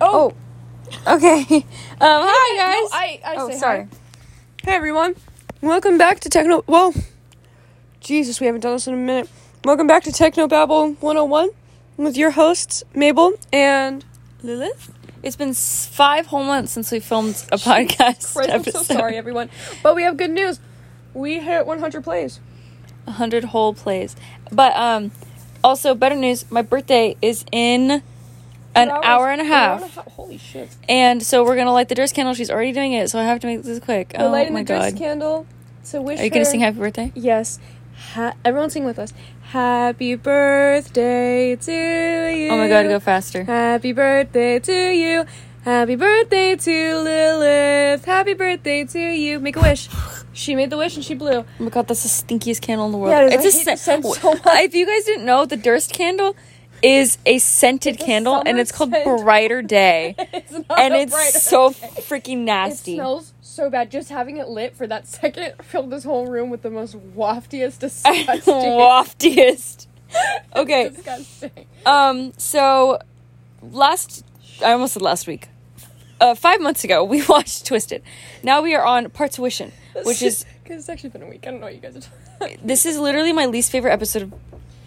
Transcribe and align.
Oh, 0.00 0.34
Okay. 1.06 1.64
Um, 1.98 2.22
hi 2.28 2.56
no, 2.58 2.62
guys. 2.62 2.90
I, 2.92 3.20
I 3.24 3.34
oh, 3.38 3.48
say 3.48 3.56
sorry. 3.56 3.78
hi. 3.84 3.88
Hey 4.64 4.74
everyone, 4.76 5.14
welcome 5.62 5.96
back 5.96 6.20
to 6.20 6.28
Techno. 6.28 6.62
Well, 6.66 6.92
Jesus, 8.00 8.38
we 8.38 8.44
haven't 8.44 8.60
done 8.60 8.74
this 8.74 8.86
in 8.86 8.92
a 8.92 8.98
minute. 8.98 9.30
Welcome 9.64 9.86
back 9.86 10.02
to 10.04 10.12
Techno 10.12 10.46
Babble 10.46 10.92
101 11.00 11.48
with 11.96 12.18
your 12.18 12.32
hosts 12.32 12.84
Mabel 12.94 13.32
and 13.50 14.04
Lilith. 14.42 14.92
It's 15.22 15.36
been 15.36 15.54
five 15.54 16.26
whole 16.26 16.44
months 16.44 16.72
since 16.72 16.92
we 16.92 17.00
filmed 17.00 17.42
a 17.50 17.56
podcast 17.56 18.34
Christ, 18.34 18.50
I'm 18.50 18.64
so 18.64 18.82
sorry, 18.82 19.16
everyone. 19.16 19.48
But 19.82 19.96
we 19.96 20.02
have 20.02 20.18
good 20.18 20.30
news. 20.30 20.60
We 21.14 21.40
hit 21.40 21.66
100 21.66 22.04
plays. 22.04 22.40
A 23.06 23.12
hundred 23.12 23.44
whole 23.44 23.72
plays. 23.72 24.14
But 24.52 24.76
um, 24.76 25.12
also 25.64 25.94
better 25.94 26.14
news. 26.14 26.44
My 26.50 26.60
birthday 26.60 27.16
is 27.22 27.46
in 27.50 28.02
an 28.76 28.90
hours- 28.90 29.04
hour 29.04 29.30
and 29.30 29.40
a 29.40 29.44
half. 29.44 29.80
hour 29.80 29.84
and 29.84 29.84
a 29.84 29.94
half. 29.94 30.06
Holy 30.12 30.38
shit! 30.38 30.68
And 30.88 31.22
so 31.22 31.44
we're 31.44 31.56
gonna 31.56 31.72
light 31.72 31.88
the 31.88 31.94
Durst 31.94 32.14
candle. 32.14 32.34
She's 32.34 32.50
already 32.50 32.72
doing 32.72 32.92
it, 32.92 33.10
so 33.10 33.18
I 33.18 33.24
have 33.24 33.40
to 33.40 33.46
make 33.46 33.62
this 33.62 33.78
quick. 33.80 34.14
We're 34.18 34.26
oh 34.26 34.30
lighting 34.30 34.52
my 34.52 34.62
the 34.62 34.74
Durst 34.74 34.94
god! 34.94 34.98
candle 34.98 35.46
to 35.90 36.00
wish. 36.02 36.20
Are 36.20 36.24
you 36.24 36.30
gonna 36.30 36.44
sing 36.44 36.60
happy 36.60 36.78
birthday? 36.78 37.12
Yes. 37.14 37.58
Ha- 38.12 38.34
everyone 38.44 38.70
sing 38.70 38.84
with 38.84 38.98
us. 38.98 39.12
Happy 39.50 40.14
birthday 40.16 41.56
to 41.56 41.72
you. 41.72 42.50
Oh 42.50 42.56
my 42.58 42.68
god, 42.68 42.84
go 42.86 43.00
faster! 43.00 43.44
Happy 43.44 43.92
birthday 43.92 44.58
to 44.58 44.72
you. 44.92 45.24
Happy 45.64 45.96
birthday 45.96 46.54
to 46.54 46.96
Lilith. 46.98 48.04
Happy 48.04 48.34
birthday 48.34 48.84
to 48.84 49.00
you. 49.00 49.40
Make 49.40 49.56
a 49.56 49.60
wish. 49.60 49.88
She 50.32 50.54
made 50.54 50.70
the 50.70 50.76
wish 50.76 50.94
and 50.96 51.04
she 51.04 51.14
blew. 51.14 51.38
Oh 51.38 51.44
my 51.58 51.70
god, 51.70 51.88
that's 51.88 52.02
the 52.02 52.08
stinkiest 52.08 52.60
candle 52.60 52.86
in 52.86 52.92
the 52.92 52.98
world. 52.98 53.10
Yeah, 53.12 53.22
it 53.26 53.44
is. 53.44 53.56
it's 53.56 53.66
I 53.66 53.72
a 53.72 53.74
hate 53.74 53.78
scent 53.80 54.04
so 54.04 54.30
much. 54.44 54.44
If 54.64 54.74
you 54.74 54.86
guys 54.86 55.04
didn't 55.04 55.24
know, 55.24 55.44
the 55.46 55.56
Durst 55.56 55.92
candle 55.92 56.36
is 56.82 57.18
a 57.26 57.38
scented 57.38 57.94
It's 57.94 58.02
a 58.02 58.06
candle, 58.06 58.42
and 58.44 58.58
it's 58.58 58.72
called 58.72 58.90
scent. 58.90 59.04
Brighter 59.22 59.62
Day, 59.62 60.14
it's 60.18 60.52
not 60.52 60.78
and 60.78 60.94
a 60.94 60.98
it's 60.98 61.42
so 61.42 61.66
okay. 61.66 61.88
freaking 62.02 62.38
nasty. 62.38 62.92
It 62.92 62.96
smells 62.96 63.32
so 63.42 63.70
bad. 63.70 63.90
Just 63.90 64.10
having 64.10 64.36
it 64.36 64.48
lit 64.48 64.76
for 64.76 64.86
that 64.86 65.06
second 65.08 65.54
filled 65.62 65.90
this 65.90 66.04
whole 66.04 66.26
room 66.26 66.50
with 66.50 66.62
the 66.62 66.70
most 66.70 66.96
waftiest, 67.14 67.78
disgusting. 67.80 68.26
Waftiest. 68.46 69.86
Okay. 70.54 70.88
disgusting. 70.90 71.66
Um. 71.84 72.32
So 72.38 72.98
last, 73.62 74.24
I 74.64 74.72
almost 74.72 74.94
said 74.94 75.02
last 75.02 75.26
week. 75.26 75.48
Uh, 76.18 76.34
five 76.34 76.62
months 76.62 76.82
ago, 76.82 77.04
we 77.04 77.22
watched 77.28 77.66
Twisted. 77.66 78.02
Now 78.42 78.62
we 78.62 78.74
are 78.74 78.84
on 78.84 79.10
Parturition, 79.10 79.72
which 80.04 80.22
is 80.22 80.46
because 80.62 80.80
it's 80.80 80.88
actually 80.88 81.10
been 81.10 81.22
a 81.22 81.26
week. 81.26 81.44
I 81.46 81.50
don't 81.50 81.60
know 81.60 81.66
what 81.66 81.74
you 81.74 81.80
guys 81.80 81.96
are 81.96 82.00
talking. 82.40 82.58
this 82.64 82.86
is 82.86 82.98
literally 82.98 83.32
my 83.32 83.46
least 83.46 83.70
favorite 83.70 83.92
episode 83.92 84.22
of 84.22 84.32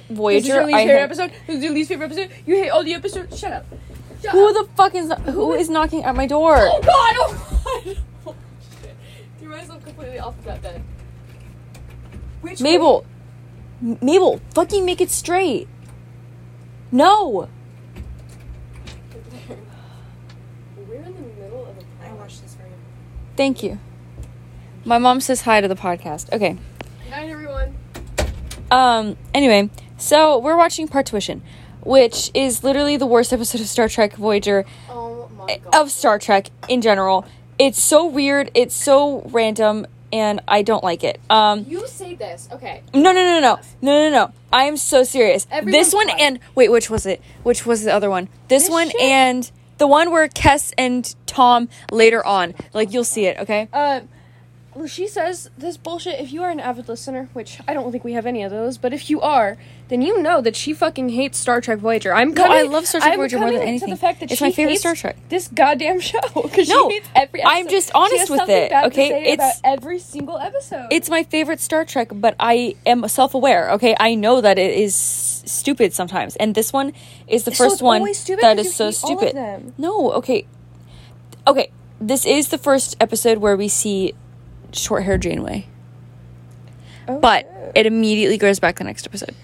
This 0.10 0.44
is 0.44 0.48
your 0.48 0.66
least 0.66 0.76
I 0.76 0.86
favorite 0.86 1.00
have- 1.00 1.12
episode. 1.12 1.32
This 1.48 1.58
is 1.58 1.64
your 1.64 1.74
least 1.74 1.90
favorite 1.90 2.06
episode. 2.12 2.30
You 2.46 2.56
hate 2.56 2.70
all 2.70 2.84
the 2.84 2.94
episodes. 2.94 3.38
Shut 3.40 3.54
up. 3.54 3.66
Shut 4.22 4.32
Who 4.32 4.50
up. 4.50 4.54
the 4.68 4.74
fuck 4.76 4.96
is 4.96 5.12
who 5.34 5.54
is 5.54 5.70
knocking 5.70 6.04
at 6.04 6.16
my 6.16 6.26
door? 6.28 6.56
Oh 6.58 6.82
god! 6.82 7.16
Oh 7.18 7.84
god! 7.86 7.98
Oh, 8.28 8.36
shit. 8.82 8.96
Threw 9.40 9.50
myself 9.50 9.84
completely 9.84 10.20
off 10.20 10.38
of 10.38 10.44
that 10.46 10.62
then. 10.62 10.84
Which 12.42 12.60
Mabel, 12.62 13.06
M- 13.82 13.98
Mabel, 14.02 14.42
fucking 14.54 14.86
make 14.86 15.00
it 15.02 15.10
straight. 15.12 15.68
No. 16.92 17.48
We're 20.88 20.96
in 20.96 21.04
the 21.14 21.42
middle 21.42 21.66
of 21.66 21.78
a. 21.78 22.06
I 22.06 22.12
watched 22.14 22.42
this 22.42 22.56
for 22.56 22.64
you. 22.64 22.74
Thank 23.38 23.64
you. 23.64 23.80
My 24.86 24.98
mom 24.98 25.22
says 25.22 25.42
hi 25.42 25.62
to 25.62 25.68
the 25.68 25.76
podcast. 25.76 26.32
Okay. 26.34 26.58
Night, 27.10 27.30
everyone. 27.30 27.76
Um. 28.72 29.18
Anyway, 29.34 29.70
so 30.00 30.38
we're 30.40 30.58
watching 30.58 30.88
Parturition, 30.88 31.42
which 31.84 32.32
is 32.34 32.64
literally 32.64 32.98
the 32.98 33.06
worst 33.06 33.32
episode 33.32 33.62
of 33.62 33.68
Star 33.68 33.88
Trek 33.88 34.14
Voyager 34.16 34.66
Oh 34.90 35.30
my 35.38 35.58
god. 35.58 35.76
of 35.76 35.92
Star 35.92 36.18
Trek 36.20 36.50
in 36.68 36.82
general. 36.82 37.26
It's 37.58 37.82
so 37.82 38.06
weird. 38.06 38.50
It's 38.54 38.74
so 38.74 39.22
random, 39.32 39.86
and 40.14 40.40
I 40.48 40.62
don't 40.62 40.84
like 40.84 41.04
it. 41.04 41.20
Um. 41.30 41.66
You 41.68 41.86
say 41.88 42.16
this, 42.16 42.48
okay? 42.54 42.82
No, 42.94 43.12
no, 43.12 43.14
no, 43.14 43.40
no, 43.42 43.60
no, 43.82 44.10
no, 44.10 44.10
no. 44.10 44.32
I 44.52 44.64
am 44.64 44.78
so 44.78 45.04
serious. 45.04 45.46
This 45.64 45.94
one 45.94 46.08
quiet. 46.08 46.22
and 46.22 46.40
wait, 46.56 46.72
which 46.72 46.90
was 46.90 47.06
it? 47.06 47.22
Which 47.44 47.66
was 47.66 47.84
the 47.84 47.94
other 47.94 48.10
one? 48.10 48.30
This, 48.48 48.64
This 48.64 48.70
one 48.72 48.90
shit? 48.90 49.02
and 49.02 49.52
the 49.78 49.88
one 49.88 50.10
where 50.12 50.28
Kes 50.30 50.74
and 50.78 51.14
Tom 51.26 51.70
later 51.92 52.26
on. 52.26 52.56
Like 52.74 52.94
you'll 52.94 53.04
see 53.04 53.26
it. 53.26 53.38
Okay. 53.40 53.68
Uh, 53.74 54.02
she 54.88 55.08
says 55.08 55.50
this 55.58 55.78
bullshit. 55.78 56.20
If 56.20 56.32
you 56.32 56.44
are 56.44 56.50
an 56.50 56.60
avid 56.60 56.88
listener, 56.88 57.30
which 57.34 57.60
I 57.68 57.74
don't 57.74 57.92
think 57.92 58.04
we 58.04 58.14
have 58.14 58.26
any 58.26 58.44
of 58.44 58.52
those, 58.52 58.78
but 58.78 58.94
if 58.94 59.10
you 59.10 59.20
are, 59.22 59.58
then 59.90 60.02
you 60.02 60.22
know 60.22 60.42
that 60.42 60.56
she 60.56 60.74
fucking 60.74 61.10
hates 61.10 61.38
Star 61.38 61.60
Trek 61.62 61.80
Voyager. 61.80 62.14
I'm 62.14 62.30
No, 62.34 62.44
coming, 62.44 62.58
I 62.58 62.62
love 62.64 62.86
Star 62.88 63.02
Trek 63.02 63.14
I'm 63.14 63.18
Voyager 63.20 63.40
more 63.40 63.52
than 63.52 63.62
to 63.62 63.66
anything. 63.68 63.90
The 63.90 63.96
fact 63.96 64.20
that 64.20 64.32
It's 64.32 64.42
my 64.42 64.52
favorite 64.52 64.78
Star 64.78 64.96
Trek. 64.96 65.18
This 65.30 65.48
goddamn 65.48 66.00
show 66.00 66.20
because 66.44 66.70
No, 66.70 66.88
she 66.90 66.96
hates 66.96 67.10
every. 67.16 67.44
I'm 67.44 67.66
episode. 67.66 67.72
just 67.72 67.88
She 67.88 67.94
honest 67.96 68.30
with 68.30 68.50
it, 68.50 68.72
okay? 68.72 69.24
It's- 69.34 69.62
every 69.64 70.00
single 70.00 70.38
episode. 70.38 70.88
It's 70.92 71.10
my 71.10 71.24
favorite 71.24 71.60
Star 71.60 71.86
Trek, 71.86 72.10
but 72.14 72.36
I 72.40 72.76
am 72.86 73.08
self-aware. 73.08 73.72
Okay, 73.72 73.96
I 74.00 74.16
know 74.16 74.42
that 74.42 74.60
it 74.60 74.72
is 74.78 74.96
stupid 74.96 75.94
sometimes, 75.94 76.36
and 76.36 76.54
this 76.56 76.72
one 76.72 76.94
is 77.28 77.44
the 77.44 77.54
So 77.56 77.64
first 77.64 77.82
one 77.82 78.04
that 78.42 78.60
is 78.60 78.74
so 78.76 78.86
hate 78.86 79.04
all 79.04 79.24
of 79.24 79.30
stupid. 79.30 79.74
No, 79.78 80.12
okay, 80.14 80.46
okay. 81.48 81.72
This 82.02 82.26
is 82.26 82.48
the 82.50 82.58
first 82.58 82.96
episode 83.02 83.40
where 83.40 83.58
we 83.58 83.68
see 83.68 84.14
short-hair 84.76 85.18
Janeway. 85.18 85.68
Oh, 87.08 87.20
but 87.20 87.72
it 87.76 87.86
immediately 87.86 88.38
goes 88.38 88.60
back 88.60 88.78
the 88.78 88.84
next 88.84 89.08
episode. 89.08 89.36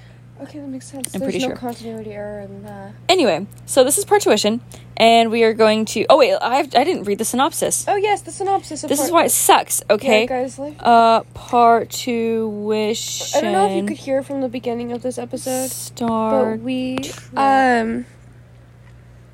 okay, 0.42 0.60
that 0.60 0.68
makes 0.68 0.88
sense. 0.88 1.14
I'm 1.16 1.20
There's 1.20 1.32
pretty 1.32 1.46
no 1.46 1.52
sure. 1.52 1.58
continuity 1.58 2.12
error 2.12 2.42
in 2.42 2.64
that. 2.64 2.94
Anyway, 3.10 3.48
so 3.66 3.84
this 3.84 3.98
is 3.98 4.06
part 4.06 4.22
Parturition, 4.22 4.60
and 4.98 5.32
we 5.32 5.44
are 5.44 5.54
going 5.54 5.86
to. 5.86 6.06
Oh 6.10 6.18
wait, 6.18 6.34
I 6.36 6.60
I 6.60 6.64
didn't 6.64 7.04
read 7.04 7.18
the 7.18 7.26
synopsis. 7.26 7.86
Oh 7.88 7.96
yes, 7.96 8.22
the 8.22 8.32
synopsis. 8.32 8.84
Of 8.84 8.90
This 8.90 9.04
is 9.04 9.12
why 9.12 9.26
it 9.26 9.32
sucks. 9.32 9.82
Okay. 9.90 10.22
Yeah, 10.22 10.28
guys, 10.28 10.60
like. 10.60 10.76
Uh, 10.80 11.24
Parturition. 11.34 13.38
I 13.38 13.42
don't 13.42 13.54
know 13.54 13.70
if 13.70 13.76
you 13.82 13.88
could 13.88 13.98
hear 13.98 14.22
from 14.22 14.42
the 14.42 14.50
beginning 14.50 14.92
of 14.92 15.02
this 15.02 15.18
episode. 15.18 15.72
Star. 15.72 16.56
but 16.56 16.60
we 16.64 17.00
um 17.36 18.06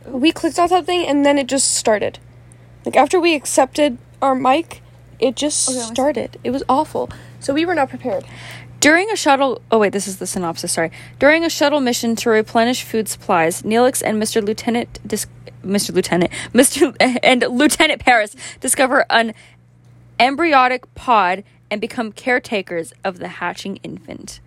we 0.07 0.31
clicked 0.31 0.57
on 0.57 0.69
something 0.69 1.05
and 1.05 1.25
then 1.25 1.37
it 1.37 1.47
just 1.47 1.75
started 1.75 2.17
like 2.85 2.95
after 2.95 3.19
we 3.19 3.35
accepted 3.35 3.97
our 4.21 4.33
mic 4.33 4.81
it 5.21 5.35
just 5.35 5.69
Okay, 5.69 5.77
let 5.77 5.81
me 5.83 5.87
see. 5.87 5.93
started 5.95 6.37
it 6.43 6.51
was 6.51 6.63
awful 6.67 7.09
so 7.39 7.53
we 7.53 7.65
were 7.65 7.75
not 7.75 7.89
prepared 7.89 8.25
During 8.81 9.11
a 9.11 9.15
shuttle, 9.15 9.61
oh 9.71 9.77
wait, 9.77 9.93
this 9.93 10.07
is 10.07 10.17
the 10.17 10.25
synopsis. 10.25 10.71
Sorry. 10.73 10.89
During 11.19 11.45
a 11.45 11.51
shuttle 11.51 11.81
mission 11.81 12.15
to 12.15 12.31
replenish 12.31 12.81
food 12.81 13.07
supplies, 13.07 13.61
Neelix 13.61 14.01
and 14.03 14.19
Mr. 14.19 14.43
Lieutenant, 14.43 14.97
dis- 15.05 15.27
Mr. 15.63 15.93
Lieutenant, 15.93 16.31
Mr. 16.59 16.95
and 17.21 17.45
Lieutenant 17.47 18.01
Paris 18.01 18.35
discover 18.59 19.05
an 19.11 19.35
embryonic 20.19 20.91
pod 20.95 21.43
and 21.69 21.79
become 21.79 22.11
caretakers 22.11 22.91
of 23.03 23.19
the 23.19 23.27
hatching 23.37 23.77
infant. 23.83 24.39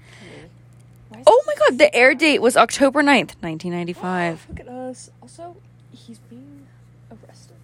Oh 1.28 1.40
my 1.46 1.54
god, 1.62 1.78
the 1.78 1.94
air 1.94 2.12
date 2.12 2.42
was 2.42 2.56
October 2.56 3.02
9th, 3.04 3.38
1995. 3.40 4.46
look 4.50 4.60
at 4.60 4.68
us 4.68 5.10
also 5.22 5.54
he's 5.92 6.18
being 6.18 6.66
arrested 7.12 7.56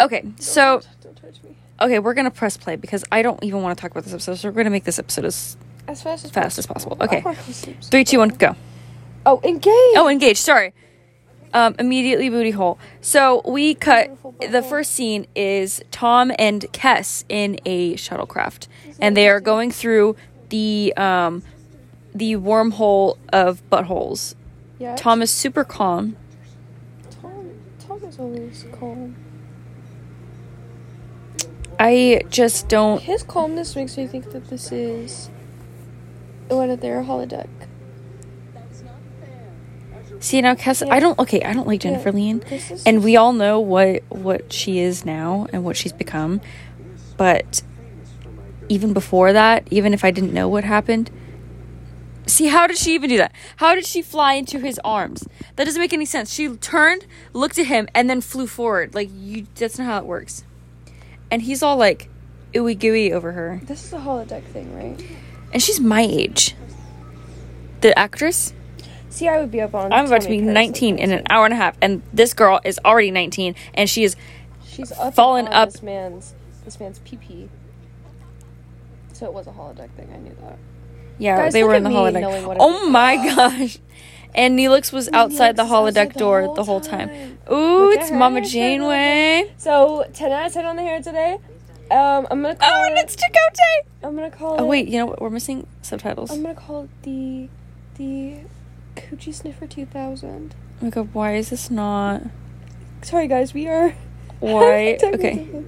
Okay, 0.00 0.24
so 0.40 0.80
don't, 0.80 1.02
don't 1.02 1.16
touch 1.22 1.42
me 1.44 1.54
okay, 1.80 1.98
we're 1.98 2.14
gonna 2.14 2.30
press 2.30 2.56
play 2.56 2.76
because 2.76 3.04
I 3.12 3.22
don't 3.22 3.42
even 3.42 3.62
want 3.62 3.76
to 3.76 3.82
talk 3.82 3.90
about 3.90 4.04
this 4.04 4.12
episode, 4.12 4.36
so 4.36 4.48
we're 4.48 4.54
gonna 4.54 4.70
make 4.70 4.84
this 4.84 4.98
episode 4.98 5.24
as 5.24 5.56
as 5.86 6.02
fast 6.02 6.24
as 6.24 6.30
fast 6.30 6.58
as 6.58 6.66
possible. 6.66 6.96
Okay. 7.00 7.18
I 7.18 7.22
wanna 7.22 7.36
go 7.36 7.52
sleep. 7.52 7.76
three, 7.82 8.04
two, 8.04 8.18
one, 8.18 8.28
go. 8.30 8.54
oh 9.26 9.40
engage 9.44 9.72
Oh, 9.96 10.08
engage. 10.08 10.38
Sorry. 10.40 10.72
Um, 11.54 11.74
immediately 11.78 12.28
booty 12.28 12.50
hole. 12.50 12.78
So 13.00 13.40
we 13.46 13.74
cut. 13.74 14.10
The 14.50 14.62
first 14.62 14.92
scene 14.92 15.26
is 15.34 15.82
Tom 15.90 16.30
and 16.38 16.62
Kes 16.72 17.24
in 17.30 17.58
a 17.64 17.94
shuttlecraft, 17.94 18.68
and 19.00 19.16
they 19.16 19.28
are 19.30 19.40
going 19.40 19.70
through 19.70 20.16
the 20.50 20.92
um, 20.98 21.42
the 22.14 22.34
wormhole 22.34 23.16
of 23.32 23.62
buttholes. 23.70 24.34
yeah 24.78 24.94
Tom 24.96 25.22
is 25.22 25.30
super 25.30 25.64
calm. 25.64 26.16
Tom, 27.22 27.50
Tom 27.78 28.04
is 28.04 28.18
always 28.18 28.66
calm 28.78 29.16
I 31.78 32.22
just 32.28 32.68
don't. 32.68 33.00
his 33.02 33.22
calmness 33.22 33.76
makes 33.76 33.96
me 33.96 34.06
think 34.06 34.32
that 34.32 34.48
this 34.48 34.72
is 34.72 35.30
one 36.48 36.70
of 36.70 36.80
their 36.80 37.02
holodeck 37.02 37.48
That's 38.54 38.82
not 38.82 38.94
fair. 39.20 40.20
See 40.20 40.40
now, 40.40 40.54
Kes. 40.54 40.88
I 40.90 40.98
don't. 40.98 41.18
Okay, 41.18 41.42
I 41.42 41.52
don't 41.52 41.66
like 41.66 41.80
Jennifer 41.80 42.08
Yeah, 42.08 42.14
Lien, 42.14 42.44
and 42.84 43.04
we 43.04 43.16
all 43.16 43.32
know 43.32 43.60
what 43.60 44.02
what 44.08 44.52
she 44.52 44.78
is 44.78 45.04
now 45.04 45.46
and 45.52 45.64
what 45.64 45.76
she's 45.76 45.92
become. 45.92 46.40
But 47.16 47.62
even 48.68 48.92
before 48.92 49.32
that, 49.32 49.66
even 49.70 49.94
if 49.94 50.04
I 50.04 50.10
didn't 50.10 50.32
know 50.32 50.48
what 50.48 50.64
happened, 50.64 51.10
see 52.26 52.46
how 52.48 52.66
did 52.66 52.76
she 52.76 52.94
even 52.94 53.10
do 53.10 53.16
that? 53.18 53.32
How 53.56 53.74
did 53.74 53.86
she 53.86 54.02
fly 54.02 54.34
into 54.34 54.58
his 54.58 54.80
arms? 54.84 55.26
That 55.56 55.64
doesn't 55.64 55.80
make 55.80 55.92
any 55.92 56.04
sense. 56.04 56.32
She 56.32 56.48
turned, 56.56 57.06
looked 57.32 57.58
at 57.58 57.66
him, 57.66 57.88
and 57.94 58.08
then 58.08 58.20
flew 58.20 58.46
forward. 58.46 58.94
Like 58.94 59.10
you, 59.12 59.46
that's 59.54 59.78
not 59.78 59.86
how 59.86 59.98
it 59.98 60.06
works. 60.06 60.44
And 61.30 61.42
he's 61.42 61.62
all 61.62 61.76
like, 61.76 62.08
ooey 62.54 62.78
gooey 62.78 63.12
over 63.12 63.32
her, 63.32 63.60
this 63.64 63.84
is 63.84 63.92
a 63.92 63.98
holodeck 63.98 64.42
thing 64.44 64.74
right 64.74 65.04
and 65.52 65.62
she's 65.62 65.80
my 65.80 66.00
age. 66.02 66.54
The 67.80 67.96
actress. 67.98 68.52
See, 69.08 69.28
I 69.28 69.40
would 69.40 69.50
be 69.50 69.60
up 69.60 69.74
on. 69.74 69.92
I'm 69.92 70.06
about 70.06 70.22
to 70.22 70.28
be 70.28 70.40
19 70.40 70.98
in 70.98 71.10
an 71.12 71.22
hour 71.30 71.44
and 71.46 71.54
a 71.54 71.56
half, 71.56 71.76
and 71.80 72.02
this 72.12 72.34
girl 72.34 72.60
is 72.64 72.78
already 72.84 73.10
19, 73.10 73.54
and 73.74 73.88
she 73.88 74.04
is 74.04 74.14
She's 74.66 74.92
up 74.92 75.14
fallen 75.14 75.46
on 75.46 75.52
up- 75.54 75.72
This 75.72 75.82
man's 75.82 76.34
this 76.64 76.78
man's 76.78 76.98
PP. 77.00 77.48
So 79.12 79.26
it 79.26 79.32
was 79.32 79.46
a 79.46 79.50
holodeck 79.50 79.90
thing. 79.92 80.10
I 80.12 80.18
knew 80.18 80.36
that. 80.42 80.58
yeah. 81.18 81.36
Guys, 81.36 81.52
they 81.52 81.64
were 81.64 81.74
in 81.74 81.82
the 81.82 81.90
holodeck. 81.90 82.20
knowing 82.20 82.46
what 82.46 82.56
it 82.58 82.60
Oh 82.62 82.88
my 82.90 83.16
gosh! 83.34 83.78
And 84.34 84.58
Neelix 84.58 84.92
was 84.92 85.08
outside 85.12 85.56
the 85.56 85.62
Neelix 85.62 85.66
is 85.66 85.72
outside 85.72 86.08
holodeck 86.08 86.12
the 86.12 86.18
door 86.18 86.42
whole 86.42 86.54
the 86.54 86.64
whole 86.64 86.80
time. 86.80 87.08
time. 87.08 87.38
Ooh, 87.50 87.86
Look 87.90 87.98
it's 88.00 88.10
Mama 88.10 88.40
Janeway. 88.42 89.52
So 89.56 90.06
ten 90.12 90.30
out 90.32 90.46
of 90.46 90.52
ten 90.52 90.66
on 90.66 90.76
the 90.76 90.82
hair 90.82 91.00
today. 91.02 91.38
Um, 91.90 92.26
I'm 92.30 92.42
gonna 92.42 92.54
call 92.54 92.68
Oh, 92.70 92.84
and 92.88 92.98
it. 92.98 93.04
it's 93.04 93.16
Chakotay. 93.16 94.06
I'm 94.06 94.14
gonna 94.14 94.30
call 94.30 94.54
it. 94.56 94.60
Oh 94.60 94.66
wait, 94.66 94.88
you 94.88 94.98
know 94.98 95.06
what? 95.06 95.20
We're 95.22 95.30
missing 95.30 95.66
subtitles. 95.82 96.30
I'm 96.30 96.42
gonna 96.42 96.54
call 96.54 96.84
it 96.84 96.90
the 97.02 97.48
the 97.96 98.40
Coochie 98.96 99.32
Sniffer 99.34 99.66
2000. 99.66 100.54
Oh 100.80 100.84
my 100.84 100.90
god, 100.90 101.08
why 101.14 101.34
is 101.36 101.50
this 101.50 101.70
not 101.70 102.22
Sorry 103.02 103.26
guys, 103.28 103.54
we 103.54 103.66
are. 103.68 103.90
white? 104.40 104.98
Technical 105.00 105.26
Okay. 105.28 105.64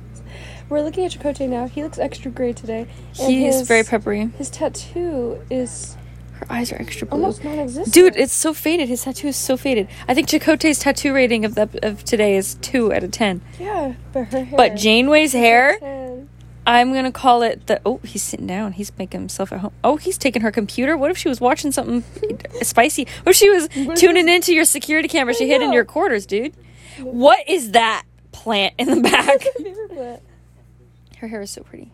We're 0.69 0.83
looking 0.83 1.05
at 1.05 1.11
Chakotay 1.13 1.49
now. 1.49 1.67
He 1.67 1.83
looks 1.83 1.99
extra 1.99 2.31
gray 2.31 2.53
today. 2.53 2.87
he's 3.15 3.57
his- 3.57 3.67
very 3.69 3.83
peppery. 3.83 4.27
His 4.39 4.51
tattoo 4.51 5.41
is 5.51 5.97
Her 6.41 6.47
eyes 6.51 6.73
are 6.73 6.77
extra 6.81 7.07
blue. 7.07 7.19
almost 7.21 7.45
non-existent. 7.45 7.93
Dude, 7.95 8.17
it's 8.17 8.33
so 8.33 8.53
faded. 8.55 8.89
His 8.89 9.03
tattoo 9.05 9.29
is 9.29 9.37
so 9.37 9.57
faded. 9.57 9.89
I 10.09 10.15
think 10.15 10.27
Chakotay's 10.29 10.79
tattoo 10.79 11.13
rating 11.13 11.45
of 11.45 11.55
the 11.55 11.69
of 11.83 12.03
today 12.05 12.37
is 12.37 12.55
two 12.57 12.93
out 12.93 13.05
of 13.05 13.11
ten. 13.11 13.43
yeah, 13.59 13.95
but 14.13 14.25
her 14.29 14.45
hair. 14.45 14.57
But 14.57 14.75
Janeway's 14.77 15.33
hair, 15.35 15.79
10. 15.79 16.29
I'm 16.67 16.93
gonna 16.95 17.13
call 17.13 17.43
it 17.43 17.67
the. 17.67 17.81
Oh, 17.85 17.99
he's 18.05 18.23
sitting 18.23 18.47
down. 18.47 18.73
He's 18.73 18.91
making 18.97 19.21
himself 19.21 19.53
at 19.53 19.61
home. 19.61 19.73
Oh, 19.85 19.97
he's 19.97 20.17
taking 20.17 20.41
her 20.43 20.51
computer. 20.51 20.97
What 20.97 21.11
if 21.11 21.19
she 21.19 21.29
was 21.29 21.41
watching 21.41 21.73
something 21.73 22.03
spicy? 22.63 23.07
What 23.25 23.33
if 23.33 23.37
she 23.37 23.51
was 23.51 23.69
tuning 24.01 24.29
into 24.29 24.55
your 24.55 24.65
security 24.65 25.09
camera 25.09 25.35
she 25.35 25.47
hid 25.47 25.61
in 25.63 25.73
your 25.73 25.85
quarters, 25.85 26.25
dude? 26.27 26.55
What 27.01 27.47
is 27.49 27.73
that 27.73 28.05
plant 28.33 28.75
in 28.79 28.89
the 28.89 29.01
back? 29.11 29.27
That's 29.41 29.59
my 29.59 29.65
favorite 29.65 29.91
plant. 29.91 30.23
her 31.19 31.29
hair 31.29 31.43
is 31.43 31.51
so 31.51 31.63
pretty. 31.63 31.93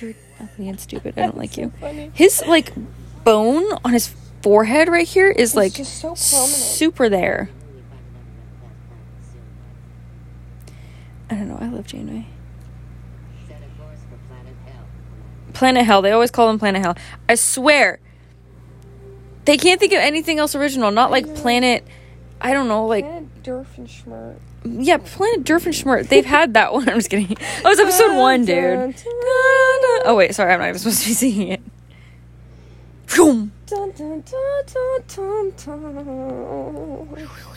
You're 0.00 0.14
ugly 0.40 0.68
and 0.68 0.78
stupid. 0.80 1.14
I 1.18 1.22
don't 1.22 1.36
like 1.36 1.52
So 1.54 1.60
you. 1.62 1.72
funny. 1.80 2.10
His 2.14 2.42
like 2.46 2.72
bone 3.24 3.64
on 3.84 3.92
his 3.92 4.14
forehead 4.42 4.88
right 4.88 5.06
here 5.06 5.30
is 5.30 5.50
It's 5.50 5.56
like 5.56 5.72
so 5.86 6.14
super 6.14 7.08
there. 7.08 7.50
I 11.30 11.34
don't 11.34 11.48
know. 11.48 11.58
I 11.60 11.68
love 11.68 11.86
Janeway. 11.86 12.26
Set 13.48 13.56
a 13.58 13.80
course 13.82 13.98
for 14.10 14.16
planet 14.28 14.54
Hell. 14.66 14.84
Planet 15.52 15.84
Hell. 15.84 16.02
They 16.02 16.12
always 16.12 16.30
call 16.30 16.48
him 16.50 16.58
Planet 16.58 16.82
Hell. 16.82 16.96
I 17.28 17.34
swear. 17.34 17.98
They 19.44 19.56
can't 19.56 19.78
think 19.80 19.92
of 19.92 19.98
anything 20.00 20.38
else 20.38 20.54
original. 20.54 20.90
Not 20.90 21.10
like 21.10 21.34
Planet. 21.36 21.84
I 22.40 22.52
don't 22.52 22.68
know. 22.68 22.86
Like 22.86 23.04
And 23.04 23.30
Doofenshmirtz. 23.42 24.38
yeah, 24.64 24.98
Planet 24.98 25.44
Doofenshmirtz. 25.44 26.08
They've 26.08 26.24
had 26.38 26.54
that 26.54 26.72
one. 26.72 26.88
I'm 26.88 26.96
just 26.96 27.10
kidding. 27.10 27.36
Oh, 27.40 27.62
that 27.62 27.64
was 27.70 27.80
episode 27.80 28.16
one, 28.16 28.44
dude. 28.44 28.94
Oh 30.04 30.14
wait, 30.16 30.34
sorry. 30.34 30.52
I'm 30.52 30.60
not 30.60 30.68
even 30.68 30.78
supposed 30.78 31.02
to 31.02 31.08
be 31.08 31.14
singing 31.14 31.48
it. 31.48 31.60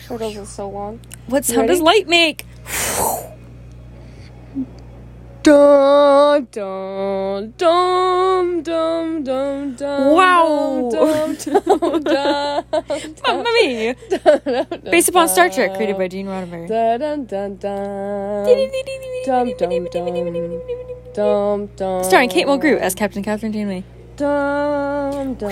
That 0.08 0.34
goes 0.34 0.48
so 0.48 0.68
long. 0.68 1.00
What 1.26 1.44
sound 1.44 1.68
does 1.68 1.80
light 1.80 2.08
make? 2.08 2.44
Dum 5.42 6.46
dum 6.52 7.52
dum 8.62 9.22
dum. 9.22 10.06
Wow. 10.14 10.90
Dum 10.92 11.36
dum 11.36 12.02
dum. 12.02 12.64
Mamma 13.26 13.50
mia. 13.62 13.94
Based 14.90 15.08
upon 15.08 15.28
Star 15.28 15.48
Trek, 15.48 15.74
created 15.76 15.96
by 15.96 16.08
Gene 16.08 16.26
Roddenberry. 16.26 16.68
Dun 16.68 17.00
dun 17.00 17.24
dun 17.24 17.56
dun. 17.56 18.44
Dum 19.24 19.48
dum 19.56 19.86
dum. 19.90 20.06
Dum 21.14 21.66
dum. 21.74 22.04
Starring 22.04 22.28
Kate 22.28 22.46
Mulgrew 22.46 22.76
as 22.78 22.94
Captain 22.94 23.22
Kathryn 23.22 23.52
Janeway. 23.52 23.82
Dum 24.16 25.34
dum. 25.36 25.50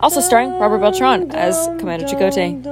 Also 0.00 0.20
starring 0.20 0.52
Robert 0.58 0.78
Beltran 0.78 1.30
as 1.32 1.68
Commander 1.78 2.06
Chakotay. 2.06 2.64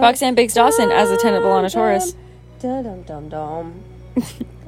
Roxann 0.00 0.34
Biggs 0.36 0.54
Dawson 0.54 0.92
as 0.92 1.10
Lieutenant 1.10 1.44
B'Elanna 1.44 1.72
Torres. 1.72 2.14
Dum 2.60 2.84
dum 2.84 3.02
dum 3.02 3.28
dum. 3.28 3.74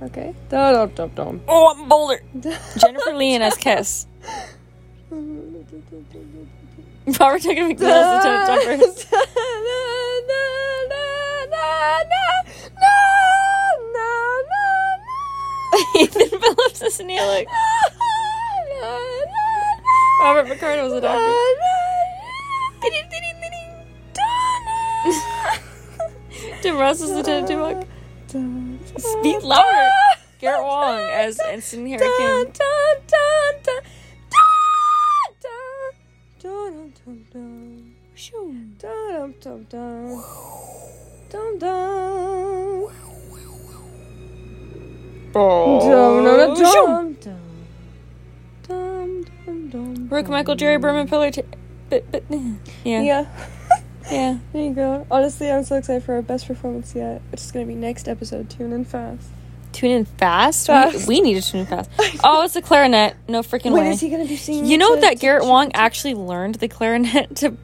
Okay. 0.02 0.34
Dum 0.48 1.10
dum. 1.14 1.40
Oh, 1.48 1.74
I'm 1.74 1.88
Boulder. 1.88 2.20
Jennifer 2.78 3.14
Lien 3.14 3.42
as 3.42 3.54
Kes. 3.56 4.06
Robert 7.20 7.42
Duncan 7.42 7.70
McNeill 7.70 7.82
as 7.82 8.24
Lieutenant 8.24 8.46
Jeffers. 8.80 9.06
Ethan 15.98 16.28
Phillips 16.28 16.82
as 16.82 16.98
Neelix. 17.06 17.46
Robert 20.22 20.46
Picardo 20.48 20.84
was 20.84 20.92
a 20.94 21.00
doctor. 21.00 21.32
Tim 26.62 26.78
Russ 26.78 27.02
as 27.02 27.10
Lieutenant 27.10 27.48
Tuvok. 27.48 27.86
Speak 28.98 29.42
louder. 29.42 29.90
Garrett 30.38 30.62
Wong 30.62 31.00
as 31.00 31.40
Ensign 31.40 31.86
Harry 31.86 32.08
Kim. 32.18 32.52
Brooke 50.08 50.28
Michael 50.28 50.54
Jerry 50.54 50.78
Berman 50.78 51.08
Piller. 51.08 51.30
T- 51.30 51.42
but, 51.90 52.10
but, 52.10 52.24
yeah. 52.84 53.02
Yeah. 53.02 53.26
Yeah. 54.10 54.38
There 54.52 54.62
you 54.62 54.72
go. 54.74 55.06
Honestly, 55.10 55.50
I'm 55.50 55.64
so 55.64 55.76
excited 55.76 56.02
for 56.04 56.14
our 56.14 56.22
best 56.22 56.46
performance 56.46 56.94
yet, 56.94 57.22
which 57.30 57.40
is 57.40 57.50
going 57.52 57.66
to 57.66 57.72
be 57.72 57.78
next 57.78 58.08
episode. 58.08 58.48
Tune 58.50 58.72
in 58.72 58.84
fast. 58.84 59.28
Tune 59.72 59.90
in 59.90 60.04
fast. 60.04 60.66
Fast. 60.68 61.08
We, 61.08 61.16
we 61.16 61.20
need 61.20 61.42
to 61.42 61.50
tune 61.50 61.60
in 61.60 61.66
fast. 61.66 61.90
Oh, 62.24 62.44
it's 62.44 62.56
a 62.56 62.62
clarinet. 62.62 63.16
No 63.28 63.42
freaking 63.42 63.72
way. 63.72 63.90
is 63.90 64.00
he 64.00 64.08
going 64.08 64.22
to 64.22 64.28
be 64.28 64.36
singing? 64.36 64.66
You 64.66 64.78
know 64.78 64.94
to- 64.94 65.00
that 65.02 65.18
Garrett 65.18 65.44
Wong 65.44 65.70
actually 65.74 66.14
learned 66.14 66.56
the 66.56 66.68
clarinet 66.68 67.34
to. 67.36 67.56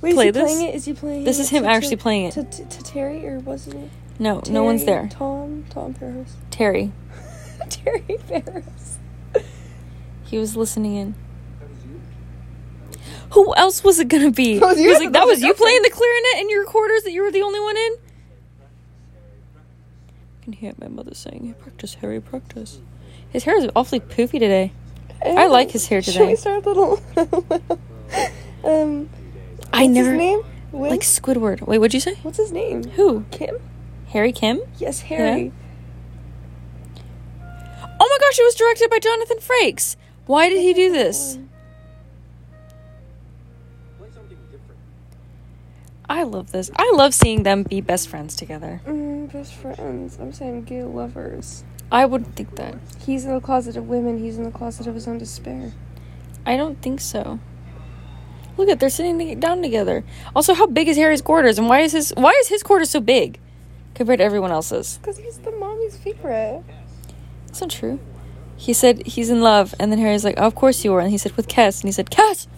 Wait, 0.00 0.14
play 0.14 0.28
is 0.28 0.34
he 0.36 0.40
this? 0.40 0.42
playing 0.54 0.68
it? 0.68 0.74
Is 0.74 0.84
he 0.86 0.92
playing 0.92 1.24
This 1.24 1.38
is 1.38 1.48
him 1.50 1.62
to- 1.64 1.68
actually 1.70 1.96
to- 1.96 2.02
playing 2.02 2.24
it. 2.26 2.32
To, 2.32 2.44
to, 2.44 2.64
to 2.64 2.82
Terry, 2.84 3.26
or 3.26 3.38
wasn't 3.40 3.76
it? 3.76 3.90
No, 4.18 4.42
no 4.48 4.64
one's 4.64 4.84
there. 4.84 5.08
Tom, 5.12 5.64
Tom 5.70 5.92
Ferris. 5.94 6.34
Terry. 6.50 6.92
Terry 7.68 8.18
Ferris. 8.26 8.98
He 10.24 10.38
was 10.38 10.56
listening 10.56 10.96
in. 10.96 11.14
Who 13.32 13.54
else 13.56 13.82
was 13.84 13.98
it 13.98 14.08
gonna 14.08 14.30
be? 14.30 14.58
That 14.60 14.68
was 14.68 14.80
you. 14.80 14.88
was 14.90 14.98
like, 14.98 15.12
That 15.12 15.20
that 15.20 15.26
was 15.26 15.38
was 15.40 15.42
you 15.42 15.54
playing 15.54 15.82
the 15.82 15.90
clarinet 15.90 16.40
in 16.42 16.50
your 16.50 16.60
recorders 16.60 17.02
that 17.04 17.12
you 17.12 17.22
were 17.22 17.30
the 17.32 17.42
only 17.42 17.60
one 17.60 17.76
in? 17.76 17.92
I 20.40 20.44
can 20.44 20.52
hear 20.52 20.72
my 20.80 20.88
mother 20.88 21.14
saying, 21.14 21.54
practice, 21.58 21.94
Harry, 21.94 22.20
practice. 22.20 22.80
His 23.30 23.44
hair 23.44 23.56
is 23.56 23.68
awfully 23.74 24.00
poofy 24.00 24.38
today. 24.38 24.72
I 25.24 25.46
like 25.46 25.70
his 25.72 25.88
hair 25.88 26.02
Should 26.02 26.12
today. 26.12 26.26
we 26.28 26.36
start 26.36 26.64
a 26.64 26.68
little? 26.68 27.00
um, 28.64 29.08
I 29.72 29.82
what's 29.84 29.94
never 29.94 30.10
his 30.12 30.18
name? 30.18 30.42
Like 30.72 31.00
Squidward. 31.00 31.62
Wait, 31.66 31.78
what'd 31.78 31.94
you 31.94 32.00
say? 32.00 32.14
what's 32.22 32.38
his 32.38 32.52
name? 32.52 32.84
Who? 32.90 33.24
Kim. 33.30 33.56
Harry 34.08 34.30
Kim? 34.32 34.60
Yes, 34.78 35.00
Harry. 35.00 35.52
Oh 37.98 38.08
my 38.08 38.18
gosh, 38.20 38.38
it 38.38 38.44
was 38.44 38.54
directed 38.54 38.90
by 38.90 38.98
Jonathan 38.98 39.38
Frakes. 39.38 39.96
Why 40.26 40.48
did 40.48 40.60
he 40.60 40.72
do 40.74 40.92
this? 40.92 41.38
I 46.08 46.22
love 46.22 46.52
this. 46.52 46.70
I 46.76 46.92
love 46.94 47.14
seeing 47.14 47.42
them 47.42 47.62
be 47.64 47.80
best 47.80 48.08
friends 48.08 48.36
together. 48.36 48.80
Mm, 48.86 49.32
best 49.32 49.54
friends. 49.54 50.18
I'm 50.20 50.32
saying 50.32 50.64
gay 50.64 50.84
lovers. 50.84 51.64
I 51.90 52.06
wouldn't 52.06 52.36
think 52.36 52.56
that. 52.56 52.76
He's 53.04 53.24
in 53.24 53.34
the 53.34 53.40
closet 53.40 53.76
of 53.76 53.88
women. 53.88 54.18
He's 54.18 54.38
in 54.38 54.44
the 54.44 54.50
closet 54.50 54.86
of 54.86 54.94
his 54.94 55.06
own 55.08 55.18
despair. 55.18 55.72
I 56.44 56.56
don't 56.56 56.80
think 56.80 57.00
so. 57.00 57.40
Look 58.56 58.68
at 58.68 58.80
they're 58.80 58.88
sitting 58.88 59.38
down 59.38 59.62
together. 59.62 60.04
Also, 60.34 60.54
how 60.54 60.66
big 60.66 60.88
is 60.88 60.96
Harry's 60.96 61.20
quarters, 61.20 61.58
and 61.58 61.68
why 61.68 61.80
is 61.80 61.92
his 61.92 62.12
why 62.16 62.32
is 62.40 62.48
his 62.48 62.62
quarters 62.62 62.90
so 62.90 63.00
big 63.00 63.38
compared 63.94 64.18
to 64.18 64.24
everyone 64.24 64.50
else's? 64.50 64.98
Because 64.98 65.18
he's 65.18 65.38
the 65.38 65.50
mommy's 65.52 65.96
favorite. 65.96 66.62
That's 67.46 67.60
not 67.60 67.70
true. 67.70 68.00
He 68.56 68.72
said 68.72 69.06
he's 69.06 69.28
in 69.28 69.42
love, 69.42 69.74
and 69.78 69.92
then 69.92 69.98
Harry's 69.98 70.24
like, 70.24 70.36
oh, 70.38 70.46
"Of 70.46 70.54
course 70.54 70.84
you 70.84 70.94
are," 70.94 71.00
and 71.00 71.10
he 71.10 71.18
said, 71.18 71.36
"With 71.36 71.48
Cass," 71.48 71.80
and 71.82 71.88
he 71.88 71.92
said, 71.92 72.10
"Cass." 72.10 72.48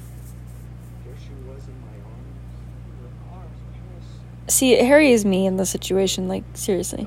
See, 4.48 4.74
Harry 4.76 5.12
is 5.12 5.24
me 5.24 5.46
in 5.46 5.56
the 5.56 5.66
situation. 5.66 6.28
Like 6.28 6.44
seriously. 6.54 7.06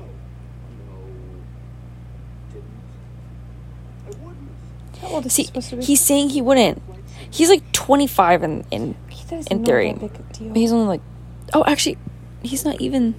See, 5.28 5.42
he 5.42 5.46
supposed 5.46 5.70
to 5.70 5.76
be? 5.76 5.84
he's 5.84 6.00
saying 6.00 6.30
he 6.30 6.40
wouldn't. 6.40 6.82
He's 7.30 7.48
like 7.48 7.70
25 7.72 8.42
in 8.42 8.64
in 8.70 8.96
in 9.50 9.64
theory. 9.64 9.92
that 9.92 10.00
big 10.00 10.14
a 10.14 10.32
deal. 10.32 10.48
But 10.48 10.56
he's 10.56 10.72
only 10.72 10.86
like, 10.86 11.00
oh, 11.52 11.64
actually, 11.66 11.98
he's 12.42 12.64
not 12.64 12.80
even 12.80 13.14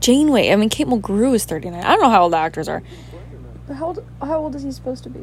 Janeway. 0.00 0.50
I 0.50 0.56
mean, 0.56 0.68
Kate 0.68 0.86
Mulgrew 0.86 1.34
is 1.34 1.44
39. 1.44 1.82
I 1.82 1.88
don't 1.88 2.02
know 2.02 2.10
how 2.10 2.24
old 2.24 2.32
the 2.32 2.36
actors 2.38 2.68
are. 2.68 2.82
But 3.66 3.74
how 3.74 3.86
old? 3.86 4.04
How 4.20 4.38
old 4.38 4.54
is 4.54 4.62
he 4.62 4.72
supposed 4.72 5.04
to 5.04 5.10
be? 5.10 5.20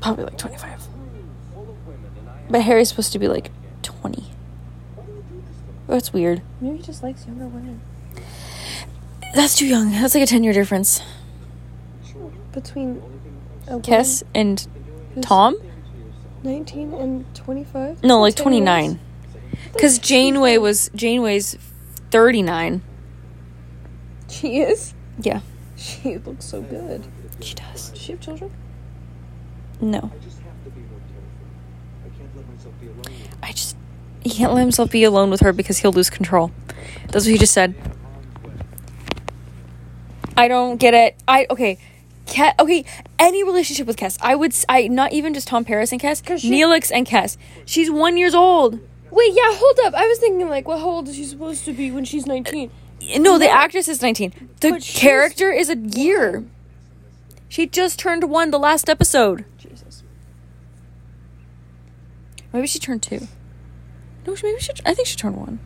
Probably 0.00 0.24
like 0.24 0.38
25. 0.38 0.88
But 2.50 2.62
Harry's 2.62 2.90
supposed 2.90 3.12
to 3.12 3.18
be 3.18 3.28
like 3.28 3.50
20. 3.82 4.33
That's 5.86 6.12
weird. 6.12 6.42
Maybe 6.60 6.78
he 6.78 6.82
just 6.82 7.02
likes 7.02 7.26
younger 7.26 7.46
women. 7.46 7.80
That's 9.34 9.56
too 9.56 9.66
young. 9.66 9.90
That's 9.90 10.14
like 10.14 10.22
a 10.24 10.26
10 10.26 10.44
year 10.44 10.52
difference. 10.52 11.00
Between 12.52 13.02
a 13.66 13.78
Kes 13.80 14.22
woman 14.22 14.30
and 14.34 14.68
who's 15.14 15.24
Tom? 15.24 15.56
19 16.44 16.94
and 16.94 17.34
25. 17.34 18.02
No, 18.04 18.20
like 18.20 18.36
29. 18.36 19.00
Because 19.72 19.98
Janeway 19.98 20.58
was, 20.58 20.90
Janeway's 20.94 21.56
39. 22.10 22.82
She 24.28 24.58
is. 24.60 24.94
Yeah, 25.20 25.40
She 25.76 26.18
looks 26.18 26.44
so 26.44 26.60
good. 26.62 27.04
she 27.40 27.54
does. 27.54 27.90
Does 27.90 28.00
she 28.00 28.12
have 28.12 28.20
children? 28.20 28.50
No. 29.80 30.10
I 33.42 33.52
just 33.52 33.76
he 34.24 34.30
can't 34.30 34.52
let 34.54 34.60
himself 34.62 34.90
be 34.90 35.04
alone 35.04 35.30
with 35.30 35.40
her 35.40 35.52
because 35.52 35.78
he'll 35.78 35.92
lose 35.92 36.10
control. 36.10 36.50
That's 37.10 37.24
what 37.26 37.30
he 37.32 37.38
just 37.38 37.52
said. 37.52 37.74
I 40.36 40.48
don't 40.48 40.78
get 40.78 40.94
it. 40.94 41.16
I 41.28 41.46
okay. 41.50 41.78
Kes, 42.26 42.54
okay, 42.58 42.84
any 43.18 43.44
relationship 43.44 43.86
with 43.86 43.96
Kes, 43.98 44.16
I 44.22 44.34
would, 44.34 44.54
I 44.66 44.88
not 44.88 45.12
even 45.12 45.34
just 45.34 45.46
Tom 45.46 45.62
Paris 45.64 45.92
and 45.92 46.00
Kes, 46.00 46.24
'Cause 46.24 46.40
she- 46.40 46.50
Neelix 46.50 46.90
and 46.92 47.06
Kes. 47.06 47.36
She's 47.66 47.90
one 47.90 48.16
years 48.16 48.34
old. 48.34 48.80
Wait, 49.10 49.32
yeah, 49.34 49.50
hold 49.54 49.78
up. 49.84 49.92
I 49.94 50.06
was 50.06 50.18
thinking, 50.18 50.48
like, 50.48 50.66
well, 50.66 50.78
how 50.78 50.88
old 50.88 51.06
is 51.08 51.16
she 51.16 51.24
supposed 51.24 51.66
to 51.66 51.72
be 51.74 51.90
when 51.90 52.04
she's 52.06 52.26
19? 52.26 52.70
Uh, 53.14 53.18
no, 53.18 53.38
the 53.38 53.48
actress 53.50 53.86
is 53.88 54.00
nineteen. 54.00 54.32
The 54.60 54.80
character 54.80 55.52
is 55.52 55.68
a 55.68 55.76
year. 55.76 56.44
She 57.50 57.66
just 57.66 57.98
turned 57.98 58.24
one 58.30 58.50
the 58.50 58.58
last 58.58 58.88
episode. 58.88 59.44
Jesus. 59.58 60.02
Maybe 62.54 62.66
she 62.66 62.78
turned 62.78 63.02
two. 63.02 63.28
No, 64.26 64.36
maybe 64.42 64.58
she. 64.58 64.72
I 64.86 64.94
think 64.94 65.06
she 65.06 65.16
turned 65.16 65.36
one. 65.36 65.58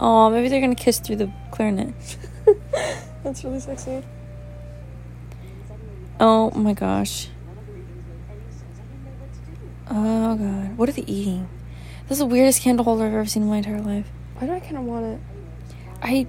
Oh, 0.00 0.28
maybe 0.30 0.48
they're 0.48 0.60
gonna 0.60 0.74
kiss 0.74 0.98
through 0.98 1.16
the 1.16 1.30
clarinet. 1.50 1.94
That's 3.24 3.42
really 3.42 3.60
sexy. 3.60 4.02
Oh 6.20 6.50
my 6.52 6.74
gosh. 6.74 7.28
Oh 9.88 10.36
god, 10.36 10.76
what 10.76 10.88
are 10.88 10.92
they 10.92 11.02
eating? 11.02 11.48
This 12.02 12.12
is 12.12 12.18
the 12.18 12.26
weirdest 12.26 12.62
candle 12.62 12.84
holder 12.84 13.06
I've 13.06 13.14
ever 13.14 13.26
seen 13.26 13.44
in 13.44 13.48
my 13.48 13.58
entire 13.58 13.80
life. 13.80 14.06
Why 14.38 14.46
do 14.46 14.52
I 14.52 14.60
kind 14.60 14.76
of 14.76 14.84
want 14.84 15.06
it? 15.06 15.20
I 16.02 16.26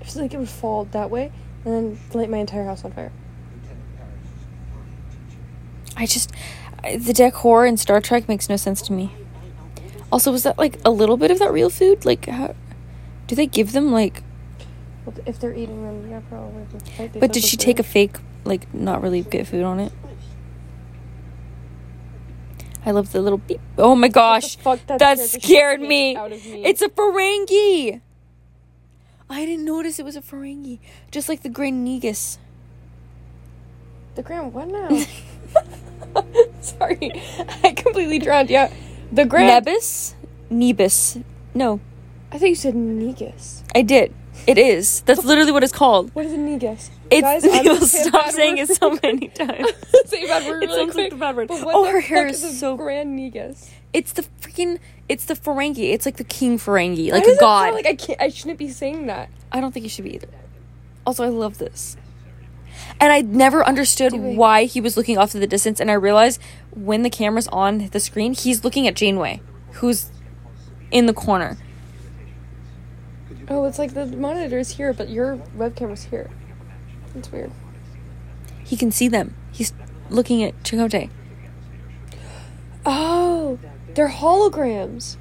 I 0.00 0.04
feel 0.04 0.22
like 0.22 0.34
it 0.34 0.38
would 0.38 0.48
fall 0.48 0.84
that 0.86 1.10
way 1.10 1.32
and 1.64 1.74
then 1.74 1.98
light 2.12 2.28
my 2.28 2.38
entire 2.38 2.64
house 2.64 2.84
on 2.84 2.92
fire. 2.92 3.12
I 5.98 6.06
just 6.06 6.32
the 6.82 7.12
decor 7.12 7.66
in 7.66 7.76
Star 7.76 8.00
Trek 8.00 8.28
makes 8.28 8.48
no 8.48 8.56
sense 8.56 8.80
to 8.82 8.92
me. 8.92 9.12
Also, 10.10 10.32
was 10.32 10.44
that 10.44 10.56
like 10.56 10.78
a 10.84 10.90
little 10.90 11.16
bit 11.16 11.30
of 11.30 11.38
that 11.40 11.52
real 11.52 11.68
food? 11.68 12.04
Like, 12.04 12.26
how 12.26 12.54
do 13.26 13.34
they 13.34 13.46
give 13.46 13.72
them 13.72 13.92
like? 13.92 14.22
Well, 15.04 15.14
if 15.26 15.38
they're 15.38 15.54
eating 15.54 15.82
them, 15.82 16.10
yeah, 16.10 16.20
probably. 16.28 16.64
But 17.18 17.32
did 17.32 17.44
she 17.44 17.56
take 17.56 17.78
a 17.78 17.82
fake, 17.82 18.16
like, 18.44 18.72
not 18.72 19.02
really 19.02 19.22
good 19.22 19.46
food 19.46 19.64
on 19.64 19.80
it? 19.80 19.92
I 22.86 22.90
love 22.92 23.12
the 23.12 23.20
little 23.20 23.38
beep. 23.38 23.60
Oh 23.76 23.94
my 23.94 24.08
gosh, 24.08 24.56
fuck? 24.56 24.86
That 24.86 24.98
that 25.00 25.18
scared 25.18 25.42
scared 25.42 25.80
me. 25.80 26.14
me. 26.14 26.64
It's 26.64 26.80
a 26.80 26.88
Ferengi. 26.88 28.00
I 29.28 29.44
didn't 29.44 29.66
notice 29.66 29.98
it 29.98 30.06
was 30.06 30.16
a 30.16 30.22
Ferengi, 30.22 30.78
just 31.10 31.28
like 31.28 31.42
the 31.42 31.50
Grand 31.50 31.84
Negus. 31.84 32.38
The 34.14 34.22
Grand 34.22 34.54
what 34.54 34.68
now? 34.68 34.88
Sorry, 36.60 37.10
I 37.64 37.72
completely 37.72 38.18
drowned. 38.18 38.50
Yeah, 38.50 38.72
the 39.12 39.24
Grand. 39.24 39.46
Nebus, 39.66 40.14
Nebus. 40.50 41.18
No, 41.54 41.80
I 42.32 42.38
think 42.38 42.50
you 42.50 42.54
said 42.56 42.74
Negus. 42.74 43.62
I 43.74 43.82
did. 43.82 44.14
It 44.46 44.56
is. 44.56 45.02
That's 45.02 45.24
literally 45.24 45.52
what 45.52 45.62
it's 45.64 45.72
called. 45.72 46.14
What 46.14 46.24
is 46.24 46.32
a 46.32 46.36
Negus? 46.36 46.90
It's 47.10 47.22
Guys, 47.22 47.44
I'm 47.46 47.50
people 47.50 47.74
gonna 47.74 47.86
say 47.86 48.00
a 48.00 48.04
stop 48.04 48.30
saying 48.30 48.56
word. 48.58 48.70
it 48.70 48.76
so 48.76 48.98
many 49.02 49.28
times. 49.28 49.68
Say 50.06 50.24
a 50.24 50.26
bad 50.28 50.46
word 50.48 50.62
It 50.62 50.66
really 50.66 50.78
sounds 50.78 50.88
like 50.88 50.94
quick. 50.94 51.10
the 51.10 51.16
bad 51.16 51.36
word. 51.36 51.48
But 51.48 51.64
what 51.64 51.74
Oh, 51.74 51.84
the 51.84 51.90
her 51.92 52.00
hair 52.00 52.26
is 52.28 52.58
so- 52.60 52.76
Grand 52.76 53.16
Negus. 53.16 53.70
It's 53.92 54.12
the 54.12 54.22
freaking. 54.40 54.78
It's 55.08 55.24
the 55.24 55.34
Ferengi. 55.34 55.92
It's 55.92 56.04
like 56.06 56.16
the 56.16 56.24
King 56.24 56.58
Ferengi, 56.58 57.10
like 57.10 57.24
a 57.24 57.36
god. 57.40 57.74
Like 57.74 57.86
I 57.86 57.94
can't. 57.94 58.20
I 58.20 58.28
shouldn't 58.28 58.58
be 58.58 58.68
saying 58.68 59.06
that. 59.06 59.30
I 59.50 59.60
don't 59.60 59.72
think 59.72 59.84
you 59.84 59.90
should 59.90 60.04
be 60.04 60.14
either. 60.14 60.28
Also, 61.06 61.24
I 61.24 61.28
love 61.28 61.56
this. 61.58 61.96
And 63.00 63.12
I 63.12 63.20
never 63.20 63.64
understood 63.64 64.12
why 64.12 64.64
he 64.64 64.80
was 64.80 64.96
looking 64.96 65.18
off 65.18 65.30
to 65.32 65.38
the 65.38 65.46
distance. 65.46 65.80
And 65.80 65.90
I 65.90 65.94
realized 65.94 66.40
when 66.70 67.02
the 67.02 67.10
camera's 67.10 67.46
on 67.48 67.88
the 67.88 68.00
screen, 68.00 68.34
he's 68.34 68.64
looking 68.64 68.86
at 68.88 68.94
Janeway, 68.94 69.40
who's 69.74 70.10
in 70.90 71.06
the 71.06 71.12
corner. 71.12 71.58
Oh, 73.48 73.64
it's 73.64 73.78
like 73.78 73.94
the 73.94 74.06
monitor 74.06 74.58
is 74.58 74.76
here, 74.76 74.92
but 74.92 75.08
your 75.08 75.38
webcam 75.56 75.92
is 75.92 76.04
here. 76.04 76.28
That's 77.14 77.30
weird. 77.32 77.52
He 78.64 78.76
can 78.76 78.90
see 78.90 79.08
them. 79.08 79.34
He's 79.52 79.72
looking 80.10 80.42
at 80.42 80.60
Chakotay. 80.62 81.10
Oh, 82.84 83.58
they're 83.94 84.08
holograms. 84.08 85.16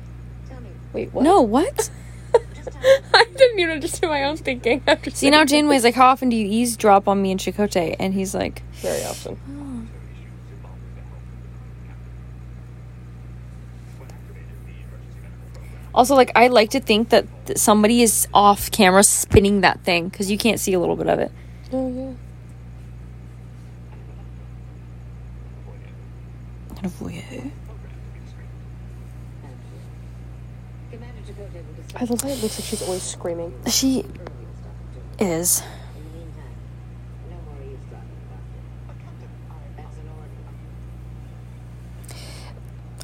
Wait, 0.93 1.13
what? 1.13 1.23
No, 1.23 1.41
what? 1.41 1.89
I 3.13 3.25
didn't 3.35 3.59
even 3.59 3.81
just 3.81 4.01
do 4.01 4.07
my 4.07 4.23
own 4.23 4.37
thinking. 4.37 4.81
After 4.87 5.09
See, 5.11 5.29
now 5.29 5.45
Janeway's 5.45 5.83
like, 5.83 5.95
How 5.95 6.07
often 6.07 6.29
do 6.29 6.35
you 6.35 6.45
eavesdrop 6.45 7.07
on 7.07 7.21
me 7.21 7.31
and 7.31 7.39
Chakotay? 7.39 7.95
And 7.99 8.13
he's 8.13 8.35
like, 8.35 8.61
very 8.75 9.03
often. 9.03 9.37
Also, 15.93 16.13
like, 16.13 16.31
I 16.35 16.47
like 16.47 16.69
to 16.71 16.79
think 16.79 17.09
that 17.09 17.25
th- 17.47 17.57
somebody 17.57 18.03
is 18.03 18.27
off 18.31 18.69
camera 18.69 19.03
spinning 19.03 19.61
that 19.61 19.83
thing 19.83 20.09
because 20.09 20.29
you 20.29 20.37
can't 20.37 20.59
see 20.59 20.73
a 20.73 20.79
little 20.79 20.95
bit 20.95 21.07
of 21.07 21.17
it. 21.17 21.31
Oh 21.73 21.89
yeah. 21.89 22.13
Kind 26.75 26.85
of 26.85 27.01
weird. 27.01 27.51
Commander 30.91 31.21
Chakotay 31.25 31.65
will 31.65 31.73
discuss 31.73 31.75
I 31.95 32.03
love 32.03 32.21
how 32.21 32.29
it 32.29 32.41
looks 32.41 32.59
like 32.59 32.65
she's 32.67 32.81
always 32.83 33.01
screaming. 33.03 33.53
She 33.67 34.05
is. 35.19 35.61
in 35.95 36.03
the 36.03 36.17
meantime. 36.17 36.43
No 37.29 37.35
more 37.45 37.63
eavesdropping. 37.63 38.09
That's 39.77 39.95
an 39.97 40.09
order. 40.17 40.29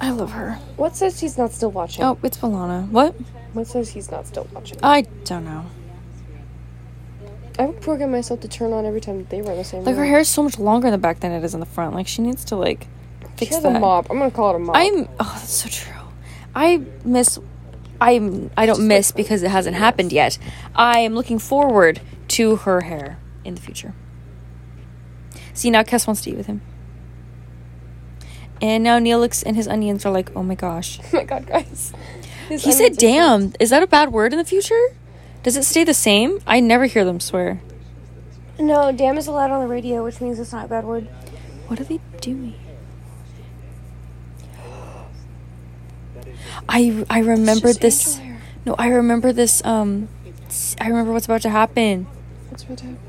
I 0.01 0.11
love 0.11 0.31
her. 0.31 0.59
What 0.77 0.95
says 0.95 1.19
he's 1.19 1.37
not 1.37 1.51
still 1.53 1.71
watching? 1.71 2.03
Oh, 2.03 2.17
it's 2.23 2.37
Valana. 2.37 2.87
What? 2.89 3.15
What 3.53 3.67
says 3.67 3.89
he's 3.89 4.11
not 4.11 4.27
still 4.27 4.47
watching? 4.53 4.77
I 4.83 5.01
don't 5.25 5.45
know. 5.45 5.65
I 7.59 7.67
would 7.67 7.81
program 7.81 8.11
myself 8.11 8.39
to 8.41 8.47
turn 8.47 8.73
on 8.73 8.85
every 8.85 8.99
time 8.99 9.19
that 9.19 9.29
they 9.29 9.41
run 9.41 9.55
the 9.57 9.63
same. 9.63 9.83
Like 9.83 9.95
her 9.95 10.05
hair 10.05 10.19
is 10.19 10.27
so 10.27 10.41
much 10.43 10.57
longer 10.57 10.87
in 10.87 10.91
the 10.91 10.97
back 10.97 11.19
than 11.19 11.31
it 11.31 11.43
is 11.43 11.53
in 11.53 11.59
the 11.59 11.67
front. 11.67 11.93
Like 11.93 12.07
she 12.07 12.21
needs 12.23 12.43
to 12.45 12.55
like 12.55 12.87
She 13.37 13.45
fix 13.45 13.53
has 13.55 13.63
that. 13.63 13.75
a 13.75 13.79
mop. 13.79 14.09
I'm 14.09 14.17
gonna 14.17 14.31
call 14.31 14.51
it 14.51 14.55
a 14.55 14.59
mop. 14.59 14.75
I'm. 14.75 15.07
Oh, 15.19 15.31
that's 15.39 15.51
so 15.53 15.69
true. 15.69 16.01
I 16.55 16.81
miss. 17.05 17.37
I'm. 18.03 18.51
I 18.57 18.65
don't 18.65 18.85
miss 18.85 19.11
because 19.13 19.43
it 19.43 19.49
hasn't 19.49 19.77
happened 19.77 20.11
yet. 20.11 20.37
I 20.75 20.99
am 20.99 21.15
looking 21.15 21.39
forward 21.39 22.01
to 22.29 22.57
her 22.57 22.81
hair 22.81 23.17
in 23.45 23.55
the 23.55 23.61
future. 23.61 23.93
See 25.53 25.69
now, 25.69 25.83
Kes 25.83 26.05
wants 26.05 26.21
to 26.23 26.31
eat 26.31 26.37
with 26.37 26.47
him, 26.47 26.61
and 28.61 28.83
now 28.83 28.99
Neelix 28.99 29.41
and 29.45 29.55
his 29.55 29.67
onions 29.67 30.05
are 30.05 30.11
like, 30.11 30.35
oh 30.35 30.43
my 30.43 30.55
gosh. 30.55 30.99
Oh 31.13 31.17
my 31.17 31.23
god, 31.23 31.47
guys. 31.47 31.93
His 32.49 32.63
He 32.65 32.73
said, 32.73 32.97
"Damn." 32.97 33.53
Is 33.59 33.69
that 33.69 33.83
a 33.83 33.87
bad 33.87 34.11
word 34.11 34.33
in 34.33 34.39
the 34.39 34.45
future? 34.45 34.95
Does 35.43 35.55
it 35.55 35.63
stay 35.63 35.83
the 35.85 35.93
same? 35.93 36.39
I 36.45 36.59
never 36.59 36.85
hear 36.85 37.05
them 37.05 37.19
swear. 37.19 37.61
No, 38.59 38.91
damn 38.91 39.17
is 39.17 39.27
allowed 39.27 39.51
on 39.51 39.61
the 39.61 39.67
radio, 39.67 40.03
which 40.03 40.19
means 40.19 40.39
it's 40.39 40.51
not 40.51 40.65
a 40.65 40.67
bad 40.67 40.83
word. 40.83 41.07
What 41.67 41.79
are 41.79 41.85
they 41.85 41.99
doing? 42.19 42.55
I 46.69 47.05
I 47.09 47.19
remember 47.19 47.73
this. 47.73 48.19
No, 48.65 48.75
I 48.77 48.87
remember 48.89 49.33
this. 49.33 49.63
Um, 49.65 50.07
I 50.79 50.87
remember 50.87 51.11
what's 51.11 51.25
about 51.25 51.41
to 51.43 51.49
happen. 51.49 52.07
What's 52.49 52.63
about 52.63 52.77
to 52.79 52.85
happen? 52.85 52.99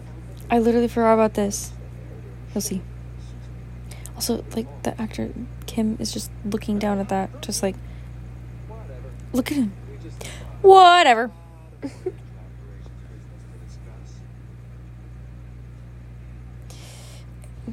I 0.51 0.59
literally 0.59 0.89
forgot 0.89 1.15
about 1.15 1.35
this. 1.35 1.73
You'll 2.55 2.63
see. 2.63 2.83
Also, 4.15 4.45
like 4.55 4.67
the 4.83 5.01
actor 5.01 5.33
Kim 5.67 5.97
is 5.99 6.13
just 6.13 6.31
looking 6.45 6.79
down 6.79 6.99
at 6.99 7.09
that, 7.09 7.43
just 7.43 7.63
like, 7.63 7.77
look 9.33 9.51
at 9.51 9.57
him. 9.57 9.73
Whatever. 10.63 11.31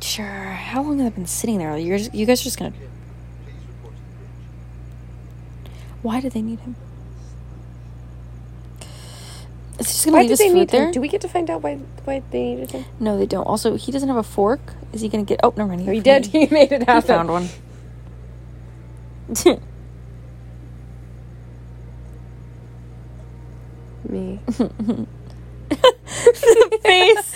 sure. 0.02 0.26
How 0.26 0.82
long 0.82 1.00
have 1.00 1.14
I 1.14 1.16
been 1.16 1.28
sitting 1.28 1.60
there? 1.60 1.78
You're 1.78 1.98
just, 2.00 2.14
you 2.14 2.26
guys 2.26 2.42
are 2.42 2.46
just 2.46 2.58
gonna 2.58 2.74
Why 6.02 6.20
do 6.22 6.30
they 6.30 6.42
need 6.42 6.60
him? 6.62 6.76
Is 9.80 9.88
he 9.88 9.94
just 9.94 10.06
gonna 10.06 10.18
Why 10.18 10.22
leave 10.22 10.30
his 10.32 10.40
they 10.40 10.48
food 10.50 10.56
need 10.56 10.70
there? 10.70 10.86
him? 10.88 10.92
Do 10.92 11.02
we 11.02 11.08
get 11.08 11.22
to 11.22 11.28
find 11.28 11.50
out 11.50 11.62
why 11.64 11.76
why 12.06 12.22
they 12.32 12.44
needed 12.56 12.72
him? 12.72 12.86
No, 13.00 13.18
they 13.18 13.26
don't. 13.26 13.44
Also, 13.46 13.76
he 13.78 13.92
doesn't 13.92 14.10
have 14.10 14.18
a 14.18 14.24
fork. 14.24 14.60
Is 14.94 15.02
he 15.02 15.10
gonna 15.10 15.24
get? 15.24 15.40
Oh, 15.44 15.54
no, 15.58 15.68
mind. 15.68 15.82
He 15.82 16.00
did. 16.00 16.28
He 16.28 16.46
made 16.52 16.72
it 16.72 16.84
happen. 16.84 17.02
He 17.02 17.08
found 17.08 17.30
one. 17.30 17.50
Me. 24.10 24.40
the 24.48 25.08
face. 26.84 27.36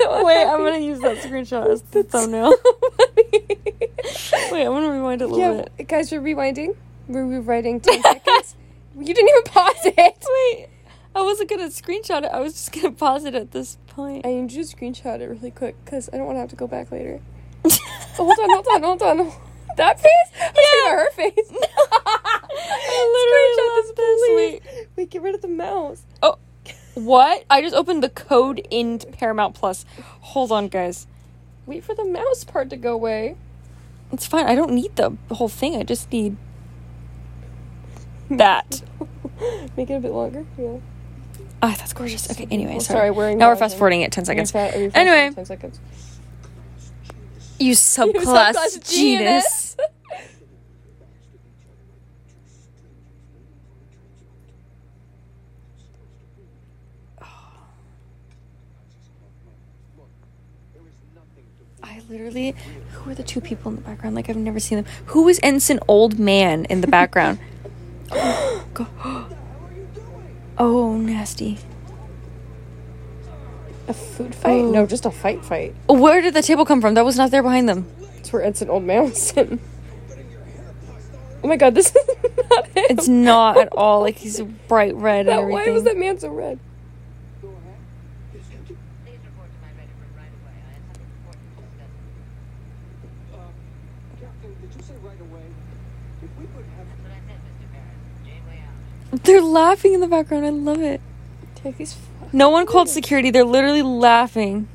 Wait, 0.00 0.44
I'm 0.46 0.58
gonna 0.64 0.78
use 0.78 1.00
that 1.00 1.16
screenshot 1.18 1.68
as 1.70 1.82
the 1.82 2.02
thumbnail. 2.04 2.54
Wait, 4.52 4.62
I'm 4.64 4.72
gonna 4.72 4.90
rewind 4.92 5.22
it 5.22 5.24
a 5.24 5.28
little 5.28 5.56
Yeah, 5.56 5.64
bit. 5.76 5.88
guys, 5.88 6.12
we're 6.12 6.20
rewinding. 6.20 6.76
We're 7.08 7.24
rewriting 7.26 7.80
ten 7.80 8.02
seconds. 8.02 8.56
You 8.98 9.14
didn't 9.14 9.28
even 9.28 9.42
pause 9.44 9.74
it. 9.84 9.96
Wait, 10.58 10.68
I 11.14 11.22
wasn't 11.22 11.50
gonna 11.50 11.68
screenshot 11.68 12.24
it. 12.24 12.30
I 12.32 12.40
was 12.40 12.54
just 12.54 12.72
gonna 12.72 12.92
pause 12.92 13.24
it 13.24 13.34
at 13.34 13.52
this 13.52 13.78
point. 13.86 14.26
I 14.26 14.30
need 14.30 14.52
you 14.52 14.64
to 14.64 14.76
screenshot 14.76 15.20
it 15.20 15.28
really 15.28 15.50
quick 15.50 15.76
because 15.84 16.08
I 16.12 16.16
don't 16.16 16.26
want 16.26 16.36
to 16.36 16.40
have 16.40 16.50
to 16.50 16.56
go 16.56 16.66
back 16.66 16.90
later. 16.90 17.20
Oh, 17.64 17.70
hold 18.16 18.38
on, 18.38 18.50
hold 18.50 18.66
on, 18.68 18.82
hold 18.82 19.02
on. 19.02 19.32
That 19.76 20.00
face? 20.00 20.10
I'm 20.40 20.90
her 20.90 21.10
face. 21.10 21.32
I 21.92 23.12
literally 23.12 23.76
love 23.76 23.96
this. 23.96 24.20
please. 24.20 24.36
Wait. 24.36 24.88
Wait, 24.96 25.10
get 25.10 25.22
rid 25.22 25.34
of 25.34 25.42
the 25.42 25.48
mouse. 25.48 26.02
Oh, 26.22 26.38
what? 26.94 27.44
I 27.50 27.60
just 27.60 27.74
opened 27.74 28.02
the 28.02 28.08
code 28.08 28.66
in 28.70 28.98
Paramount 28.98 29.54
Plus. 29.54 29.84
Hold 30.20 30.50
on, 30.50 30.68
guys. 30.68 31.06
Wait 31.66 31.84
for 31.84 31.94
the 31.94 32.04
mouse 32.04 32.44
part 32.44 32.70
to 32.70 32.76
go 32.76 32.94
away. 32.94 33.36
It's 34.12 34.24
fine. 34.24 34.46
I 34.46 34.54
don't 34.54 34.72
need 34.72 34.96
the 34.96 35.14
whole 35.30 35.48
thing. 35.48 35.76
I 35.76 35.82
just 35.82 36.10
need 36.10 36.36
that. 38.38 38.82
Make 39.76 39.90
it 39.90 39.94
a 39.94 40.00
bit 40.00 40.12
longer. 40.12 40.44
Yeah. 40.58 40.78
Ah, 41.62 41.74
that's 41.78 41.92
gorgeous. 41.92 42.30
Okay. 42.30 42.46
Anyway, 42.50 42.72
Well, 42.72 42.80
sorry. 42.80 42.98
sorry, 42.98 43.10
we're 43.10 43.34
now 43.34 43.48
we're 43.48 43.56
fast 43.56 43.76
forwarding 43.76 44.02
it 44.02 44.12
ten 44.12 44.24
seconds. 44.24 44.52
We're 44.52 44.70
fa- 44.90 44.96
Anyway. 44.96 45.34
Ten 45.34 45.44
seconds. 45.46 45.80
You 47.58 47.72
subclass, 47.74 48.54
subclass 48.54 48.92
genus. 48.94 49.76
I 61.82 62.00
literally, 62.08 62.54
who 62.92 63.10
are 63.10 63.14
the 63.14 63.22
two 63.22 63.40
people 63.40 63.70
in 63.70 63.76
the 63.76 63.82
background? 63.82 64.16
Like 64.16 64.28
I've 64.28 64.36
never 64.36 64.58
seen 64.60 64.82
them. 64.82 64.92
Who 65.06 65.28
is 65.28 65.38
Ensign 65.42 65.78
Old 65.88 66.18
Man 66.18 66.64
in 66.66 66.80
the 66.80 66.86
background? 66.86 67.38
Go- 68.74 68.86
oh, 70.58 70.96
nasty. 70.96 71.58
A 73.88 73.94
food 73.94 74.34
fight? 74.34 74.62
Oh. 74.62 74.70
No, 74.70 74.86
just 74.86 75.06
a 75.06 75.10
fight 75.10 75.44
fight. 75.44 75.74
Where 75.88 76.20
did 76.20 76.34
the 76.34 76.42
table 76.42 76.64
come 76.64 76.80
from? 76.80 76.94
That 76.94 77.04
was 77.04 77.16
not 77.16 77.30
there 77.30 77.42
behind 77.42 77.68
them. 77.68 77.86
It's 78.18 78.32
where 78.32 78.42
Ensign 78.42 78.68
Old 78.68 78.82
Man 78.82 79.04
was 79.04 79.20
sitting. 79.20 79.60
Oh 81.44 81.48
my 81.48 81.56
god, 81.56 81.74
this 81.76 81.94
is 81.94 82.06
not 82.50 82.66
him. 82.68 82.84
It's 82.90 83.06
not 83.06 83.56
at 83.58 83.68
all 83.72 84.00
like 84.00 84.16
he's 84.16 84.40
bright 84.66 84.96
red 84.96 85.28
and 85.28 85.48
why 85.50 85.70
was 85.70 85.84
that 85.84 85.96
man 85.96 86.18
so 86.18 86.30
red? 86.30 86.58
Please 88.32 88.42
report 89.22 89.48
to 89.52 89.58
my 89.62 89.68
ready 89.78 89.92
room 89.94 90.10
right 90.16 90.26
away. 90.42 90.58
I 90.58 90.74
have 90.74 90.82
something 90.90 91.06
important 91.06 91.46
to 91.46 91.62
discuss. 91.62 91.92
Captain, 94.20 94.50
did 94.60 94.74
you 94.74 94.82
say 94.82 94.94
right 95.06 95.20
away? 95.20 95.46
If 96.22 96.30
we 96.36 96.46
could 96.50 96.66
have 96.76 96.86
That's 96.90 97.02
what 97.06 97.12
I 97.14 97.20
said, 97.30 97.38
Mr. 97.46 97.66
Ferris. 97.70 98.02
Janeway 98.26 98.58
out. 98.66 99.22
They're 99.36 99.44
laughing 99.44 99.92
in 99.92 100.00
the 100.00 100.06
background. 100.06 100.46
I 100.46 100.48
love 100.48 100.80
it. 100.80 100.98
Take 101.56 101.76
these. 101.76 101.94
No 102.32 102.48
one 102.48 102.64
called 102.64 102.88
security. 102.88 103.30
They're 103.30 103.44
literally 103.44 103.82
laughing. 103.82 104.66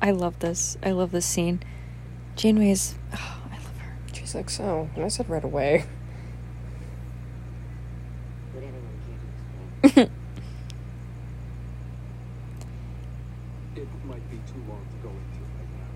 I 0.00 0.12
love 0.12 0.38
this. 0.38 0.78
I 0.82 0.92
love 0.92 1.10
this 1.10 1.26
scene. 1.26 1.62
Janeway 2.34 2.70
is. 2.70 2.94
Oh, 3.12 3.42
I 3.50 3.56
love 3.56 3.76
her. 3.76 3.98
She's 4.14 4.34
like, 4.34 4.48
so, 4.48 4.88
and 4.96 5.04
I 5.04 5.08
said 5.08 5.28
right 5.28 5.44
away. 5.44 5.84
Would 8.54 8.62
anyone 8.62 8.80
care 9.04 9.18
to 9.20 9.90
explain? 9.90 10.10
it 13.76 13.88
might 14.06 14.30
be 14.30 14.38
too 14.50 14.62
long 14.66 14.80
to 14.80 14.96
go 15.02 15.10
into 15.10 15.42
right 15.58 15.68
now, 15.76 15.90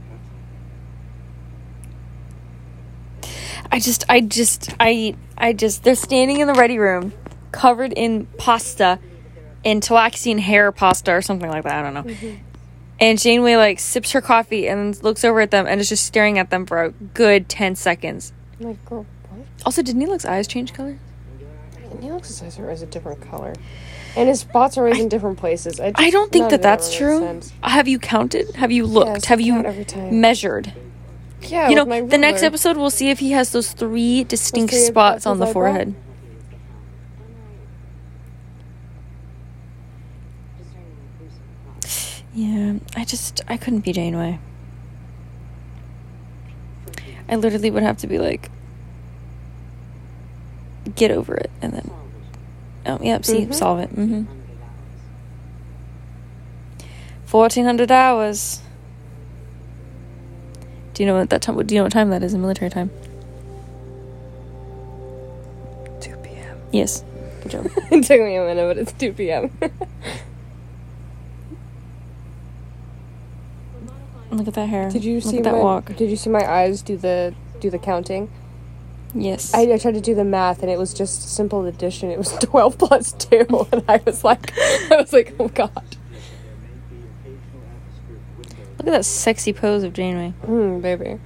Captain. 3.22 3.64
I 3.72 3.80
just, 3.80 4.04
I 4.10 4.20
just, 4.20 4.74
I, 4.78 5.14
I 5.38 5.54
just. 5.54 5.84
They're 5.84 5.94
standing 5.94 6.40
in 6.40 6.48
the 6.48 6.54
ready 6.54 6.78
room, 6.78 7.14
covered 7.52 7.92
in 7.92 8.26
pasta, 8.38 8.98
in 9.64 9.80
Talaxian 9.80 10.38
hair 10.38 10.72
pasta 10.72 11.12
or 11.12 11.22
something 11.22 11.48
like 11.50 11.64
that. 11.64 11.74
I 11.74 11.82
don't 11.82 11.94
know. 11.94 12.02
Mm-hmm. 12.14 12.42
And 12.98 13.18
Janeway 13.20 13.56
like 13.56 13.78
sips 13.78 14.12
her 14.12 14.20
coffee 14.20 14.68
and 14.68 15.02
looks 15.02 15.24
over 15.24 15.40
at 15.40 15.50
them 15.50 15.66
and 15.66 15.80
is 15.80 15.88
just 15.88 16.04
staring 16.06 16.38
at 16.38 16.50
them 16.50 16.64
for 16.66 16.82
a 16.82 16.90
good 16.90 17.48
ten 17.48 17.74
seconds. 17.76 18.32
I'm 18.58 18.66
like, 18.68 18.84
girl, 18.86 19.04
what? 19.28 19.46
Also, 19.66 19.82
did 19.82 19.96
Neelix's 19.96 20.24
eyes 20.24 20.46
change 20.46 20.72
color? 20.72 20.98
And 21.90 22.00
Neelix's 22.00 22.42
eyes 22.42 22.58
are 22.58 22.64
always 22.64 22.82
a 22.82 22.86
different 22.86 23.20
color. 23.28 23.52
And 24.16 24.30
his 24.30 24.40
spots 24.40 24.78
are 24.78 24.86
always 24.86 24.98
in 24.98 25.10
different 25.10 25.38
places. 25.38 25.78
I, 25.78 25.92
I 25.94 26.08
don't 26.08 26.32
think 26.32 26.48
that 26.48 26.62
that's 26.62 26.94
true. 26.96 27.18
sense. 27.18 27.52
Have 27.62 27.86
you 27.86 27.98
counted? 27.98 28.54
Have 28.56 28.72
you 28.72 28.86
looked? 28.86 29.10
Yes, 29.10 29.24
Have 29.26 29.42
you 29.42 29.52
count 29.52 29.66
every 29.66 29.84
time. 29.84 30.20
measured? 30.20 30.72
Yeah, 31.42 31.68
you 31.68 31.76
know, 31.76 32.06
the 32.06 32.16
next 32.16 32.42
episode 32.42 32.78
we'll 32.78 32.88
see 32.88 33.10
if 33.10 33.18
he 33.18 33.32
has 33.32 33.50
those 33.52 33.72
three 33.72 34.24
distinct 34.24 34.72
spots 34.72 34.86
spots 34.86 35.26
on 35.26 35.38
the 35.38 35.44
eyebrow? 35.44 35.52
forehead. 35.52 35.94
Yeah, 42.36 42.74
I 42.94 43.04
just 43.06 43.40
I 43.48 43.56
couldn't 43.56 43.80
be 43.80 43.92
Janeway. 43.94 44.38
I 47.30 47.36
literally 47.36 47.70
would 47.70 47.82
have 47.82 47.96
to 47.98 48.06
be 48.06 48.18
like, 48.18 48.50
get 50.94 51.10
over 51.10 51.34
it, 51.34 51.50
and 51.62 51.72
then 51.72 51.90
oh 52.84 52.98
yep, 53.02 53.24
see, 53.24 53.46
Mhm. 53.46 53.54
solve 53.54 53.78
it. 53.80 53.90
Mm-hmm. 53.96 54.24
Fourteen 57.24 57.64
hundred 57.64 57.90
hours. 57.90 58.60
Do 60.92 61.02
you 61.02 61.06
know 61.06 61.16
what 61.18 61.30
that 61.30 61.40
time? 61.40 61.56
Do 61.66 61.74
you 61.74 61.80
know 61.80 61.84
what 61.84 61.92
time 61.92 62.10
that 62.10 62.22
is 62.22 62.34
in 62.34 62.42
military 62.42 62.70
time? 62.70 62.90
2 66.00 66.16
p.m. 66.16 66.58
Yes. 66.70 67.02
Good 67.42 67.52
job. 67.52 67.66
it 67.90 68.04
took 68.04 68.20
me 68.20 68.36
a 68.36 68.44
minute, 68.44 68.66
but 68.66 68.76
it's 68.78 68.92
2 68.92 69.14
p.m. 69.14 69.50
Look 74.36 74.48
at 74.48 74.54
that 74.54 74.68
hair. 74.68 74.90
did 74.90 75.04
you 75.04 75.16
Look 75.16 75.24
see 75.24 75.38
at 75.38 75.44
that 75.44 75.52
my, 75.54 75.58
walk? 75.60 75.96
Did 75.96 76.10
you 76.10 76.16
see 76.16 76.30
my 76.30 76.44
eyes 76.50 76.82
do 76.82 76.96
the 76.96 77.34
do 77.60 77.70
the 77.70 77.78
counting? 77.78 78.30
Yes. 79.14 79.54
I, 79.54 79.62
I 79.62 79.78
tried 79.78 79.94
to 79.94 80.00
do 80.00 80.14
the 80.14 80.24
math, 80.24 80.60
and 80.62 80.70
it 80.70 80.78
was 80.78 80.92
just 80.92 81.34
simple 81.34 81.64
addition. 81.64 82.10
It 82.10 82.18
was 82.18 82.32
12 82.40 82.76
plus 82.76 83.12
2, 83.12 83.46
and 83.72 83.82
I 83.88 84.00
was 84.04 84.22
like, 84.24 84.52
I 84.58 84.96
was 84.96 85.12
like, 85.12 85.34
oh 85.40 85.48
god. 85.48 85.96
Look 88.78 88.88
at 88.88 88.92
that 88.92 89.04
sexy 89.06 89.52
pose 89.54 89.82
of 89.84 89.92
Janeway. 89.94 90.30
Hmm, 90.44 90.80
baby. 90.80 91.18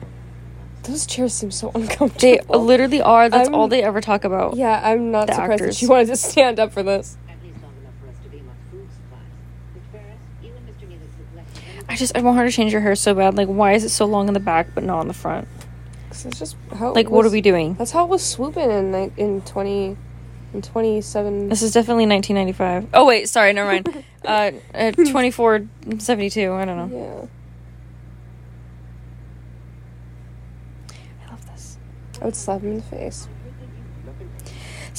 Those 0.85 1.05
chairs 1.05 1.35
seem 1.35 1.51
so 1.51 1.71
uncomfortable. 1.75 2.19
They 2.21 2.41
literally 2.49 3.03
are. 3.03 3.29
That's 3.29 3.49
I'm- 3.49 3.55
all 3.55 3.67
they 3.69 3.83
ever 3.83 4.01
talk 4.01 4.25
about. 4.25 4.57
Yeah, 4.57 4.81
I'm 4.83 5.11
not 5.11 5.29
surprised 5.29 5.65
that 5.65 5.75
she 5.75 5.87
wanted 5.87 6.07
to 6.09 6.17
stand 6.17 6.61
up 6.61 6.73
for 6.73 6.83
this. 6.85 7.19
At 7.29 7.43
least 7.43 7.57
long 7.63 7.73
enough 7.81 7.93
for 8.01 8.09
us 8.09 8.15
to 8.23 8.29
be 8.31 8.39
among 8.39 8.55
food 8.71 8.89
supplies. 8.93 9.21
Mr. 9.77 9.93
Ferris, 9.93 10.17
you 10.43 10.53
and 10.57 10.69
Mr. 10.69 10.87
Neelix 10.89 11.11
have 11.19 11.37
left 11.37 11.59
any 11.77 11.80
I 11.91 11.97
just 11.97 12.17
I 12.17 12.21
want 12.21 12.39
her 12.39 12.45
to 12.47 12.53
change 12.53 12.73
her 12.73 12.81
hair 12.81 12.95
so 12.95 13.15
bad. 13.15 13.37
Like, 13.37 13.49
why 13.49 13.73
is 13.73 13.83
it 13.85 13.89
so 13.91 14.05
long 14.07 14.29
in 14.29 14.35
the 14.35 14.41
back 14.41 14.69
but 14.75 14.85
not 14.85 14.99
on 15.01 15.09
the 15.09 15.15
front? 15.15 15.49
'Cause 16.09 16.25
It's 16.27 16.39
just 16.39 16.57
how 16.77 16.93
Like, 16.93 17.11
what 17.11 17.27
are 17.27 17.31
we 17.31 17.41
doing? 17.41 17.75
That's 17.75 17.91
how 17.91 18.05
it 18.05 18.09
was 18.11 18.23
swooping 18.23 18.71
in 18.71 18.93
ni- 18.93 19.13
in 19.17 19.41
20 19.43 19.97
in 20.55 20.63
27 20.63 21.49
This 21.49 21.63
is 21.63 21.73
definitely 21.73 22.07
1995. 22.07 22.89
Oh 22.95 23.05
wait, 23.07 23.29
sorry, 23.29 23.53
never 23.53 23.71
mind. 23.73 24.05
Uh, 24.23 24.51
uh 24.75 24.91
2472. 24.93 26.53
I 26.53 26.65
don't 26.67 26.77
know. 26.77 26.91
Yeah. 26.99 27.27
I 31.27 31.31
love 31.31 31.47
this. 31.47 31.79
I 32.21 32.25
would 32.27 32.37
slap 32.37 32.61
him 32.61 32.73
in 32.73 32.77
the 32.77 32.83
face. 32.83 33.29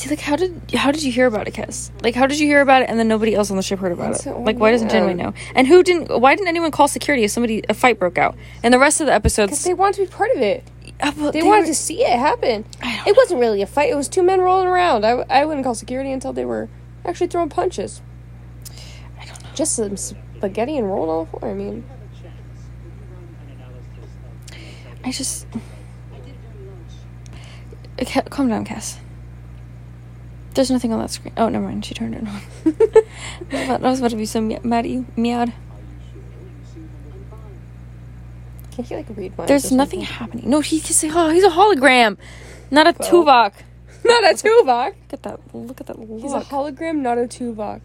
See, 0.02 0.10
like, 0.10 0.20
how 0.20 0.36
did 0.36 0.60
how 0.74 0.92
did 0.92 1.04
you 1.04 1.12
hear 1.12 1.28
about 1.28 1.48
it, 1.48 1.54
Kes? 1.54 1.92
Like, 2.02 2.16
how 2.16 2.26
did 2.26 2.40
you 2.40 2.48
hear 2.48 2.62
about 2.62 2.82
it, 2.82 2.90
and 2.90 2.98
then 2.98 3.08
nobody 3.08 3.36
else 3.36 3.52
on 3.52 3.58
the 3.58 3.62
ship 3.62 3.78
heard 3.78 3.92
about 3.92 4.26
it? 4.26 4.36
Like, 4.36 4.58
why 4.58 4.72
doesn't. 4.72 4.90
Janeway 4.90 5.14
know? 5.14 5.36
And 5.54 5.68
who 5.68 5.84
didn't? 5.84 6.20
Why 6.20 6.34
didn't 6.34 6.48
anyone 6.48 6.72
call 6.72 6.88
security 6.88 7.24
if 7.24 7.30
somebody 7.30 7.62
a 7.70 7.76
fight 7.76 8.00
broke 8.00 8.18
out? 8.18 8.36
And 8.64 8.74
the 8.74 8.80
rest 8.80 9.00
of 9.00 9.06
the 9.06 9.14
episodes 9.14 9.52
Because 9.52 9.64
they 9.64 9.76
wanted 9.76 9.98
to 9.98 10.02
be 10.06 10.08
part 10.12 10.32
of 10.32 10.42
it. 10.42 10.64
uh, 11.02 11.12
well, 11.16 11.32
They, 11.32 11.44
wanted 11.44 11.62
were- 11.62 11.66
to 11.68 11.76
see 11.76 12.04
it 12.04 12.18
happen. 12.18 12.66
I 12.82 12.96
don't 12.98 13.10
It 13.10 13.16
wasn't 13.16 13.42
really 13.42 13.62
a 13.62 13.68
fight. 13.68 13.92
It 13.92 13.96
was 13.96 14.10
two 14.10 14.24
men 14.24 14.42
rolling 14.42 14.66
around. 14.66 15.06
I, 15.06 15.24
I 15.30 15.46
wouldn't 15.46 15.64
call 15.64 15.76
security 15.76 16.12
until 16.12 16.34
they 16.34 16.46
were 16.46 16.68
actually 17.06 17.28
throwing 17.28 17.50
punches. 17.50 18.02
I 19.20 19.26
don't 19.26 19.44
know. 19.44 19.50
Just 19.54 19.76
some 19.76 19.98
spaghetti 19.98 20.78
and 20.78 20.90
on 20.90 21.26
the 21.26 21.30
floor. 21.30 21.52
I 21.52 21.54
mean, 21.54 21.84
I 25.06 25.12
just. 25.12 25.46
Okay, 28.02 28.22
calm 28.32 28.50
down, 28.50 28.66
Cass. 28.66 28.98
There's 30.54 30.70
nothing 30.70 30.92
on 30.92 31.00
that 31.00 31.10
screen. 31.12 31.34
Oh, 31.38 31.48
never 31.48 31.66
mind. 31.66 31.86
She 31.86 31.94
turned 31.94 32.16
it 32.16 32.28
on. 32.28 32.28
I, 32.66 32.70
was 32.70 33.66
about, 33.66 33.84
I 33.84 33.90
was 33.90 34.00
about 34.00 34.12
to 34.12 34.18
be 34.18 34.26
so 34.26 34.42
mad 34.42 34.86
at 34.86 34.92
you. 34.92 35.06
Meowed. 35.16 35.54
Can't 38.72 38.90
you 38.90 38.98
like 38.98 39.08
read 39.16 39.38
minds? 39.38 39.48
There's 39.48 39.72
nothing 39.72 40.02
happening. 40.02 40.50
No, 40.50 40.62
he 40.62 40.80
can 40.80 40.94
say, 40.94 41.10
oh, 41.14 41.30
he's 41.30 41.44
a 41.44 41.50
hologram, 41.50 42.18
not 42.70 42.88
a 42.88 42.96
Well. 42.98 43.10
Tuvok. 43.26 43.54
Not 44.04 44.24
a 44.24 44.34
Tuvok. 44.34 44.96
Look 44.96 45.14
at 45.14 45.22
that. 45.24 45.40
Look 45.54 45.80
at 45.80 45.86
that 45.86 45.96
He's 46.20 46.34
a 46.34 46.40
hologram, 46.40 47.02
not 47.02 47.20
a 47.20 47.28
Tuvok. 47.28 47.82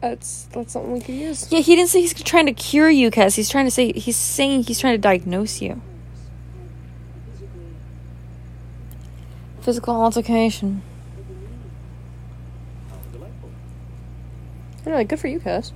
That's 0.00 0.48
that's 0.52 0.72
something 0.72 0.92
we 0.92 1.00
could 1.00 1.14
use. 1.14 1.52
Yeah, 1.52 1.60
he 1.60 1.76
didn't 1.76 1.90
say 1.90 2.00
he's 2.00 2.14
trying 2.14 2.46
to 2.46 2.54
cure 2.54 2.88
you, 2.88 3.10
Cass. 3.10 3.34
He's 3.34 3.50
trying 3.50 3.66
to 3.66 3.70
say 3.70 3.92
he's 3.92 4.16
saying 4.16 4.62
he's 4.62 4.80
trying 4.80 4.94
to 4.94 4.98
diagnose 4.98 5.60
you. 5.60 5.82
Physical 9.62 9.94
altercation. 9.94 10.82
Really 14.84 15.04
good 15.04 15.20
for 15.20 15.28
you, 15.28 15.38
Cass. 15.38 15.72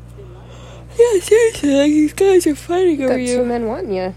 Yeah, 0.99 1.21
seriously, 1.21 1.75
like 1.75 1.91
these 1.91 2.13
guys 2.13 2.47
are 2.47 2.57
fighting 2.57 3.03
over 3.03 3.17
you. 3.19 3.37
Got 3.37 3.43
two 3.43 3.45
men 3.45 3.67
wanting 3.67 3.93
you. 3.93 4.15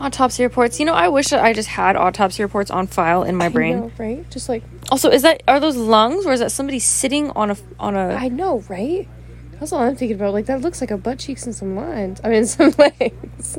Autopsy 0.00 0.42
reports. 0.42 0.80
You 0.80 0.86
know, 0.86 0.94
I 0.94 1.08
wish 1.08 1.28
that 1.28 1.44
I 1.44 1.52
just 1.52 1.68
had 1.68 1.94
autopsy 1.94 2.42
reports 2.42 2.70
on 2.70 2.86
file 2.86 3.22
in 3.22 3.36
my 3.36 3.48
brain. 3.48 3.80
know, 3.80 3.92
right? 3.98 4.28
Just 4.30 4.48
like 4.48 4.64
Also, 4.90 5.10
is 5.10 5.22
that 5.22 5.42
are 5.46 5.60
those 5.60 5.76
lungs 5.76 6.26
or 6.26 6.32
is 6.32 6.40
that 6.40 6.50
somebody 6.50 6.78
sitting 6.78 7.30
on 7.32 7.50
a 7.50 7.56
on 7.78 7.94
a 7.94 8.14
I 8.14 8.28
know, 8.28 8.60
right? 8.68 9.06
That's 9.62 9.72
all 9.72 9.82
I'm 9.82 9.94
thinking 9.94 10.16
about. 10.16 10.32
Like 10.34 10.46
that 10.46 10.60
looks 10.60 10.80
like 10.80 10.90
a 10.90 10.98
butt 10.98 11.20
cheeks 11.20 11.46
and 11.46 11.54
some 11.54 11.76
lines. 11.76 12.20
I 12.24 12.30
mean, 12.30 12.46
some 12.46 12.74
legs. 12.78 13.58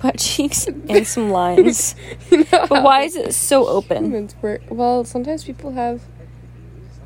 butt 0.00 0.18
cheeks 0.18 0.66
and 0.66 1.06
some 1.06 1.30
lines? 1.30 1.94
you 2.32 2.38
know 2.38 2.66
But 2.68 2.82
why 2.82 3.02
is 3.02 3.14
it 3.14 3.32
so 3.32 3.68
open? 3.68 4.28
work? 4.42 4.62
Well, 4.68 5.04
sometimes 5.04 5.44
people 5.44 5.70
have. 5.74 6.02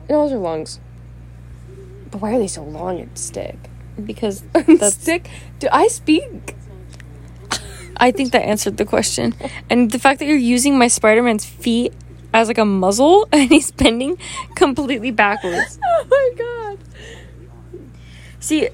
No, 0.09 0.23
those 0.23 0.33
are 0.33 0.39
lungs. 0.39 0.81
But 2.11 2.23
why 2.23 2.35
are 2.35 2.39
they 2.39 2.47
so 2.47 2.65
long 2.65 3.01
and 3.01 3.19
stick? 3.19 3.59
Because 4.03 4.41
That's 4.55 4.95
stick. 4.95 5.29
Do 5.59 5.69
I 5.71 5.89
speak? 5.89 6.57
I 7.99 8.13
think 8.13 8.33
that 8.33 8.47
answered 8.47 8.79
the 8.79 8.87
question. 8.87 9.35
And 9.69 9.91
the 9.91 9.99
fact 9.99 10.21
that 10.21 10.25
you're 10.25 10.39
using 10.39 10.79
my 10.79 10.89
Spider-Man's 10.89 11.45
feet 11.45 11.93
as 12.33 12.49
like 12.49 12.57
a 12.57 12.65
muzzle 12.65 13.29
and 13.31 13.51
he's 13.51 13.71
bending 13.71 14.17
completely 14.55 15.11
backwards. 15.11 15.79
Oh 15.85 16.07
my 16.09 16.31
god. 16.39 16.79
See, 18.43 18.69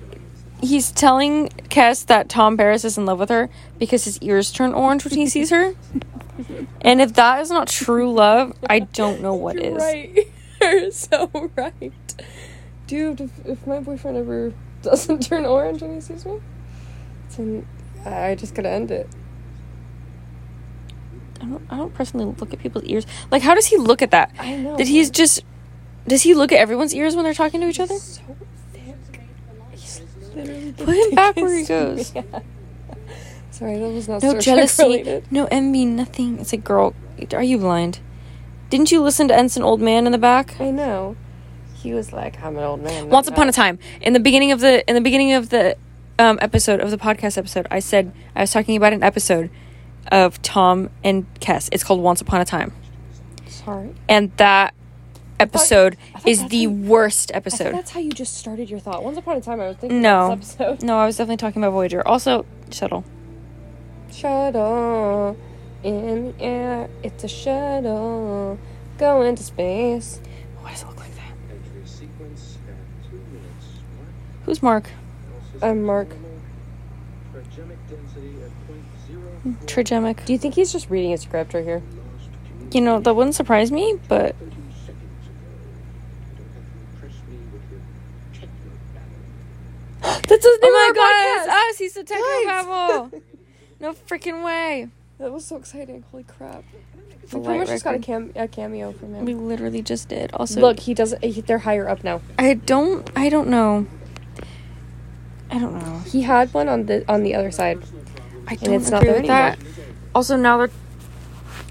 he's 0.63 0.91
telling 0.91 1.49
Cass 1.69 2.03
that 2.05 2.31
Tom 2.31 2.57
Paris 2.57 2.87
is 2.87 2.97
in 2.97 3.05
love 3.05 3.19
with 3.19 3.29
her 3.29 3.51
because 3.79 4.07
his 4.07 4.19
ears 4.23 4.51
turn 4.51 4.73
orange 4.73 5.05
when 5.05 5.13
he 5.15 5.29
sees 5.29 5.51
her. 5.51 5.75
And 6.81 7.03
if 7.03 7.13
that 7.15 7.43
is 7.43 7.51
not 7.51 7.69
true 7.69 8.11
love, 8.11 8.57
I 8.69 8.79
don't 8.81 9.21
know 9.21 9.35
what 9.35 9.57
You're 9.57 9.77
is. 9.77 9.83
right. 9.83 10.19
You're 10.63 10.91
so 10.91 11.51
right. 11.55 12.15
Dude, 12.87 13.21
if, 13.21 13.47
if 13.47 13.67
my 13.67 13.81
boyfriend 13.81 14.17
ever 14.17 14.55
doesn't 14.83 15.21
turn 15.27 15.45
orange 15.45 15.83
when 15.83 15.95
he 15.95 16.01
sees 16.01 16.25
me, 16.25 16.41
then 17.37 17.67
I 18.07 18.35
just 18.37 18.55
gotta 18.55 18.71
end 18.71 18.91
it. 18.91 19.07
I 21.43 21.45
don't, 21.45 21.63
I 21.69 21.77
don't 21.77 21.93
personally 21.93 22.35
look 22.41 22.55
at 22.55 22.59
people's 22.59 22.85
ears. 22.85 23.07
Like, 23.31 23.43
how 23.43 23.55
does 23.55 23.67
he 23.67 23.77
look 23.77 24.01
at 24.01 24.13
that? 24.13 24.33
I 24.39 24.57
know. 24.57 24.79
Did 24.79 24.89
he's 24.89 25.11
just. 25.11 25.45
Does 26.07 26.23
he 26.23 26.33
look 26.33 26.53
at 26.53 26.59
everyone's 26.59 26.95
ears 26.95 27.15
when 27.15 27.25
they're 27.25 27.35
talking 27.35 27.61
to 27.61 27.69
each 27.69 27.79
other? 27.81 27.99
so 27.99 28.23
literally 30.39 30.73
Put 30.73 30.97
him 30.97 31.15
back 31.15 31.37
where 31.37 31.57
he 31.57 31.65
goes. 31.65 32.15
man. 32.15 32.25
Sorry, 33.51 33.79
that 33.79 33.89
was 33.89 34.09
not 34.09 34.23
No 34.23 34.39
jealousy, 34.39 34.83
related. 34.85 35.33
no 35.33 35.47
envy, 35.51 35.85
nothing. 35.85 36.39
It's 36.39 36.53
like, 36.53 36.65
girl, 36.65 36.95
are 37.33 37.43
you 37.43 37.59
blind? 37.59 38.01
Didn't 38.71 38.93
you 38.93 39.03
listen 39.03 39.29
to 39.29 39.35
Ensign 39.37 39.63
Old 39.65 39.81
Man 39.81 40.07
in 40.07 40.13
the 40.13 40.19
back? 40.19 40.61
I 40.61 40.71
know. 40.71 41.17
He 41.75 41.95
was 41.95 42.13
like, 42.13 42.43
"I'm 42.43 42.57
an 42.57 42.65
old 42.65 42.83
man." 42.83 43.09
Once 43.09 43.29
upon 43.29 43.49
a 43.49 43.53
time, 43.53 43.79
in 44.01 44.13
the 44.13 44.21
beginning 44.21 44.53
of 44.53 44.61
the 44.61 44.87
in 44.89 44.95
the 44.95 45.01
beginning 45.01 45.33
of 45.33 45.49
the 45.51 45.77
um, 46.19 46.39
episode 46.43 46.81
of 46.81 46.91
the 46.91 46.99
podcast 46.99 47.39
episode, 47.39 47.67
I 47.71 47.79
said 47.79 48.13
I 48.35 48.41
was 48.43 48.51
talking 48.51 48.77
about 48.77 48.93
an 48.93 49.03
episode 49.03 49.49
of 50.11 50.43
Tom 50.43 50.91
and 51.05 51.27
Kes. 51.41 51.69
It's 51.73 51.85
called 51.85 52.01
Once 52.01 52.21
Upon 52.21 52.41
a 52.41 52.45
Time, 52.45 52.73
Sorry. 53.47 53.95
and 54.09 54.37
that 54.39 54.75
episode 55.41 55.97
I 56.15 56.19
thought 56.19 56.29
is 56.29 56.49
the 56.49 56.65
how- 56.65 56.71
worst 56.71 57.31
I 57.33 57.37
episode. 57.37 57.73
that's 57.75 57.91
how 57.91 58.01
you 58.01 58.11
just 58.13 58.37
started 58.37 58.69
your 58.71 58.81
thought. 58.81 59.03
Once 59.05 59.19
upon 59.19 59.37
a 59.37 59.41
time, 59.41 59.61
I 59.61 59.69
was 59.69 59.77
thinking 59.77 60.03
No, 60.03 60.37
this 60.37 60.57
episode. 60.59 60.83
no, 60.85 60.99
I 60.99 61.07
was 61.07 61.17
definitely 61.17 61.37
talking 61.39 61.63
about 61.63 61.73
Voyager. 61.73 62.07
Also, 62.07 62.45
shuttle. 62.71 63.05
Shuttle 64.13 65.37
in 65.83 66.33
the 66.37 66.43
air. 66.43 66.89
It's 67.03 67.25
a 67.25 67.29
shuttle 67.29 68.59
going 68.99 69.37
to 69.37 69.43
space. 69.43 70.21
Oh, 70.59 70.63
why 70.65 70.73
does 70.73 70.83
it 70.83 70.87
look 70.89 70.99
like 70.99 71.15
that? 71.15 71.33
Entry 71.51 71.83
sequence 71.85 72.59
at 72.69 73.11
two 73.11 73.17
minutes. 73.17 73.67
Mark. 73.97 74.45
Who's 74.45 74.63
Mark? 74.63 74.91
I'm 75.63 75.83
Mark. 75.85 76.09
Trigemic 77.33 77.79
density 77.89 78.35
at 78.45 78.67
point 78.67 78.85
zero 79.07 79.21
hmm, 79.43 79.53
Trigemic. 79.67 80.25
Do 80.25 80.33
you 80.33 80.39
think 80.39 80.55
he's 80.55 80.73
just 80.73 80.91
reading 80.91 81.13
a 81.13 81.19
script 81.19 81.55
right 81.55 81.65
here? 81.65 81.83
You 82.73 82.81
know 82.81 82.99
that 83.01 83.15
wouldn't 83.15 83.35
surprise 83.35 83.71
me, 83.73 83.99
but 84.09 84.37
thirty 84.37 84.51
seconds 84.85 85.27
ago. 85.27 85.41
You 86.31 86.37
don't 86.37 86.53
have 86.55 86.65
to 86.73 87.07
impress 87.07 87.29
me 87.29 87.39
with 87.53 87.63
your 87.71 87.81
techno 88.35 88.73
babble. 90.03 90.29
That's 90.29 90.38
his 90.49 90.59
oh 90.63 90.71
my 90.71 90.93
god, 90.95 91.15
it's 91.39 91.49
us. 91.49 91.79
He's 91.79 91.95
the 91.95 92.05
technobabble. 92.05 93.23
no 93.81 93.93
freaking 93.93 94.45
way. 94.45 94.89
That 95.19 95.33
was 95.33 95.45
so 95.45 95.57
exciting. 95.57 96.05
Holy 96.11 96.25
crap. 96.25 96.65
For 97.27 97.39
We 97.39 97.45
pretty 97.45 97.59
much 97.61 97.69
just 97.69 97.85
got 97.85 97.97
a, 97.97 97.99
cam- 97.99 98.33
a 98.37 98.49
cameo 98.49 98.93
from 98.93 99.15
him. 99.15 99.25
We 99.25 99.35
literally 99.35 99.83
just 99.83 100.09
did. 100.09 100.31
Also, 100.33 100.61
Look, 100.61 100.81
he 100.81 100.95
doesn't. 100.95 101.23
He, 101.23 101.41
they're 101.41 101.59
higher 101.59 101.89
up 101.89 102.05
now. 102.05 102.23
I 102.39 102.55
don't. 102.55 103.11
I 103.17 103.29
don't 103.29 103.49
know. 103.49 103.87
I 105.51 105.59
don't 105.59 105.75
know. 105.79 106.01
He 106.07 106.23
had 106.23 106.53
one 106.55 106.69
on 106.69 106.87
the 106.87 107.05
on 107.11 107.23
the 107.23 107.35
other 107.35 107.51
side. 107.51 107.83
I 108.47 108.55
don't 108.55 108.75
it's 108.75 108.91
not 108.91 109.03
there 109.03 109.15
with 109.15 109.27
that. 109.27 109.59
Also, 110.15 110.37
now 110.37 110.59
they're. 110.59 110.71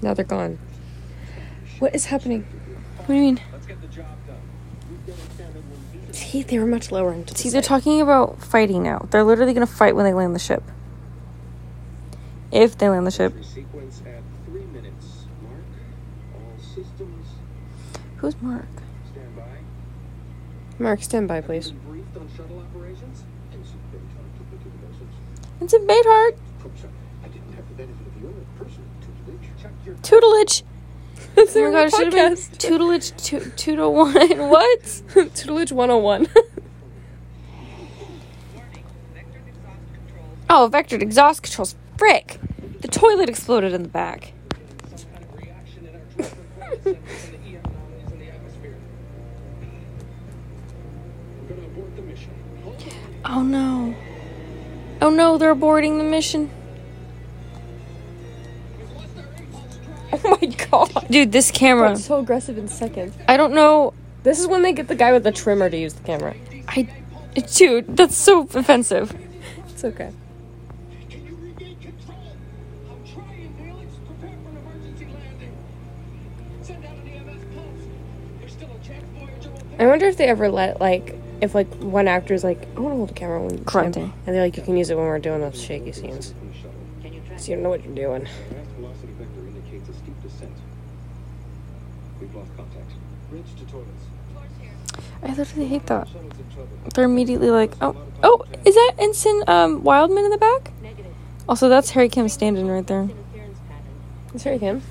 Now 0.02 0.14
they're 0.14 0.24
gone. 0.24 0.58
What 1.78 1.94
is 1.94 2.06
happening? 2.06 2.46
What 2.98 3.08
do 3.08 3.14
you 3.14 3.20
mean? 3.20 3.40
Let's 3.52 3.66
get 3.66 3.80
the 3.80 3.88
job 3.88 4.06
done. 4.26 4.36
We've 4.90 5.06
got 5.06 5.16
to 5.16 5.34
stand 5.34 5.56
it 6.34 6.48
they 6.48 6.58
were 6.58 6.66
much 6.66 6.90
lower 6.90 7.12
into 7.12 7.34
the 7.34 7.38
See, 7.40 7.50
they're 7.50 7.62
side. 7.62 7.68
talking 7.68 8.00
about 8.00 8.42
fighting 8.42 8.82
now. 8.82 9.06
They're 9.10 9.24
literally 9.24 9.52
gonna 9.54 9.66
fight 9.66 9.94
when 9.96 10.04
they 10.04 10.14
land 10.14 10.34
the 10.34 10.38
ship. 10.40 10.62
If 12.50 12.78
they 12.78 12.88
land 12.88 13.06
the 13.06 13.10
ship. 13.10 13.34
Sequence 13.44 14.02
at 14.06 14.22
three 14.46 14.64
minutes. 14.64 15.26
Mark. 15.42 15.62
All 16.34 16.58
systems 16.58 17.26
Who's 18.16 18.40
Mark? 18.42 18.66
stand 19.12 19.36
by. 19.36 19.42
Mark, 20.78 21.02
stand 21.02 21.28
by, 21.28 21.40
please. 21.40 21.70
Been 21.70 21.90
briefed 21.90 22.16
on 22.16 22.28
shuttle 22.36 22.58
operations. 22.60 23.24
Ensign 23.52 23.80
Baytart 23.92 24.38
took 24.38 24.52
me 24.52 24.58
to 24.58 24.64
the 24.64 24.86
message. 24.88 25.14
It's 25.60 25.72
a 25.72 25.78
Beidhart. 25.78 26.36
I 27.24 27.28
didn't 27.28 27.52
have 27.54 27.68
the 27.68 27.74
benefit 27.74 28.06
of 28.06 28.22
your 28.22 28.32
person 28.58 28.84
tutelage. 30.02 30.64
Check 31.46 31.54
your 31.54 31.72
Tutelage. 31.72 31.90
That's 31.90 31.94
Oh 31.94 32.04
my 32.04 32.10
god, 32.10 32.10
it 32.10 32.12
should 32.12 32.12
have 32.14 32.50
been 32.50 32.58
tutelage 32.58 33.16
two 33.16 33.52
two 33.56 33.76
to 33.76 33.88
one. 33.88 34.14
What? 34.48 35.02
Tutelage 35.34 35.72
101. 35.72 36.28
Oh, 40.50 40.70
vectored 40.72 41.02
exhaust 41.02 41.42
controls. 41.42 41.74
Frick! 41.98 42.40
The 42.80 42.88
toilet 42.88 43.28
exploded 43.28 43.74
in 43.74 43.82
the 43.82 43.88
back. 43.90 44.32
some 44.96 45.10
kind 45.10 45.22
of 45.22 45.36
reaction 45.36 45.86
in 45.86 45.94
our 45.94 46.00
transport 46.16 46.46
quiet 46.56 46.78
centers 46.86 46.96
and 47.26 47.44
the 47.44 47.48
EM 47.48 47.64
anomalies 47.66 48.12
in 48.12 48.18
the 48.18 48.28
atmosphere. 48.30 48.76
We're 51.42 51.54
gonna 51.54 51.66
abort 51.66 51.96
the 51.96 52.02
mission. 52.02 52.30
Hold 52.64 52.82
on. 52.82 53.36
Oh 53.36 53.42
no. 53.42 53.94
Oh 55.02 55.10
no, 55.10 55.36
they're 55.36 55.54
aborting 55.54 55.98
the 55.98 56.04
mission. 56.04 56.50
oh 60.24 60.38
my 60.40 60.46
god. 60.70 61.06
Dude, 61.10 61.32
this 61.32 61.50
camera. 61.50 61.88
That's 61.88 62.04
so 62.04 62.18
aggressive 62.20 62.58
in 62.58 62.68
seconds. 62.68 63.14
I 63.28 63.36
don't 63.36 63.52
know. 63.54 63.92
This 64.22 64.40
is 64.40 64.46
when 64.46 64.62
they 64.62 64.72
get 64.72 64.88
the 64.88 64.94
guy 64.94 65.12
with 65.12 65.24
the 65.24 65.32
trimmer 65.32 65.68
to 65.70 65.76
use 65.76 65.94
the 65.94 66.02
camera. 66.02 66.34
I. 66.68 66.88
Dude, 67.54 67.96
that's 67.96 68.16
so 68.16 68.42
offensive. 68.42 69.14
It's 69.68 69.84
okay. 69.84 70.10
Can 71.08 71.24
you 71.24 71.36
regain 71.40 71.76
control? 71.78 72.18
I'm 72.90 73.04
trying, 73.14 73.54
Felix. 73.56 73.92
Prepare 74.06 74.36
for 74.42 74.48
an 74.48 74.56
emergency 74.56 75.04
landing. 75.06 75.56
Send 76.62 76.84
out 76.84 76.94
an 76.94 77.08
EMS 77.08 77.42
pulse. 77.54 77.66
There's 78.40 78.52
still 78.52 78.68
a 78.70 78.84
chance 78.84 79.04
Voyager 79.14 79.50
will 79.50 79.82
I 79.82 79.86
wonder 79.86 80.06
if 80.06 80.16
they 80.16 80.26
ever 80.26 80.48
let 80.50 80.80
like 80.80 81.14
if 81.40 81.54
like 81.54 81.72
one 81.76 82.08
actor's 82.08 82.42
like 82.42 82.66
I 82.76 82.80
want 82.80 82.92
to 82.92 82.96
hold 82.96 83.10
the 83.10 83.14
camera 83.14 83.40
when 83.40 83.62
Grunting. 83.62 84.12
and 84.26 84.34
they're 84.34 84.42
like 84.42 84.56
you 84.56 84.62
can 84.64 84.76
use 84.76 84.90
it 84.90 84.96
when 84.96 85.06
we're 85.06 85.20
doing 85.20 85.40
those 85.40 85.62
shaky 85.62 85.92
scenes, 85.92 86.32
From 86.32 86.48
the 86.48 86.54
shuttle. 86.56 86.72
Can 87.02 87.12
you 87.12 87.20
track 87.20 87.38
so 87.38 87.50
you 87.50 87.54
don't 87.56 87.62
know 87.62 87.68
what 87.70 87.84
you're 87.84 87.94
doing. 87.94 88.26
Fast 90.38 90.50
velocity 90.50 90.68
vector 90.68 91.20
indicates 91.58 91.80
a 91.80 92.14
steep 92.14 92.14
descent. 92.16 92.20
We've 92.20 92.34
lost 92.34 92.56
contact. 92.56 92.92
Bridge 93.30 93.54
to 93.58 93.64
toilets. 93.70 94.04
I 95.22 95.34
literally 95.34 95.66
hate 95.66 95.86
that. 95.86 96.08
They're 96.94 97.04
immediately 97.04 97.50
like, 97.50 97.72
oh, 97.80 97.96
oh, 98.22 98.44
is 98.64 98.74
that 98.74 98.94
Ensign 98.98 99.42
um, 99.46 99.82
Wildman 99.82 100.24
in 100.24 100.30
the 100.30 100.38
back? 100.38 100.72
Also, 101.48 101.68
that's 101.68 101.90
Harry 101.90 102.08
Kim 102.08 102.28
standing 102.28 102.68
right 102.68 102.86
there. 102.86 103.08
It's 104.34 104.44
Harry 104.44 104.58
Kim. 104.58 104.82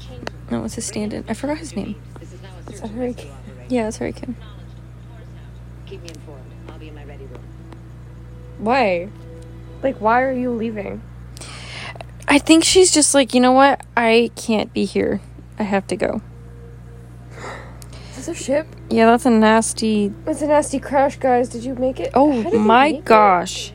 No, 0.50 0.62
what's 0.62 0.76
his 0.76 0.86
stand-in? 0.86 1.26
I 1.28 1.34
forgot 1.34 1.58
his 1.58 1.76
name. 1.76 1.96
It's 2.68 2.80
Harry 2.80 3.14
Kim. 3.14 3.34
Yeah, 3.70 3.88
it's 3.88 3.98
Harry 3.98 4.14
Kim. 4.14 4.36
Keep 5.86 6.04
me 6.04 6.10
informed. 6.10 6.52
I'll 6.70 6.80
be 6.80 6.88
in 6.88 6.96
my 6.96 7.04
ready 7.04 7.26
room. 7.26 7.44
Why? 8.60 9.10
Like, 9.84 10.02
why 10.02 10.22
are 10.22 10.32
you 10.32 10.52
leaving? 10.52 11.02
I 12.28 12.40
think 12.40 12.64
she's 12.64 12.92
just 12.92 13.14
like, 13.14 13.34
you 13.34 13.40
know 13.40 13.52
what? 13.52 13.82
I 13.96 14.32
can't 14.36 14.74
be 14.74 14.86
here. 14.86 15.22
I 15.60 15.64
have 15.64 15.88
to 15.88 15.96
go. 15.96 16.22
Is 18.12 18.26
this 18.26 18.28
a 18.28 18.36
ship? 18.36 18.68
Yeah, 18.90 19.06
that's 19.08 19.26
a 19.26 19.30
nasty. 19.30 20.14
It's 20.26 20.42
a 20.42 20.48
nasty 20.48 20.80
crash, 20.80 21.18
guys. 21.18 21.50
Did 21.50 21.64
you 21.64 21.76
make 21.76 22.00
it? 22.00 22.12
Oh 22.14 22.44
my 22.60 22.88
it? 22.88 23.06
gosh. 23.06 23.74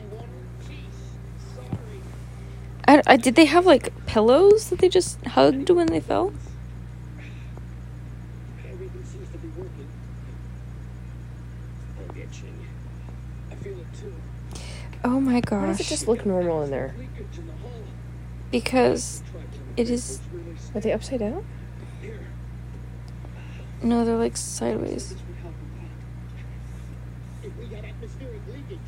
I, 2.87 3.01
I, 3.07 3.17
did 3.17 3.35
they 3.35 3.45
have 3.45 3.65
like 3.65 3.93
pillows 4.05 4.69
that 4.69 4.79
they 4.79 4.89
just 4.89 5.23
hugged 5.25 5.69
when 5.69 5.87
they 5.87 6.01
fell? 6.01 6.33
Everything 8.65 9.03
seems 9.05 9.29
to 9.31 9.37
be 9.37 9.47
working. 9.49 9.87
I'm 11.97 12.21
itching. 12.21 12.67
I 13.51 13.55
feel 13.55 13.79
it 13.79 13.87
too. 13.99 14.13
Oh 15.05 15.19
my 15.21 15.39
gosh. 15.39 15.61
Why 15.61 15.67
does 15.67 15.79
it 15.79 15.87
just 15.87 16.07
look 16.09 16.25
normal 16.25 16.63
in 16.63 16.71
there? 16.71 16.93
Leakage 16.97 17.37
in 17.37 17.47
the 17.47 17.53
hull. 17.53 17.71
Because 18.51 19.23
it 19.77 19.89
is. 19.89 20.19
Are 20.75 20.81
they 20.81 20.91
upside 20.91 21.19
down? 21.19 21.45
Here. 23.83 23.89
No, 23.89 24.05
they're 24.05 24.17
like 24.17 24.37
sideways. 24.37 25.09
This 25.09 25.17
would 25.27 25.35
help 25.41 25.53
a 25.53 25.65
lot. 25.77 27.51
If 27.51 27.57
we 27.57 27.75
had 27.75 27.85
atmospheric 27.85 28.41
leakage, 28.47 28.79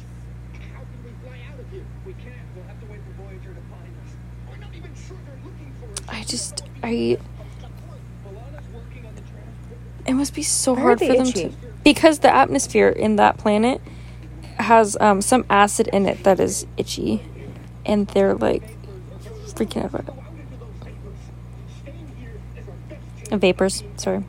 how 0.73 0.79
can 0.79 1.03
we 1.03 1.11
fly 1.23 1.37
out 1.51 1.59
of 1.59 1.69
here? 1.69 1.83
We 2.05 2.13
can't. 2.13 2.33
We'll 2.55 2.65
have 2.65 2.79
to 2.79 2.85
wait 2.87 3.01
for 3.05 3.23
Voyager 3.23 3.53
to 3.53 3.61
find 3.69 3.93
us. 4.05 4.15
We're 4.49 4.57
not 4.57 4.73
even 4.75 4.91
sure 4.95 5.17
they're 5.25 5.43
looking 5.43 5.73
for 5.79 5.91
us. 5.91 5.99
I 6.09 6.23
just. 6.23 6.63
I. 6.81 7.17
B'Elanna's 8.25 8.67
working 8.73 9.05
on 9.05 9.15
the 9.15 9.21
transport. 9.21 9.79
It 10.07 10.13
must 10.13 10.33
be 10.33 10.43
so 10.43 10.73
Why 10.73 10.81
hard 10.81 10.99
for 10.99 11.07
them 11.07 11.25
itchy? 11.27 11.49
to. 11.49 11.55
Because 11.83 12.19
the 12.19 12.33
atmosphere 12.33 12.89
in 12.89 13.17
that 13.17 13.37
planet 13.37 13.81
has 14.57 14.97
um, 15.01 15.21
some 15.21 15.45
acid 15.49 15.87
in 15.89 16.05
it 16.07 16.23
that 16.23 16.39
is 16.39 16.65
itchy. 16.77 17.21
And 17.85 18.07
they're 18.07 18.33
like 18.33 18.63
freaking 19.47 19.83
out 19.83 19.93
about 19.93 20.01
it. 20.01 20.09
Out 20.09 20.33
into 20.39 20.57
those 20.57 20.73
vapors. 20.83 21.19
Staying 21.83 22.15
here 22.19 22.31
is 22.57 22.67
our 22.67 22.73
best 22.89 23.01
chance. 23.19 23.31
Uh, 23.33 23.37
Vapors, 23.37 23.83
sorry. 23.97 24.17
Those 24.19 24.25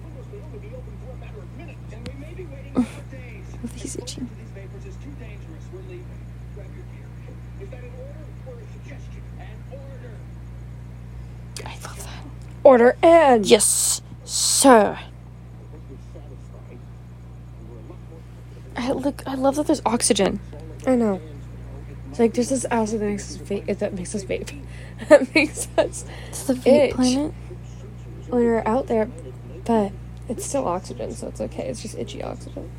windows 0.00 0.26
may 0.32 0.38
only 0.40 0.58
be 0.58 0.68
open 0.74 0.96
for 1.04 1.12
a 1.12 1.16
matter 1.16 1.38
of 1.38 1.56
minutes, 1.58 1.92
and 1.92 2.08
we 2.08 2.14
may 2.24 2.32
be 2.32 2.44
waiting 2.46 2.72
here 2.74 2.84
for 2.84 3.02
days. 3.14 3.44
He's 3.82 3.96
itchy. 3.96 4.20
These 4.22 4.50
vapors 4.54 4.86
is 4.86 4.96
too 4.96 5.10
dangerous. 5.20 5.64
We're 5.74 5.80
leaving. 5.80 6.06
Grab 6.54 6.68
your 6.72 6.86
gear. 6.88 7.08
Is 7.60 7.68
that 7.68 7.84
an 7.84 7.92
order 8.00 8.24
or 8.48 8.54
a 8.62 8.66
suggestion? 8.72 9.22
An 9.38 9.46
order. 9.72 10.14
I 11.66 11.74
love 11.86 11.98
that. 12.02 12.24
Order 12.72 12.96
and 13.02 13.44
Yes, 13.44 14.00
sir. 14.24 14.98
Once 14.98 15.84
we're 15.90 15.96
satisfied, 16.22 16.78
we're 17.68 17.76
a 17.76 17.80
lot 17.80 17.98
more 18.08 18.18
confident. 18.74 18.88
I 18.88 18.92
look. 18.92 19.22
I 19.26 19.34
love 19.34 19.56
that 19.56 19.66
there's 19.66 19.82
oxygen. 19.84 20.40
I 20.86 20.94
know. 20.94 21.20
It's 22.08 22.18
like 22.18 22.32
there's 22.32 22.48
this 22.48 22.64
acid 22.70 23.00
that 23.00 23.08
makes 23.08 23.36
us 23.36 23.42
vape. 23.42 23.78
That 23.78 23.92
makes 23.92 24.14
us 24.14 24.24
vape. 24.24 24.58
that 25.10 25.34
makes 25.34 25.68
us 25.76 26.06
It's 26.30 26.44
the 26.44 26.54
vape 26.54 26.88
Itch. 26.88 26.94
planet. 26.94 27.34
when 28.28 28.42
you're 28.42 28.66
out 28.66 28.86
there, 28.86 29.04
but 29.66 29.92
it's 30.30 30.46
still 30.46 30.66
oxygen, 30.66 31.12
so 31.14 31.28
it's 31.28 31.42
okay. 31.42 31.68
It's 31.68 31.82
just 31.82 31.98
itchy 31.98 32.22
oxygen, 32.22 32.70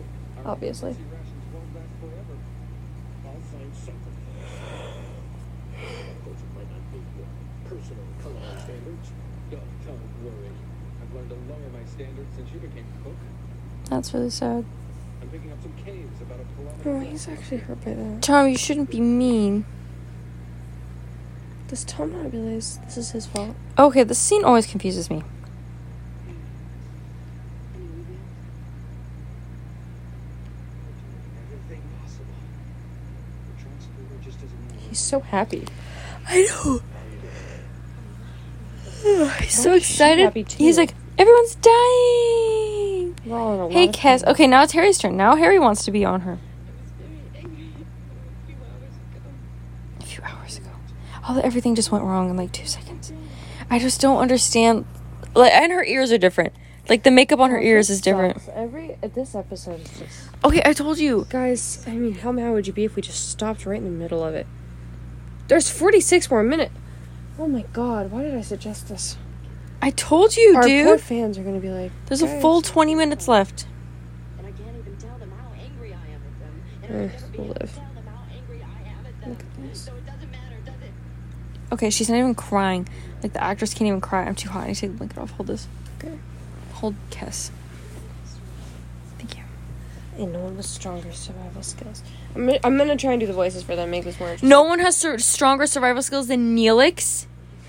obviously. 0.43 0.89
Rations 0.89 1.53
won't 1.53 1.75
last 1.75 1.85
forever. 2.01 2.35
I'll 3.27 3.41
find 3.53 3.71
something. 3.75 4.17
Of 5.77 6.25
course, 6.25 6.39
it 6.41 6.49
might 6.57 6.71
not 6.71 6.81
meet 6.91 7.05
your 7.15 7.29
personal 7.69 8.05
culinary 8.23 8.59
standards. 8.59 9.11
No, 9.51 9.59
don't 9.85 9.99
worry. 10.23 10.49
I've 11.01 11.13
learned 11.13 11.29
to 11.29 11.35
lower 11.35 11.69
my 11.73 11.85
standards 11.85 12.22
since 12.35 12.49
you 12.53 12.59
became 12.59 12.85
cook. 13.03 13.13
That's 13.89 14.13
really 14.13 14.29
sad. 14.29 14.65
I'm 15.21 15.29
picking 15.29 15.51
up 15.51 15.61
some 15.61 15.73
caves 15.85 16.21
about 16.21 16.39
a 16.39 16.43
Oh, 16.43 16.81
kilometer. 16.83 17.11
he's 17.11 17.27
actually 17.27 17.57
hurt 17.57 17.83
by 17.85 17.93
that. 17.93 18.21
Tom, 18.21 18.47
you 18.49 18.57
shouldn't 18.57 18.89
be 18.89 18.99
mean. 19.01 19.65
Does 21.67 21.83
Tom 21.85 22.11
not 22.11 22.31
realize 22.33 22.77
this 22.85 22.97
is 22.97 23.11
his 23.11 23.25
fault? 23.25 23.55
Okay, 23.79 24.03
this 24.03 24.19
scene 24.19 24.43
always 24.43 24.67
confuses 24.67 25.09
me. 25.09 25.23
Everything 31.51 31.81
possible. 32.01 32.25
The 33.57 33.61
transporter 33.63 34.23
just 34.23 34.41
doesn't 34.41 34.59
know. 34.59 34.89
He's 34.89 34.99
so 34.99 35.19
happy. 35.19 35.65
I 36.27 36.41
know. 36.43 36.81
He's 39.41 39.61
so 39.61 39.71
Why 39.71 39.75
is 39.77 39.85
she 39.85 39.93
excited. 39.93 40.51
He's 40.53 40.77
like, 40.77 40.93
everyone's 41.17 41.55
dying. 41.55 43.15
We're 43.25 43.37
all 43.37 43.53
in 43.67 43.71
a 43.71 43.73
Hey, 43.73 43.87
Kes. 43.87 44.25
Okay, 44.25 44.47
now 44.47 44.63
it's 44.63 44.73
Harry's 44.73 44.97
turn. 44.97 45.15
Now 45.17 45.35
Harry 45.35 45.59
wants 45.59 45.85
to 45.85 45.91
be 45.91 46.03
on 46.05 46.21
her. 46.21 46.39
A 47.35 47.41
few 48.45 48.61
hours 48.63 48.97
ago. 48.97 49.19
A 49.99 50.03
few 50.03 50.23
hours 50.23 50.57
ago. 50.57 50.69
Oh, 51.29 51.39
everything 51.43 51.75
just 51.75 51.91
went 51.91 52.03
wrong 52.03 52.29
in 52.29 52.37
like 52.37 52.51
two 52.51 52.67
seconds. 52.67 53.13
I 53.69 53.79
just 53.79 54.01
don't 54.01 54.17
understand. 54.19 54.85
Like, 55.35 55.53
and 55.53 55.71
her 55.71 55.83
ears 55.83 56.11
are 56.11 56.17
different. 56.17 56.53
Like 56.89 57.03
the 57.03 57.11
makeup 57.11 57.39
on 57.39 57.49
her 57.49 57.61
ears 57.61 57.89
is 57.89 58.01
different. 58.01 58.37
Every 58.53 58.95
uh, 59.01 59.07
this 59.07 59.35
episode 59.35 59.79
is 59.81 59.89
just 59.99 60.29
Okay, 60.43 60.61
I 60.65 60.73
told 60.73 60.99
you. 60.99 61.25
guys. 61.29 61.81
I 61.87 61.91
mean, 61.91 62.15
how 62.15 62.31
mad 62.33 62.51
would 62.51 62.67
you 62.67 62.73
be 62.73 62.83
if 62.83 62.95
we 62.97 63.01
just 63.01 63.29
stopped 63.29 63.65
right 63.65 63.77
in 63.77 63.85
the 63.85 63.89
middle 63.89 64.21
of 64.23 64.35
it? 64.35 64.45
There's 65.47 65.69
46 65.69 66.29
more 66.29 66.43
minutes. 66.43 66.73
Oh 67.39 67.47
my 67.47 67.63
god! 67.73 68.11
Why 68.11 68.23
did 68.23 68.35
I 68.35 68.41
suggest 68.41 68.89
this? 68.89 69.17
I 69.83 69.89
told 69.89 70.37
you, 70.37 70.55
Our 70.55 70.61
poor 70.61 70.69
dude. 70.95 71.01
fans 71.01 71.37
are 71.37 71.43
gonna 71.43 71.59
be 71.59 71.67
like, 71.69 71.91
There's 72.05 72.21
a 72.21 72.39
full 72.39 72.61
20 72.61 72.95
minutes 72.95 73.27
left. 73.27 73.67
And 74.37 74.47
I 74.47 74.51
can't 74.51 74.77
even 74.79 74.95
tell 74.95 75.17
them 75.17 75.29
how 75.31 75.51
angry 75.61 75.93
I 75.93 76.07
am 76.07 76.21
at 76.25 76.39
them. 76.39 76.63
And 76.83 76.93
I'll 76.93 77.07
never 77.09 77.27
be 77.27 77.37
we'll 77.37 77.47
live. 77.49 77.73
tell 77.75 77.93
them 77.93 78.05
how 78.07 78.23
angry 78.33 78.61
I 78.63 78.89
am 78.97 79.05
at 79.05 79.19
them. 79.21 79.29
Look 79.31 79.39
at 79.41 79.69
this. 79.69 79.81
So 79.81 79.91
it 79.95 80.05
doesn't 80.05 80.31
matter, 80.31 80.55
does 80.63 80.75
it? 80.75 81.73
Okay, 81.73 81.89
she's 81.89 82.09
not 82.09 82.17
even 82.17 82.33
crying. 82.33 82.87
Like 83.21 83.33
the 83.33 83.43
actress 83.43 83.73
can't 83.73 83.89
even 83.89 83.99
cry. 83.99 84.23
I'm 84.23 84.35
too 84.35 84.47
hot. 84.49 84.63
I 84.63 84.67
need 84.67 84.75
to 84.75 84.81
take 84.81 84.91
the 84.91 84.97
blanket 84.97 85.17
off. 85.17 85.31
Hold 85.31 85.47
this. 85.47 85.67
Okay. 85.99 86.17
Hold 86.75 86.95
Kes. 87.11 87.51
Thank 89.17 89.35
you. 89.37 89.43
And 90.17 90.31
no 90.31 90.39
one 90.39 90.55
with 90.55 90.65
stronger 90.65 91.11
survival 91.11 91.61
skills. 91.61 92.03
I'm 92.35 92.45
gonna, 92.45 92.59
I'm 92.63 92.77
gonna 92.77 92.95
try 92.95 93.11
and 93.11 93.19
do 93.19 93.27
the 93.27 93.33
voices 93.33 93.63
for 93.63 93.75
them. 93.75 93.91
Make 93.91 94.05
this 94.05 94.17
more 94.17 94.29
interesting. 94.29 94.47
No 94.47 94.63
one 94.63 94.79
has 94.79 94.95
sur- 94.95 95.17
stronger 95.17 95.65
survival 95.67 96.01
skills 96.01 96.27
than 96.29 96.55
Neelix. 96.55 97.25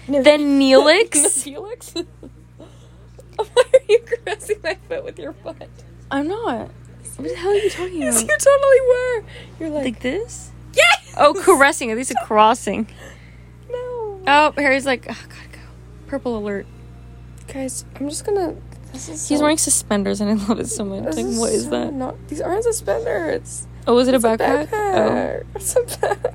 No. 0.08 0.22
Than 0.22 0.40
Neelix. 0.60 1.42
Felix. 1.44 1.94
Why 3.36 3.46
are 3.72 3.80
you 3.88 3.98
caressing 4.00 4.58
my 4.62 4.76
foot 4.88 5.04
with 5.04 5.18
your 5.18 5.32
foot? 5.32 5.68
I'm 6.10 6.28
not. 6.28 6.70
What 7.16 7.28
the 7.28 7.34
hell 7.36 7.50
are 7.50 7.54
you 7.54 7.70
talking 7.70 8.00
Yes, 8.00 8.22
about? 8.22 8.30
you 8.30 8.38
totally 8.38 8.80
were. 8.88 9.24
You're 9.60 9.70
like, 9.70 9.84
Like 9.84 10.00
this? 10.00 10.50
yes. 10.74 11.14
Oh, 11.16 11.34
caressing. 11.34 11.90
At 11.90 11.96
least 11.96 12.10
a 12.10 12.16
crossing. 12.24 12.88
No. 13.70 14.20
Oh, 14.26 14.52
Harry's 14.56 14.86
like, 14.86 15.06
oh, 15.08 15.14
gotta 15.28 15.48
go. 15.52 15.58
Purple 16.06 16.36
alert. 16.38 16.66
Guys, 17.48 17.84
I'm 17.96 18.08
just 18.08 18.24
gonna. 18.24 18.56
This 18.92 19.08
is. 19.08 19.28
He's 19.28 19.38
so- 19.38 19.42
wearing 19.44 19.58
suspenders 19.58 20.20
and 20.20 20.30
I 20.30 20.34
love 20.46 20.58
it 20.60 20.68
so 20.68 20.84
much. 20.84 21.04
This 21.04 21.16
Like, 21.16 21.24
is 21.26 21.38
what 21.38 21.52
is 21.52 21.64
so 21.64 21.70
that? 21.70 21.92
Not, 21.92 22.28
these 22.28 22.40
aren't 22.40 22.64
suspenders. 22.64 23.66
Oh, 23.86 23.98
is 23.98 24.08
it 24.08 24.14
a 24.14 24.16
It's 24.16 24.24
a 24.24 24.28
backpack? 24.28 24.68
Oh. 24.72 24.76
backpack. 24.76 25.44
It's 25.56 25.76
a 25.76 25.80
backpack. 25.82 26.34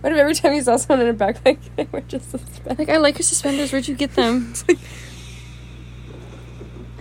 What 0.00 0.12
if 0.12 0.18
every 0.18 0.34
time 0.34 0.54
you 0.54 0.62
saw 0.62 0.76
someone 0.76 1.06
in 1.06 1.14
a 1.14 1.18
backpack, 1.18 1.58
they 1.76 1.88
were 1.90 2.00
just 2.02 2.30
suspenders? 2.30 2.78
Like, 2.78 2.88
I 2.88 2.98
like 2.98 3.16
your 3.18 3.24
suspenders. 3.24 3.72
Where'd 3.72 3.88
you 3.88 3.94
get 3.94 4.14
them? 4.14 4.52
I 4.68 4.76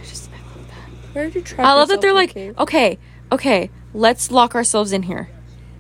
just, 0.01 0.29
I 0.31 0.38
love 0.38 0.67
that. 0.67 0.89
Where 1.13 1.25
did 1.25 1.36
you 1.36 1.41
trap 1.41 1.67
I 1.67 1.73
love 1.73 1.88
that 1.89 2.01
they're 2.01 2.13
like, 2.13 2.33
cave? 2.33 2.57
okay, 2.57 2.97
okay, 3.31 3.69
let's 3.93 4.31
lock 4.31 4.55
ourselves 4.55 4.91
in 4.91 5.03
here. 5.03 5.29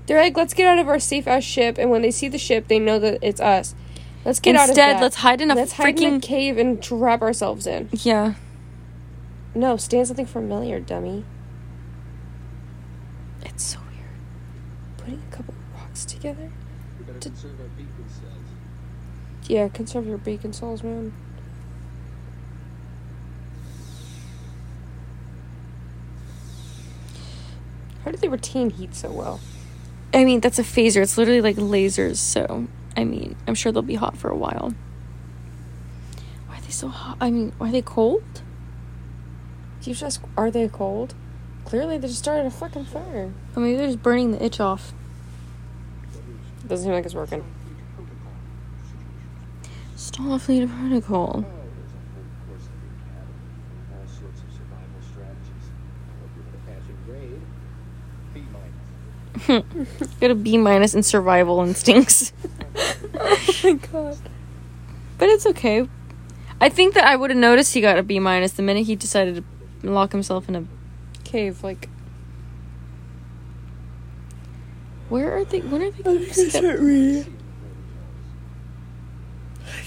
They're 0.05 0.21
like, 0.21 0.37
let's 0.37 0.53
get 0.53 0.67
out 0.67 0.79
of 0.79 0.87
our 0.87 0.99
safe 0.99 1.27
ass 1.27 1.43
ship, 1.43 1.77
and 1.77 1.89
when 1.89 2.01
they 2.01 2.11
see 2.11 2.29
the 2.29 2.37
ship, 2.37 2.67
they 2.67 2.79
know 2.79 2.99
that 2.99 3.19
it's 3.21 3.41
us. 3.41 3.75
Let's 4.23 4.39
get 4.39 4.55
out 4.55 4.63
of 4.65 4.69
Instead, 4.69 5.01
let's 5.01 5.17
hide 5.17 5.41
in 5.41 5.51
a 5.51 5.55
Let's 5.55 5.73
hide 5.73 5.99
in 5.99 6.13
a 6.13 6.17
freaking 6.17 6.21
cave 6.21 6.57
and 6.57 6.81
trap 6.81 7.21
ourselves 7.21 7.65
in. 7.67 7.89
yeah. 7.91 8.35
No, 9.55 9.75
stay 9.75 9.99
in 9.99 10.05
something 10.05 10.25
familiar, 10.27 10.79
dummy. 10.79 11.25
It's 13.43 13.63
so 13.63 13.79
weird. 13.79 14.11
Putting 14.97 15.23
a 15.31 15.35
couple 15.35 15.55
rocks 15.73 16.05
together. 16.05 16.51
We 17.17 17.19
better 17.19 17.29
To- 17.29 17.29
conserve 17.29 17.59
our 17.61 17.67
beacon 17.69 18.09
cells. 18.09 19.49
Yeah, 19.49 19.67
conserve 19.69 20.05
your 20.07 20.17
bacon 20.17 20.53
souls, 20.53 20.83
man. 20.83 21.13
How 28.03 28.11
do 28.11 28.17
they 28.17 28.27
retain 28.27 28.69
heat 28.69 28.95
so 28.95 29.11
well? 29.11 29.39
I 30.13 30.23
mean, 30.23 30.39
that's 30.39 30.59
a 30.59 30.63
phaser. 30.63 31.01
It's 31.01 31.17
literally 31.17 31.41
like 31.41 31.57
lasers. 31.57 32.17
So, 32.17 32.67
I 32.95 33.03
mean, 33.03 33.35
I'm 33.47 33.55
sure 33.55 33.71
they'll 33.71 33.81
be 33.81 33.95
hot 33.95 34.17
for 34.17 34.29
a 34.29 34.35
while. 34.35 34.73
Why 36.47 36.57
are 36.57 36.61
they 36.61 36.69
so 36.71 36.87
hot? 36.87 37.17
I 37.19 37.29
mean, 37.29 37.51
are 37.59 37.69
they 37.71 37.81
cold? 37.81 38.23
You 39.83 39.93
just 39.93 40.03
ask, 40.03 40.21
are 40.37 40.51
they 40.51 40.67
cold? 40.67 41.15
Clearly, 41.65 41.97
they 41.97 42.07
just 42.07 42.19
started 42.19 42.45
a 42.45 42.51
fucking 42.51 42.85
fire. 42.85 43.31
Or 43.55 43.61
maybe 43.61 43.77
they're 43.77 43.87
just 43.87 44.03
burning 44.03 44.31
the 44.31 44.43
itch 44.43 44.59
off. 44.59 44.93
Doesn't 46.67 46.83
seem 46.83 46.93
like 46.93 47.05
it's 47.05 47.13
working. 47.13 47.45
Starfleet 49.95 50.69
Protocol. 50.69 51.31
Oh, 51.33 51.39
a 51.39 51.43
whole 51.43 51.61
course 52.47 52.63
of 52.63 52.71
the. 52.81 53.97
All 53.97 54.07
sorts 54.07 54.41
of 54.41 54.51
survival 54.51 54.99
strategies. 55.11 55.65
Hope 56.19 56.31
you 56.35 56.43
hit 56.43 56.55
a 56.55 56.63
passing 56.67 56.97
grade. 57.05 57.41
B 58.33 58.43
minus. 59.97 60.13
Got 60.19 60.31
a 60.31 60.35
B 60.35 60.57
minus 60.57 60.93
in 60.93 61.03
survival 61.03 61.61
instincts. 61.61 62.33
oh 63.15 63.59
my 63.63 63.73
god. 63.73 64.17
But 65.17 65.29
it's 65.29 65.45
okay. 65.45 65.87
I 66.59 66.69
think 66.69 66.95
that 66.95 67.05
I 67.05 67.15
would 67.15 67.29
have 67.29 67.39
noticed 67.39 67.73
he 67.73 67.81
got 67.81 67.97
a 67.97 68.03
B 68.03 68.19
minus 68.19 68.51
the 68.53 68.63
minute 68.63 68.87
he 68.87 68.95
decided 68.95 69.43
to 69.81 69.89
lock 69.89 70.11
himself 70.11 70.49
in 70.49 70.55
a. 70.55 70.65
Cave, 71.23 71.63
like. 71.63 71.89
Where 75.09 75.35
are 75.37 75.45
they? 75.45 75.61
When 75.61 75.81
are 75.81 75.91
they 75.91 76.03
going 76.03 76.25
to 76.25 76.33
skip? 76.33 76.79
reading. 76.79 77.33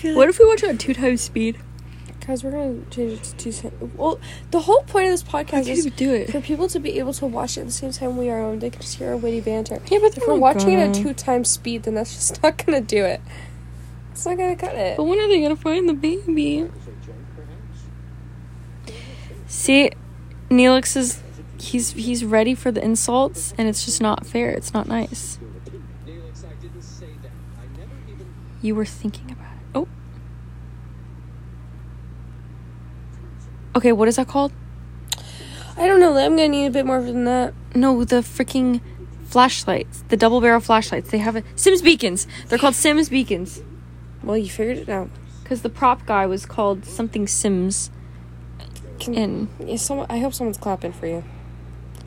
What 0.02 0.28
if 0.28 0.38
we 0.38 0.46
watch 0.46 0.62
it 0.62 0.70
at 0.70 0.80
two 0.80 0.94
times 0.94 1.20
speed? 1.20 1.58
Guys, 2.26 2.44
we're 2.44 2.50
gonna 2.52 2.80
change 2.90 3.12
it 3.12 3.24
to 3.24 3.36
two 3.36 3.52
cents. 3.52 3.74
Well, 3.96 4.20
the 4.50 4.60
whole 4.60 4.82
point 4.82 5.06
of 5.06 5.12
this 5.12 5.22
podcast 5.22 5.68
is 5.68 5.86
even 5.86 5.92
do 5.96 6.14
it. 6.14 6.30
for 6.30 6.40
people 6.40 6.68
to 6.68 6.78
be 6.78 6.98
able 6.98 7.12
to 7.14 7.26
watch 7.26 7.56
it 7.56 7.62
at 7.62 7.66
the 7.66 7.72
same 7.72 7.92
time 7.92 8.16
we 8.16 8.28
are 8.30 8.42
on. 8.42 8.58
They 8.58 8.70
can 8.70 8.82
just 8.82 8.96
hear 8.98 9.10
our 9.10 9.16
witty 9.16 9.40
banter. 9.40 9.80
Yeah, 9.90 9.98
but 10.00 10.16
If 10.16 10.26
we're 10.26 10.34
watching 10.36 10.72
it 10.72 10.78
at 10.80 10.94
two 10.94 11.12
times 11.14 11.48
speed, 11.50 11.84
then 11.84 11.94
that's 11.94 12.14
just 12.14 12.42
not 12.42 12.64
gonna 12.64 12.82
do 12.82 13.04
it. 13.04 13.20
It's 14.12 14.24
not 14.26 14.36
gonna 14.36 14.54
cut 14.54 14.74
it. 14.74 14.96
But 14.96 15.04
when 15.04 15.18
are 15.18 15.28
they 15.28 15.40
gonna 15.40 15.56
find 15.56 15.88
the 15.88 15.94
baby? 15.94 16.58
Is 16.58 16.64
a 16.64 16.68
joke, 17.06 17.14
perhaps? 17.34 18.94
See, 19.46 19.90
Neelix 20.50 20.96
is 20.96 21.22
he's 21.60 21.90
he's 21.92 22.24
ready 22.24 22.54
for 22.54 22.70
the 22.72 22.82
insults, 22.82 23.54
and 23.58 23.68
it's 23.68 23.84
just 23.84 24.00
not 24.00 24.26
fair. 24.26 24.50
It's 24.50 24.72
not 24.74 24.88
nice. 24.88 25.38
Neelix, 26.06 26.44
I 26.44 26.54
didn't 26.60 26.82
say 26.82 27.06
that. 27.22 27.30
I 27.60 27.78
never 27.78 27.92
even. 28.08 28.26
You 28.62 28.74
were 28.74 28.84
thinking 28.84 29.30
about 29.30 29.52
it. 29.52 29.58
Oh. 29.74 29.88
Okay, 33.76 33.92
what 33.92 34.08
is 34.08 34.16
that 34.16 34.26
called? 34.28 34.52
I 35.76 35.86
don't 35.86 36.00
know. 36.00 36.16
I'm 36.16 36.36
gonna 36.36 36.48
need 36.48 36.66
a 36.66 36.70
bit 36.70 36.84
more 36.86 37.00
than 37.02 37.24
that. 37.24 37.54
No, 37.74 38.04
the 38.04 38.16
freaking 38.16 38.80
flashlights, 39.24 40.02
the 40.08 40.16
double 40.16 40.40
barrel 40.40 40.60
flashlights. 40.60 41.10
They 41.10 41.18
have 41.18 41.36
a 41.36 41.42
Sims 41.54 41.82
beacons. 41.82 42.26
They're 42.48 42.58
called 42.58 42.74
Sims 42.74 43.08
beacons 43.08 43.62
Well, 44.24 44.36
you 44.36 44.50
figured 44.50 44.78
it 44.78 44.88
out. 44.88 45.08
because 45.42 45.62
the 45.62 45.68
prop 45.70 46.04
guy 46.04 46.26
was 46.26 46.44
called 46.46 46.84
something 46.84 47.26
Sims. 47.28 47.90
Can, 48.98 49.14
And 49.14 49.48
yeah, 49.64 49.76
someone, 49.76 50.06
I 50.10 50.18
hope 50.18 50.34
someone's 50.34 50.58
clapping 50.58 50.92
for 50.92 51.06
you. 51.06 51.24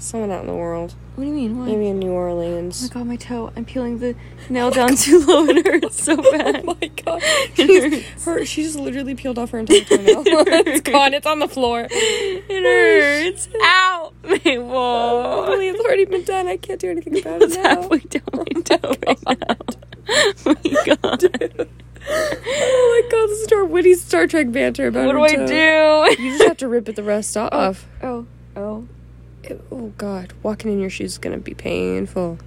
Someone 0.04 0.32
out 0.32 0.42
in 0.42 0.48
the 0.48 0.54
world. 0.56 0.96
what 1.16 1.24
do 1.24 1.30
you 1.30 1.34
mean? 1.36 1.58
Why? 1.58 1.68
Maybe 1.68 1.88
in 1.88 1.98
New 1.98 2.12
Oh 2.12 2.16
Orleans. 2.16 2.82
my 2.82 2.88
god, 2.94 3.08
my 3.08 3.16
toe! 3.16 3.54
I'm 3.56 3.64
peeling 3.64 4.00
the 4.00 4.16
nail 4.50 4.70
down 4.70 4.96
too 4.98 5.20
low 5.26 5.48
and 5.48 5.58
it 5.60 5.66
hurts 5.66 6.04
so 6.04 6.18
bad. 6.18 6.64
Oh 6.68 6.78
my 6.82 6.88
god. 6.88 7.22
She's, 7.56 8.24
her, 8.26 8.44
she 8.46 8.64
just 8.64 8.78
literally 8.78 9.16
peeled 9.16 9.40
off 9.40 9.52
her 9.52 9.60
entire 9.60 9.80
toenail. 9.82 10.24
it's 10.26 10.82
gone. 10.82 11.14
It's 11.14 11.26
on 11.26 11.40
the 11.40 11.48
floor. 11.48 11.88
It 11.90 13.24
hurts. 13.32 13.48
Ow! 13.62 14.12
Wait, 14.24 14.44
whoa. 14.60 15.46
Holy, 15.46 15.70
it's 15.70 15.80
already 15.80 16.04
been 16.06 16.24
done. 16.26 16.48
I 16.48 16.58
can't 16.58 16.82
do 16.82 16.90
anything 16.92 17.20
about 17.20 17.42
It's 17.42 17.56
it 17.56 17.64
now. 17.64 17.82
halfway 17.82 18.00
down 18.00 18.22
oh 18.34 18.38
my 18.38 18.62
toe 18.62 18.96
right 19.08 19.30
now. 19.30 19.58
Oh 20.46 20.56
my 20.64 20.86
god. 20.86 21.70
Oh 22.10 23.02
my 23.02 23.10
god, 23.10 23.28
this 23.30 23.40
is 23.40 23.52
our 23.54 23.64
witty 23.64 23.94
Star 23.94 24.28
Trek 24.28 24.52
banter 24.52 24.88
about 24.88 25.06
What 25.06 25.14
do 25.14 25.20
her 25.20 25.44
I 25.44 25.48
toe. 25.48 26.16
do? 26.18 26.22
You 26.24 26.32
just 26.38 26.44
have 26.44 26.58
to 26.58 26.68
rip 26.68 26.90
it 26.90 26.98
the 26.98 27.04
rest 27.04 27.38
oh, 27.38 27.48
off. 27.52 27.88
Oh, 28.02 28.26
oh. 28.58 28.60
Oh 28.60 28.88
Oh, 29.72 29.94
god, 29.98 30.34
walking 30.42 30.72
in 30.72 30.80
your 30.80 30.90
shoes 30.90 31.14
is 31.14 31.18
gonna 31.18 31.38
be 31.38 31.54
painful. 31.54 32.38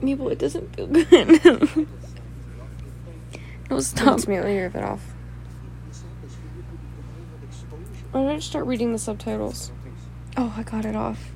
Mabel, 0.00 0.28
it 0.28 0.38
doesn't 0.38 0.74
feel 0.74 0.86
good. 0.86 1.10
no, 3.70 3.80
stop. 3.80 4.06
Let's 4.06 4.24
immediately 4.24 4.58
rip 4.58 4.74
it 4.74 4.82
off. 4.82 5.02
Why 8.10 8.22
don't 8.22 8.30
I 8.30 8.36
just 8.36 8.48
start 8.48 8.66
reading 8.66 8.92
the 8.92 8.98
subtitles? 8.98 9.72
Oh, 10.36 10.54
I 10.56 10.62
got 10.62 10.84
it 10.84 10.96
off. 10.96 11.32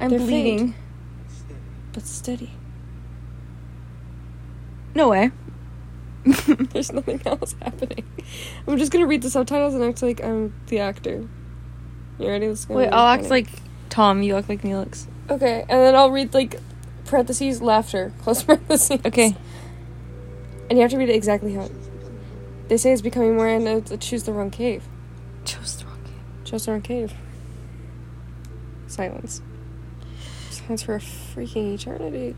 I'm 0.00 0.10
They're 0.10 0.18
bleeding. 0.18 0.74
But 1.92 2.06
steady. 2.06 2.52
No 4.94 5.08
way. 5.10 5.30
There's 6.24 6.92
nothing 6.92 7.20
else 7.24 7.54
happening. 7.62 8.04
I'm 8.66 8.78
just 8.78 8.92
gonna 8.92 9.06
read 9.06 9.22
the 9.22 9.30
subtitles 9.30 9.74
and 9.74 9.84
act 9.84 10.02
like 10.02 10.22
I'm 10.22 10.54
the 10.66 10.80
actor. 10.80 11.28
You 12.18 12.28
ready? 12.28 12.46
Is 12.46 12.64
gonna 12.64 12.80
Wait, 12.80 12.88
I'll 12.88 13.06
act 13.06 13.24
funny. 13.24 13.42
like 13.42 13.48
Tom. 13.96 14.22
You 14.22 14.36
act 14.36 14.50
like 14.50 14.60
Neelix. 14.60 15.06
Okay, 15.30 15.62
and 15.62 15.80
then 15.80 15.94
I'll 15.94 16.10
read 16.10 16.34
like 16.34 16.60
parentheses 17.06 17.62
laughter 17.62 18.12
close 18.20 18.42
parentheses. 18.42 19.00
Okay. 19.06 19.34
And 20.68 20.78
you 20.78 20.82
have 20.82 20.90
to 20.90 20.98
read 20.98 21.08
it 21.08 21.14
exactly 21.14 21.54
how. 21.54 21.70
They 22.68 22.76
say 22.76 22.92
it's 22.92 23.00
becoming 23.00 23.36
more 23.36 23.48
and 23.48 23.86
to 23.86 23.94
uh, 23.94 23.96
choose 23.96 24.24
the 24.24 24.34
wrong 24.34 24.50
cave. 24.50 24.84
Chose 25.46 25.78
the 25.78 25.86
wrong 25.86 26.02
game. 26.04 26.20
Chose 26.44 26.66
the 26.66 26.72
wrong 26.72 26.82
cave. 26.82 27.14
Silence. 28.86 29.40
Silence 30.50 30.82
for 30.82 30.96
a 30.96 30.98
freaking 30.98 31.72
eternity. 31.72 32.36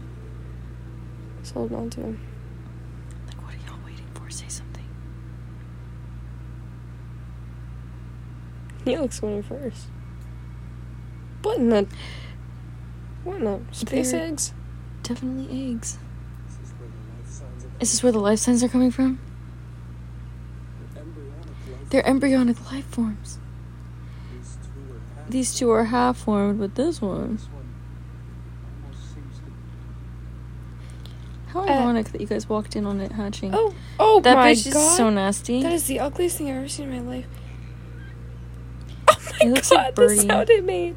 Just 1.41 1.55
holding 1.55 1.77
on 1.77 1.91
to 1.91 2.01
him. 2.03 2.21
Like, 3.27 3.43
what 3.43 3.55
are 3.55 3.59
y'all 3.67 3.85
waiting 3.85 4.07
for? 4.15 4.31
Say 4.31 4.47
something. 4.47 4.87
Looks 8.85 9.21
winning 9.21 9.43
first. 9.43 9.89
What 11.49 11.57
in 11.57 11.71
the? 11.71 11.87
What 13.25 13.37
in 13.39 13.45
the 13.45 13.61
space 13.73 14.11
They're- 14.13 14.21
eggs? 14.27 14.53
Definitely 15.03 15.71
eggs. 15.73 15.97
Is 17.81 17.91
this 17.93 18.03
where 18.03 18.13
the 18.13 18.19
life 18.19 18.39
signs 18.39 18.63
are 18.63 18.69
coming 18.69 18.91
from? 18.91 19.19
They're 21.89 22.07
embryonic 22.07 22.71
life 22.71 22.85
forms. 22.85 23.39
These 25.31 25.55
two 25.55 25.71
are 25.71 25.85
half 25.85 26.19
formed, 26.19 26.59
but 26.61 26.75
this 26.75 27.01
one. 27.01 27.39
How 31.47 31.61
Uh, 31.61 31.71
ironic 31.71 32.13
that 32.13 32.21
you 32.21 32.27
guys 32.27 32.47
walked 32.47 32.77
in 32.77 32.85
on 32.85 33.01
it 33.01 33.13
hatching. 33.13 33.53
Oh, 33.55 33.75
oh 33.99 34.21
that 34.21 34.35
my 34.37 34.53
bitch 34.53 34.71
god! 34.71 34.77
is 34.81 34.97
so 34.99 35.09
nasty. 35.09 35.63
That 35.63 35.73
is 35.73 35.87
the 35.87 35.99
ugliest 35.99 36.37
thing 36.37 36.51
I've 36.51 36.57
ever 36.59 36.69
seen 36.69 36.93
in 36.93 37.07
my 37.07 37.11
life. 37.17 37.27
Oh 39.09 39.17
my 39.41 39.47
It 39.47 39.55
looks 39.55 39.71
god, 39.71 39.77
like 39.79 39.95
the 39.95 40.17
sound 40.17 40.51
it 40.51 40.63
made. 40.65 40.95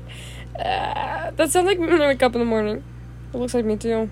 Uh, 0.58 1.32
that 1.32 1.50
sounds 1.50 1.66
like 1.66 1.80
me 1.80 1.88
when 1.88 2.02
I 2.02 2.08
wake 2.08 2.24
up 2.24 2.34
in 2.36 2.40
the 2.40 2.46
morning. 2.46 2.84
It 3.34 3.38
looks 3.38 3.54
like 3.54 3.66
me 3.66 3.78
too. 3.78 4.10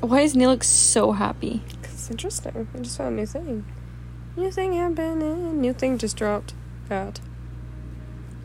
Why 0.00 0.20
is 0.20 0.34
Neelix 0.34 0.64
so 0.64 1.12
happy? 1.12 1.62
it's 1.82 2.10
interesting. 2.10 2.68
I 2.74 2.78
just 2.80 2.98
found 2.98 3.14
a 3.14 3.20
new 3.20 3.26
thing. 3.26 3.64
New 4.36 4.50
thing 4.50 4.74
happening. 4.74 5.60
New 5.60 5.72
thing 5.72 5.96
just 5.96 6.16
dropped. 6.16 6.52
Out. 6.90 7.20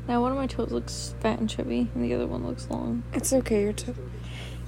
Now 0.08 0.22
one 0.22 0.32
of 0.32 0.38
my 0.38 0.48
toes 0.48 0.72
looks 0.72 1.14
fat 1.20 1.40
and 1.40 1.50
chubby, 1.50 1.90
and 1.94 2.04
the 2.04 2.14
other 2.14 2.26
one 2.26 2.48
looks 2.48 2.70
long. 2.70 3.04
It's 3.12 3.34
okay. 3.34 3.64
You're 3.64 3.74
t- 3.74 3.94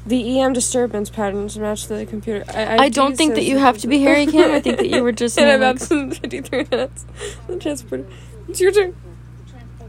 the 0.05 0.39
EM 0.39 0.53
disturbance 0.53 1.09
patterns 1.09 1.57
match 1.57 1.87
the 1.87 2.05
computer. 2.05 2.43
I, 2.53 2.85
I 2.85 2.89
don't 2.89 3.15
think 3.15 3.35
that 3.35 3.43
you 3.43 3.59
have 3.59 3.77
to 3.79 3.87
be 3.87 4.01
Harry 4.01 4.25
Kim. 4.25 4.51
I 4.51 4.59
think 4.59 4.77
that 4.77 4.89
you 4.89 5.03
were 5.03 5.11
just 5.23 5.37
In 5.37 5.47
about 5.47 5.79
53 5.79 6.67
minutes. 6.69 7.05
The 7.47 7.57
transporter. 7.57 8.05
It's 8.49 8.59
your 8.59 8.71
turn. 8.71 8.95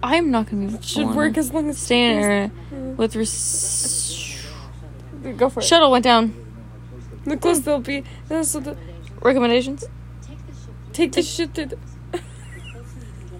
I'm 0.02 0.30
not 0.30 0.50
gonna 0.50 0.68
be. 0.68 0.82
Should 0.82 1.04
alone. 1.04 1.16
work 1.16 1.38
as 1.38 1.52
long 1.52 1.68
as 1.70 1.90
area 1.90 2.50
with 2.96 3.14
res- 3.14 4.36
Go 5.36 5.48
for 5.48 5.60
it. 5.60 5.64
Shuttle 5.64 5.90
went 5.90 6.04
down. 6.04 6.34
The 7.24 7.36
close 7.36 7.60
they'll 7.60 7.78
be. 7.80 8.02
the, 8.28 8.76
Recommendations. 9.20 9.84
take 10.92 11.12
the 11.12 11.22
shit 11.22 11.54
to 11.54 11.66
the. 11.66 11.78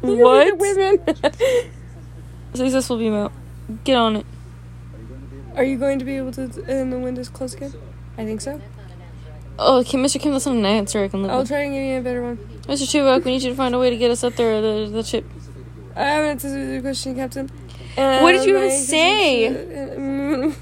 What? 0.02 0.58
Women. 0.58 0.98
Successful 2.54 2.98
beam 2.98 3.14
out. 3.14 3.32
Get 3.84 3.96
on 3.96 4.16
it. 4.16 4.26
Are 5.56 5.64
you 5.64 5.78
going 5.78 5.98
to 5.98 6.04
be 6.04 6.16
able 6.16 6.32
to? 6.32 6.42
And 6.68 6.92
the 6.92 6.98
windows 6.98 7.28
close 7.28 7.54
again? 7.54 7.72
I 8.18 8.24
think 8.24 8.40
so. 8.40 8.60
Oh, 9.58 9.84
Kim, 9.86 10.02
Mr. 10.02 10.20
Kim, 10.20 10.32
that's 10.32 10.46
not 10.46 10.56
an 10.56 10.64
answer 10.66 11.04
I 11.04 11.08
can 11.08 11.22
live 11.22 11.30
I'll 11.30 11.38
with. 11.40 11.48
try 11.48 11.60
and 11.60 11.72
give 11.72 11.82
you 11.82 11.98
a 11.98 12.00
better 12.00 12.22
one. 12.22 12.36
Mr. 12.66 12.82
Chubak, 12.86 13.24
we 13.24 13.32
need 13.32 13.42
you 13.42 13.50
to 13.50 13.56
find 13.56 13.74
a 13.74 13.78
way 13.78 13.90
to 13.90 13.96
get 13.96 14.10
us 14.10 14.24
up 14.24 14.34
there, 14.34 14.60
the, 14.60 14.88
the 14.90 15.02
ship. 15.04 15.24
I 15.96 16.04
haven't 16.04 16.30
answered 16.30 16.72
your 16.72 16.80
question, 16.80 17.14
Captain. 17.14 17.48
What 17.96 18.32
did 18.32 18.46
you 18.46 18.56
even 18.56 18.70
say? 18.70 20.54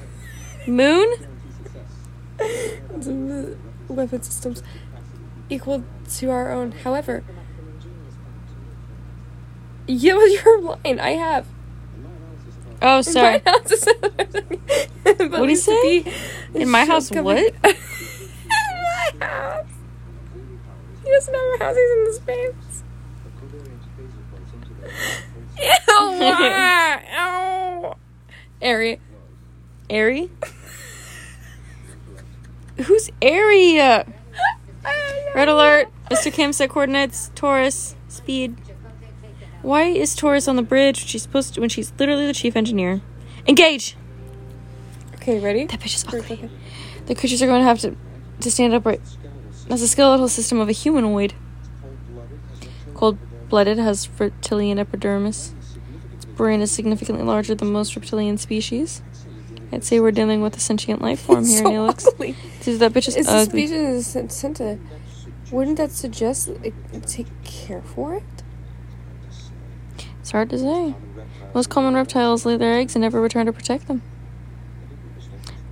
Moon? 0.66 1.26
weapon 3.88 4.22
systems 4.22 4.62
equal 5.48 5.84
to 6.08 6.30
our 6.30 6.50
own. 6.50 6.72
However, 6.72 7.24
yeah, 9.86 10.14
well, 10.14 10.28
you're 10.28 10.60
lying. 10.62 11.00
I 11.00 11.10
have. 11.10 11.46
Oh, 12.82 13.02
sorry. 13.02 13.40
What'd 13.40 15.30
What'd 15.30 15.48
he 15.48 15.56
say? 15.56 16.04
In 16.54 16.70
my 16.70 16.84
house, 16.86 17.10
what? 17.10 17.38
in 17.38 17.54
my 17.64 19.12
house. 19.20 19.66
He 21.04 21.10
doesn't 21.10 21.34
have 21.34 21.60
a 21.60 21.64
house. 21.64 21.76
He's 21.76 21.90
in 21.90 22.04
the 22.04 22.12
space. 22.14 22.69
Ow. 27.12 27.96
Ari. 28.62 29.00
Ari? 29.90 30.30
Who's 32.84 33.10
Ari? 33.22 33.78
Red 35.34 35.48
alert. 35.48 35.88
Mr. 36.10 36.32
Kim 36.32 36.52
set 36.52 36.70
coordinates. 36.70 37.30
Torres. 37.34 37.94
Speed. 38.08 38.56
Why 39.62 39.84
is 39.84 40.14
Torres 40.14 40.48
on 40.48 40.56
the 40.56 40.62
bridge 40.62 41.00
when 41.00 41.06
she's 41.06 41.22
supposed 41.22 41.54
to 41.54 41.60
when 41.60 41.68
she's 41.68 41.92
literally 41.98 42.26
the 42.26 42.32
chief 42.32 42.56
engineer? 42.56 43.02
Engage! 43.46 43.96
Okay, 45.16 45.38
ready? 45.38 45.66
That 45.66 45.80
bitch 45.80 45.96
is 45.96 46.04
ugly. 46.08 46.48
The 47.06 47.14
creatures 47.14 47.42
are 47.42 47.46
going 47.46 47.60
to 47.60 47.66
have 47.66 47.78
to 47.80 47.94
to 48.40 48.50
stand 48.50 48.72
upright. 48.72 49.02
That's 49.68 49.82
a 49.82 49.88
skeletal 49.88 50.28
system 50.28 50.60
of 50.60 50.68
a 50.68 50.72
humanoid. 50.72 51.34
Cold 52.94 53.18
blooded 53.50 53.78
has 53.78 54.08
reptilian 54.18 54.78
epidermis. 54.78 55.52
Its 56.14 56.24
brain 56.24 56.60
is 56.62 56.70
significantly 56.70 57.24
larger 57.24 57.54
than 57.54 57.70
most 57.72 57.94
reptilian 57.96 58.38
species. 58.38 59.02
I'd 59.72 59.84
say 59.84 60.00
we're 60.00 60.10
dealing 60.10 60.40
with 60.40 60.56
a 60.56 60.60
sentient 60.60 61.00
life 61.02 61.20
form 61.20 61.44
here, 61.44 61.58
so 61.58 61.64
Neelix. 61.64 62.06
ugly. 62.14 62.34
Dude, 62.62 62.80
that 62.80 62.92
bitch 62.92 63.08
is 63.08 63.16
It's 63.16 63.28
a 63.28 63.32
ugly. 63.38 63.66
species 63.66 64.16
of 64.16 64.32
Senta. 64.32 64.78
Wouldn't 65.52 65.76
that 65.78 65.90
suggest 65.90 66.48
it 66.48 66.72
take 67.06 67.26
care 67.44 67.82
for 67.82 68.14
it? 68.14 68.22
It's 70.20 70.30
hard 70.30 70.50
to 70.50 70.58
say. 70.58 70.94
Most 71.54 71.70
common 71.70 71.94
reptiles 71.94 72.46
lay 72.46 72.56
their 72.56 72.74
eggs 72.74 72.94
and 72.94 73.02
never 73.02 73.20
return 73.20 73.46
to 73.46 73.52
protect 73.52 73.88
them. 73.88 74.02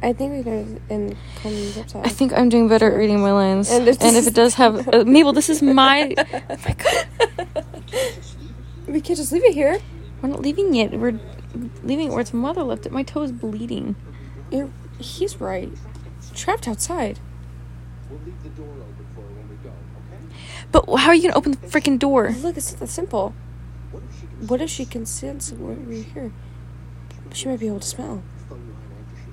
I 0.00 0.12
think 0.12 0.32
we 0.32 0.50
know 0.50 0.80
in 0.88 1.16
common 1.42 1.72
reptile. 1.76 2.02
I 2.04 2.08
think 2.08 2.32
I'm 2.32 2.48
doing 2.48 2.68
better 2.68 2.90
at 2.90 2.96
reading 2.96 3.20
my 3.20 3.32
lines. 3.32 3.70
And 3.70 3.88
And 3.88 3.88
if 3.88 4.02
if, 4.02 4.26
it 4.28 4.34
does 4.34 4.54
have 4.54 4.88
uh, 4.94 5.04
Mabel, 5.04 5.32
this 5.32 5.48
is 5.48 5.60
my. 5.62 6.14
Oh 6.18 6.56
my 6.64 6.74
god, 6.74 7.06
we 8.86 9.00
can't 9.00 9.18
just 9.18 9.32
leave 9.32 9.44
it 9.44 9.54
here. 9.54 9.80
we're 10.22 10.28
not 10.28 10.40
leaving 10.40 10.74
it. 10.76 10.92
We're 10.92 11.18
leaving 11.82 12.08
it 12.08 12.10
where 12.10 12.20
its 12.20 12.32
mother 12.32 12.62
left 12.62 12.86
it. 12.86 12.92
My 12.92 13.02
toe 13.02 13.22
is 13.22 13.32
bleeding. 13.32 13.96
You're, 14.52 14.70
he's 14.98 15.40
right. 15.40 15.70
Trapped 16.34 16.68
outside. 16.68 17.18
We'll 18.08 18.20
leave 18.20 18.42
the 18.42 18.50
door 18.50 18.68
open 18.68 19.06
for 19.14 19.20
her 19.22 19.26
when 19.26 19.48
we 19.48 19.56
go, 19.56 19.70
okay? 19.70 20.34
But 20.70 20.96
how 20.96 21.08
are 21.08 21.14
you 21.14 21.22
gonna 21.22 21.34
open 21.34 21.52
the 21.52 21.58
freaking 21.58 21.98
door? 21.98 22.30
Look, 22.38 22.56
it's 22.56 22.70
not 22.70 22.80
that 22.80 22.88
simple. 22.88 23.34
What 23.90 24.02
if 24.04 24.20
she 24.20 24.26
can 24.26 24.46
What 24.46 24.60
if 24.60 24.70
she 24.70 24.84
can 24.84 25.06
sense 25.06 25.52
what 25.52 25.78
we're 25.78 26.02
here? 26.02 26.32
She 27.32 27.48
might 27.48 27.60
be 27.60 27.66
able 27.66 27.80
to 27.80 27.86
smell 27.86 28.22
phone 28.48 28.58
line 28.58 29.04
after 29.06 29.16
she 29.22 29.30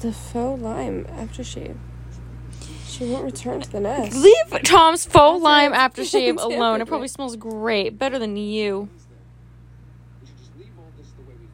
the 0.00 0.12
faux 0.12 0.60
lime 0.62 1.04
aftershave. 1.06 1.76
She 2.86 3.04
won't 3.10 3.24
return 3.24 3.60
to 3.60 3.70
the 3.70 3.80
nest. 3.80 4.16
Leave 4.16 4.62
Tom's 4.64 5.04
faux 5.04 5.40
lime 5.42 5.72
right. 5.72 5.92
aftershave 5.94 6.40
alone. 6.42 6.80
it. 6.80 6.88
Probably 6.88 7.08
smells 7.08 7.36
great, 7.36 7.98
better 7.98 8.18
than 8.18 8.36
you. 8.36 8.88
We 10.20 10.26
should 10.26 10.36
just 10.38 10.50
leave 10.58 10.70
all 10.78 10.86
this 10.96 11.08
the 11.16 11.22
way 11.22 11.34
we 11.38 11.46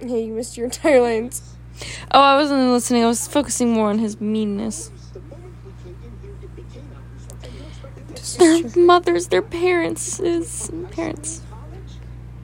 found 0.00 0.10
it. 0.10 0.14
Hey, 0.14 0.24
you 0.26 0.32
missed 0.32 0.56
your 0.56 0.66
entire 0.66 1.00
lines. 1.00 1.42
Oh, 2.12 2.20
I 2.20 2.36
wasn't 2.36 2.70
listening. 2.72 3.04
I 3.04 3.06
was 3.06 3.26
focusing 3.28 3.72
more 3.72 3.88
on 3.88 3.98
his 3.98 4.20
meanness. 4.20 4.90
The 5.12 5.20
moment 5.20 5.52
we 5.64 5.72
came 5.82 5.96
in 6.02 6.18
here, 6.22 6.34
it 6.42 6.56
became 6.56 6.88
obvious. 6.96 7.44
And 7.44 7.54
you 7.54 7.62
expected 7.66 8.08
me 8.08 8.14
to 8.16 8.74
Their 8.74 8.84
mothers, 8.84 9.28
their 9.28 9.42
parents, 9.42 10.18
is 10.20 10.70
parents. 10.90 11.40
college? 11.50 11.92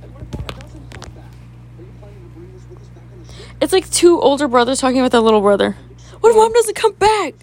And 0.03 0.13
what 0.15 0.23
if 0.23 0.31
Papa 0.31 0.61
doesn't 0.61 0.91
come 1.01 1.13
back? 1.15 1.33
Are 1.79 1.83
you 1.83 1.93
planning 2.01 2.23
to 2.23 2.39
bring 2.39 2.53
this 2.55 2.63
with 2.71 2.81
us 2.81 2.89
back 2.89 3.05
on 3.13 3.19
the 3.27 3.33
ship? 3.33 3.46
It's 3.61 3.73
like 3.73 3.91
two 3.91 4.21
older 4.21 4.49
brothers 4.49 4.81
talking 4.81 4.99
about 4.99 5.13
their 5.13 5.21
little 5.21 5.41
brother. 5.41 5.77
What 6.21 6.31
if 6.31 6.37
mom 6.37 6.53
doesn't 6.53 6.75
come 6.77 6.93
back? 6.93 7.35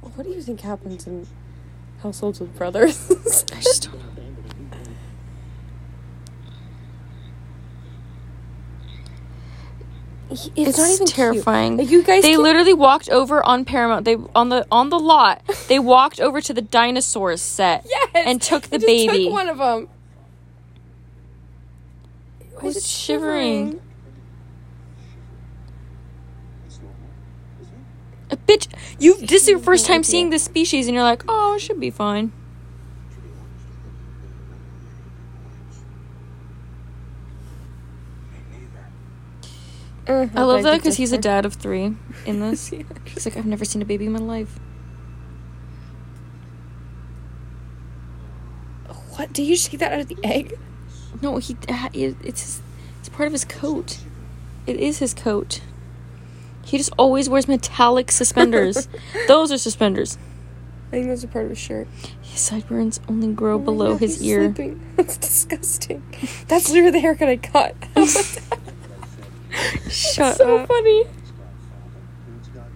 What 0.00 0.24
do 0.24 0.30
you 0.32 0.40
think 0.42 0.60
happens 0.60 1.06
in 1.06 1.26
households 2.02 2.38
with 2.38 2.56
brothers? 2.56 3.10
I 3.52 3.60
just 3.60 3.84
don't 3.84 3.98
know. 3.98 4.78
it's, 10.30 10.50
It's 10.56 10.78
not 10.78 10.90
even 10.90 11.06
terrifying. 11.06 11.76
Like, 11.76 11.90
you 11.90 12.02
guys, 12.02 12.22
They 12.22 12.30
can't- 12.32 12.42
literally 12.42 12.74
walked 12.74 13.08
over 13.10 13.44
on 13.44 13.64
Paramount. 13.64 14.04
They 14.04 14.16
on 14.34 14.48
the 14.48 14.66
on 14.70 14.88
the 14.90 14.98
lot. 14.98 15.42
They 15.68 15.78
walked 15.78 16.20
over 16.20 16.40
to 16.42 16.52
the 16.52 16.60
dinosaurs 16.62 17.40
set 17.40 17.86
yes, 17.88 18.08
and 18.14 18.40
took 18.40 18.64
the 18.64 18.78
baby. 18.86 19.24
Took 19.24 19.32
one 19.32 19.48
of 19.48 19.58
them. 19.58 19.88
Who's 22.56 22.86
shivering? 22.88 23.80
It's 26.66 26.78
normal, 26.78 26.96
isn't 27.60 27.74
it? 27.74 27.80
A 28.23 28.23
bitch, 28.36 28.68
you. 28.98 29.18
This 29.18 29.42
is 29.42 29.48
your 29.48 29.58
first 29.58 29.86
time 29.86 30.02
seeing 30.02 30.30
this 30.30 30.44
species, 30.44 30.86
and 30.86 30.94
you're 30.94 31.04
like, 31.04 31.22
oh, 31.28 31.54
it 31.54 31.60
should 31.60 31.80
be 31.80 31.90
fine. 31.90 32.32
Uh, 40.06 40.28
I 40.34 40.42
love 40.42 40.62
that 40.64 40.76
because 40.76 40.96
he's 40.96 41.12
a 41.12 41.18
dad 41.18 41.46
of 41.46 41.54
three 41.54 41.94
in 42.26 42.40
this. 42.50 42.68
He's 42.68 43.24
like, 43.24 43.36
I've 43.36 43.46
never 43.46 43.64
seen 43.64 43.80
a 43.80 43.86
baby 43.86 44.06
in 44.06 44.12
my 44.12 44.18
life. 44.18 44.58
What? 49.16 49.32
Did 49.32 49.46
you 49.46 49.54
just 49.54 49.70
take 49.70 49.80
that 49.80 49.92
out 49.92 50.00
of 50.00 50.08
the 50.08 50.18
egg? 50.22 50.58
No, 51.22 51.38
he. 51.38 51.56
It's 51.94 52.42
his, 52.42 52.62
it's 53.00 53.08
part 53.08 53.26
of 53.26 53.32
his 53.32 53.44
coat. 53.44 54.00
It 54.66 54.76
is 54.76 54.98
his 54.98 55.14
coat. 55.14 55.60
He 56.64 56.78
just 56.78 56.92
always 56.98 57.28
wears 57.28 57.46
metallic 57.46 58.10
suspenders. 58.10 58.88
Those 59.28 59.52
are 59.52 59.58
suspenders. 59.58 60.16
I 60.88 60.96
think 60.96 61.08
that's 61.08 61.24
a 61.24 61.28
part 61.28 61.44
of 61.44 61.50
his 61.50 61.58
shirt. 61.58 61.88
His 62.22 62.40
sideburns 62.40 63.00
only 63.08 63.32
grow 63.32 63.56
Oh 63.56 63.58
below 63.58 63.92
God, 63.92 64.00
his 64.00 64.22
ear. 64.22 64.44
sleeping. 64.54 64.80
That's 64.96 65.16
disgusting. 65.16 66.02
That's 66.46 66.68
literally 66.70 66.92
the 66.92 67.00
haircut 67.00 67.28
I 67.28 67.34
got. 67.36 67.74
Shut 69.90 70.36
so 70.36 70.56
up. 70.58 70.62
So 70.62 70.66
funny. 70.66 71.04
Who's 71.04 72.48
got 72.48 72.66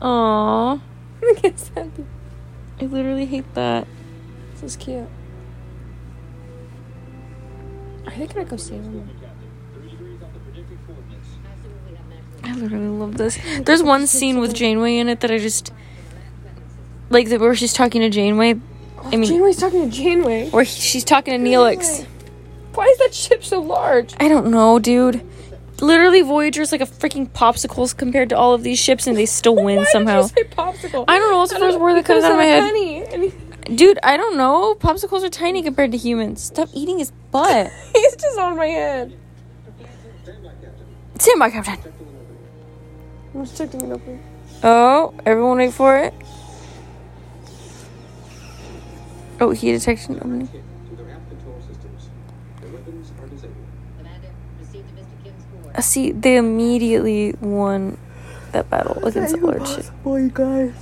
Aww. 0.00 0.80
Look 1.22 1.44
at 1.44 1.58
Sandy. 1.58 2.04
I 2.80 2.84
literally 2.86 3.26
hate 3.26 3.52
that. 3.54 3.86
This 4.54 4.62
is 4.62 4.76
cute. 4.76 5.08
Are 8.06 8.12
they 8.16 8.26
gonna 8.26 8.44
go 8.44 8.56
save 8.56 8.82
him? 8.82 9.08
I 12.44 12.54
literally 12.54 12.88
love 12.88 13.16
this. 13.16 13.38
There's 13.60 13.82
one 13.82 14.06
scene 14.06 14.38
with 14.38 14.54
Janeway 14.54 14.98
in 14.98 15.08
it 15.08 15.20
that 15.20 15.30
I 15.30 15.38
just 15.38 15.72
like 17.10 17.28
the, 17.28 17.38
where 17.38 17.54
she's 17.54 17.72
talking 17.72 18.00
to 18.00 18.10
Janeway. 18.10 18.54
I 18.54 18.60
oh, 19.04 19.10
mean, 19.10 19.24
Janeway's 19.24 19.58
talking 19.58 19.88
to 19.88 19.96
Janeway. 19.96 20.50
where 20.50 20.64
he, 20.64 20.80
she's 20.80 21.04
talking 21.04 21.32
to 21.32 21.50
Neelix. 21.50 22.06
Why 22.74 22.86
is 22.86 22.98
that 22.98 23.14
ship 23.14 23.44
so 23.44 23.60
large? 23.60 24.14
I 24.18 24.28
don't 24.28 24.50
know, 24.50 24.78
dude. 24.78 25.24
Literally, 25.80 26.22
Voyager's 26.22 26.72
like 26.72 26.80
a 26.80 26.86
freaking 26.86 27.28
popsicles 27.28 27.96
compared 27.96 28.28
to 28.30 28.36
all 28.36 28.54
of 28.54 28.62
these 28.62 28.78
ships, 28.78 29.06
and 29.06 29.16
they 29.16 29.26
still 29.26 29.56
win 29.56 29.78
Why 29.78 29.84
somehow. 29.84 30.22
Did 30.22 30.36
you 30.36 30.44
say 30.44 30.56
popsicle? 30.56 31.04
I 31.08 31.18
don't 31.18 31.30
know. 31.30 31.38
What's 31.38 31.52
the 31.52 31.58
first 31.58 31.80
word 31.80 31.94
that 31.94 32.04
comes 32.04 32.24
out 32.24 32.32
of 32.32 32.38
my 32.38 32.44
head? 32.44 33.76
Dude, 33.76 33.98
I 34.02 34.16
don't 34.16 34.36
know. 34.36 34.74
Popsicles 34.74 35.22
are 35.24 35.28
tiny 35.28 35.62
compared 35.62 35.92
to 35.92 35.98
humans. 35.98 36.42
Stop 36.42 36.68
eating 36.72 36.98
his 36.98 37.10
butt. 37.30 37.70
he's 37.92 38.16
just 38.16 38.38
on 38.38 38.56
my 38.56 38.66
head. 38.66 39.18
Stand 41.18 41.38
by, 41.38 41.50
Captain. 41.50 41.92
I'm 43.34 43.44
just 43.44 43.56
checking 43.56 43.80
it 43.82 43.92
open. 43.92 44.20
Oh, 44.62 45.14
everyone 45.24 45.58
wait 45.58 45.72
for 45.72 45.96
it. 45.96 46.14
Oh, 49.40 49.50
he 49.50 49.72
detected 49.72 50.10
an 50.10 50.16
opening. 50.18 50.46
To 50.48 50.96
their 50.96 51.10
aft 51.10 51.28
control 51.28 51.60
systems. 51.66 52.10
Their 52.60 52.70
weapons 52.70 53.12
are 53.20 53.26
disabled. 53.28 53.56
Commander, 53.98 54.28
received 54.60 54.88
to 54.88 54.94
Mr. 54.94 55.24
Kim's 55.24 55.44
court. 55.62 55.76
Uh, 55.76 55.80
See, 55.80 56.12
they 56.12 56.36
immediately 56.36 57.34
won 57.40 57.98
that 58.52 58.68
battle 58.70 59.04
against 59.04 59.34
the 59.34 59.44
large 59.46 59.66
ship. 59.68 59.86
Boy, 60.04 60.18
you 60.18 60.30
guys. 60.30 60.74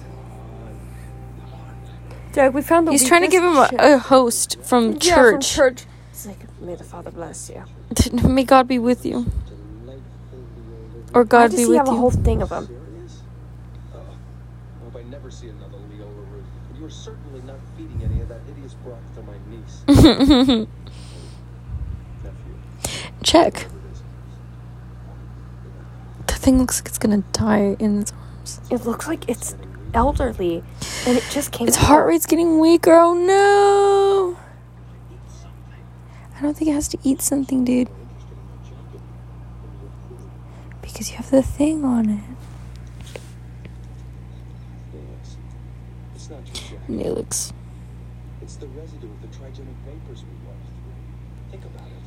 Jack, 2.32 2.52
we 2.52 2.62
found 2.62 2.86
the. 2.86 2.92
He's 2.92 3.06
trying 3.08 3.22
to 3.22 3.28
give 3.28 3.42
him 3.42 3.56
a, 3.56 3.70
a 3.78 3.98
host 3.98 4.58
from 4.62 4.94
ship. 4.94 5.04
Yeah, 5.04 5.14
from 5.14 5.40
church. 5.40 5.54
church. 5.54 5.84
It's 6.10 6.26
like, 6.26 6.60
may 6.60 6.74
the 6.74 6.84
Father 6.84 7.10
bless 7.10 7.48
you. 7.50 7.64
May 8.28 8.44
God 8.44 8.68
be 8.68 8.78
with 8.78 9.06
you. 9.06 9.26
Or 11.14 11.22
Why 11.22 11.28
God 11.28 11.50
does 11.50 11.56
be 11.56 11.62
he 11.62 11.68
with 11.68 11.78
have 11.78 11.88
a 11.88 11.92
you. 11.92 11.96
whole 11.98 12.10
thing 12.10 12.42
of 12.42 12.48
them? 12.50 12.68
Uh, 13.92 13.98
I 13.98 14.84
hope 14.84 14.96
I 14.96 15.02
never 15.08 15.30
see 15.30 15.48
another 15.48 15.78
Leola 15.90 16.10
root. 16.10 16.44
And 16.70 16.78
you 16.78 16.84
are 16.86 16.90
certainly 16.90 17.40
not 17.42 17.56
feeding 17.76 18.00
any 18.04 18.20
of 18.20 18.28
that 18.28 18.40
hideous 18.46 18.74
broth 18.74 18.98
to 19.16 19.22
my 19.22 19.34
niece. 19.50 19.82
Nephew. 22.24 22.54
Check. 23.24 23.66
The 26.26 26.34
thing 26.34 26.58
looks 26.58 26.80
like 26.80 26.88
it's 26.88 26.98
gonna 26.98 27.24
die 27.32 27.76
in 27.78 28.00
its 28.00 28.12
arms. 28.12 28.60
It 28.70 28.84
looks 28.86 29.06
like 29.08 29.28
it's 29.28 29.54
elderly, 29.92 30.62
and 31.06 31.18
it 31.18 31.24
just 31.30 31.50
came. 31.52 31.66
Its 31.68 31.76
out. 31.78 31.84
heart 31.84 32.06
rate's 32.06 32.26
getting 32.26 32.60
weaker. 32.60 32.94
Oh 32.94 33.14
no! 33.14 34.38
I 36.38 36.42
don't 36.42 36.56
think 36.56 36.70
it 36.70 36.74
has 36.74 36.88
to 36.88 36.98
eat 37.02 37.20
something, 37.20 37.64
dude. 37.64 37.88
Because 40.80 41.10
you 41.10 41.16
have 41.16 41.19
the 41.30 41.42
thing 41.42 41.84
on 41.84 42.10
it. 42.10 42.26
Yes. 44.92 45.36
It's 46.16 46.28
not 46.28 46.44
just 46.44 46.70
Jack. 46.70 46.86
Neelix. 46.88 47.52
It's 48.42 48.56
the 48.56 48.66
residue 48.74 49.06
of 49.06 49.22
the 49.22 49.30
trigemic 49.38 49.78
vapors 49.86 50.26
we 50.26 50.34
walked 50.42 50.66
through. 50.66 50.98
Think 51.52 51.64
about 51.66 51.86
it. 51.86 52.02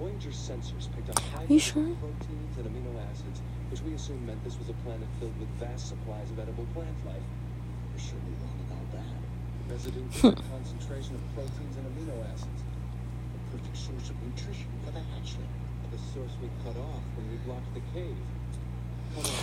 Voyager's 0.00 0.40
sensors 0.40 0.88
picked 0.96 1.10
up 1.10 1.18
high 1.36 1.44
you 1.46 1.58
sure? 1.58 1.92
proteins 2.00 2.56
and 2.56 2.72
amino 2.72 2.96
acids, 3.12 3.42
which 3.70 3.82
we 3.82 3.92
assumed 3.92 4.26
meant 4.26 4.42
this 4.44 4.58
was 4.58 4.70
a 4.70 4.76
planet 4.80 5.08
filled 5.20 5.38
with 5.38 5.48
vast 5.60 5.88
supplies 5.88 6.30
of 6.30 6.38
edible 6.38 6.66
plant 6.72 6.96
life. 7.04 7.28
We're 7.92 8.00
surely 8.00 8.32
wrong 8.40 8.58
about 8.64 8.88
that. 8.96 9.12
Resident 9.68 10.08
concentration 10.48 11.20
of 11.20 11.22
proteins 11.36 11.76
and 11.76 11.84
amino 11.92 12.16
acids. 12.32 12.64
A 12.64 13.40
perfect 13.52 13.76
source 13.76 14.08
of 14.08 14.16
nutrition 14.24 14.72
for 14.86 14.92
the 14.92 15.04
hatchling. 15.12 15.61
The 15.92 15.98
source 16.14 16.30
we 16.40 16.48
cut 16.64 16.76
off 16.80 17.00
when 17.16 17.30
we 17.30 17.36
blocked 17.44 17.74
the 17.74 17.80
cave. 17.94 18.16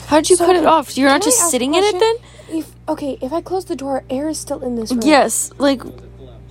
How'd 0.07 0.29
you 0.29 0.35
So 0.35 0.45
cut 0.45 0.55
it 0.55 0.59
can- 0.59 0.67
off? 0.67 0.97
You're 0.97 1.09
not 1.09 1.21
just 1.21 1.49
sitting 1.51 1.75
in 1.75 1.83
it 1.83 1.99
then? 1.99 2.15
If 2.49 2.71
okay, 2.87 3.17
if 3.21 3.31
I 3.31 3.41
close 3.41 3.65
the 3.65 3.75
door, 3.75 4.03
air 4.09 4.27
is 4.29 4.39
still 4.39 4.61
in 4.63 4.75
this 4.75 4.91
room. 4.91 5.01
Yes, 5.03 5.51
like 5.59 5.81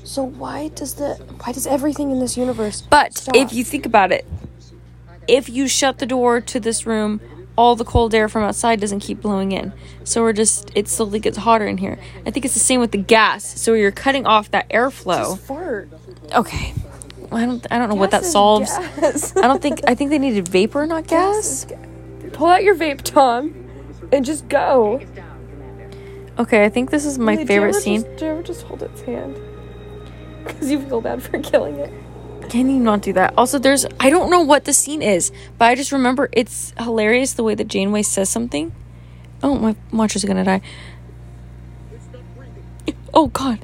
So 0.05 0.23
why 0.23 0.69
does 0.69 0.95
the 0.95 1.15
why 1.45 1.53
does 1.53 1.67
everything 1.67 2.11
in 2.13 2.21
this 2.21 2.37
universe? 2.37 2.83
But 2.89 3.15
stop? 3.19 3.35
if 3.37 3.53
you 3.53 3.65
think 3.65 3.85
about 3.87 4.13
it, 4.13 4.25
if 5.27 5.49
you 5.49 5.67
shut 5.69 5.99
the 5.99 6.07
door 6.07 6.41
to 6.41 6.61
this 6.61 6.87
room, 6.87 7.21
all 7.57 7.75
the 7.75 7.85
cold 7.85 8.15
air 8.15 8.29
from 8.29 8.45
outside 8.45 8.79
doesn't 8.81 9.01
keep 9.01 9.21
blowing 9.21 9.51
in. 9.51 9.73
So 10.05 10.23
we're 10.23 10.33
just 10.33 10.71
it 10.77 10.87
slowly 10.89 11.19
gets 11.19 11.39
hotter 11.39 11.67
in 11.67 11.79
here. 11.79 11.99
I 12.25 12.31
think 12.31 12.45
it's 12.45 12.55
the 12.55 12.61
same 12.61 12.79
with 12.79 12.93
the 12.93 12.99
gas. 12.99 13.61
So 13.61 13.75
you're 13.75 13.91
cutting 13.91 14.25
off 14.27 14.51
that 14.53 14.69
airflow. 14.71 15.31
Just 15.35 15.41
fart. 15.43 15.89
Okay. 16.33 16.73
I 17.31 17.45
don't 17.45 17.67
I 17.71 17.79
don't 17.79 17.89
know 17.89 17.95
what 17.95 18.11
that 18.13 18.25
solves. 18.25 18.71
gas. 18.71 19.37
I 19.37 19.43
don't 19.43 19.61
think 19.61 19.81
I 19.87 19.95
think 19.95 20.11
they 20.11 20.19
needed 20.19 20.49
vapor, 20.49 20.87
not 20.87 21.07
gas. 21.07 21.67
Pull 22.33 22.47
out 22.47 22.63
your 22.63 22.75
vape, 22.75 23.03
Tom, 23.03 23.55
and 24.13 24.25
just 24.25 24.49
go. 24.49 25.01
Okay, 26.39 26.65
I 26.65 26.69
think 26.69 26.91
this 26.91 27.05
is 27.05 27.19
my 27.19 27.37
Wait, 27.37 27.49
favorite 27.49 27.71
ever 27.71 27.81
scene. 27.81 28.03
Just, 28.03 28.17
do 28.17 28.25
you 28.25 28.31
ever 28.31 28.43
just 28.43 28.63
hold 28.63 28.83
its 28.83 29.01
hand? 29.03 29.37
Because 30.45 30.71
you 30.71 30.81
feel 30.81 31.03
bad 31.03 31.23
for 31.23 31.39
killing 31.41 31.77
it. 31.77 31.93
Can 32.49 32.71
you 32.71 32.81
not 32.81 33.03
do 33.03 33.13
that? 33.13 33.35
Also, 33.37 33.59
there's 33.59 33.85
I 34.01 34.09
don't 34.09 34.31
know 34.31 34.41
what 34.41 34.65
the 34.65 34.73
scene 34.73 35.03
is, 35.03 35.31
but 35.59 35.67
I 35.67 35.75
just 35.75 35.93
remember 35.93 36.31
it's 36.33 36.73
hilarious 36.79 37.35
the 37.35 37.43
way 37.43 37.55
that 37.55 37.69
Janeway 37.69 38.03
says 38.03 38.31
something. 38.31 38.73
Oh, 39.43 39.57
my 39.57 39.77
watcher's 39.93 40.25
are 40.25 40.27
gonna 40.27 40.45
die. 40.45 40.63
Oh 43.13 43.27
God, 43.27 43.59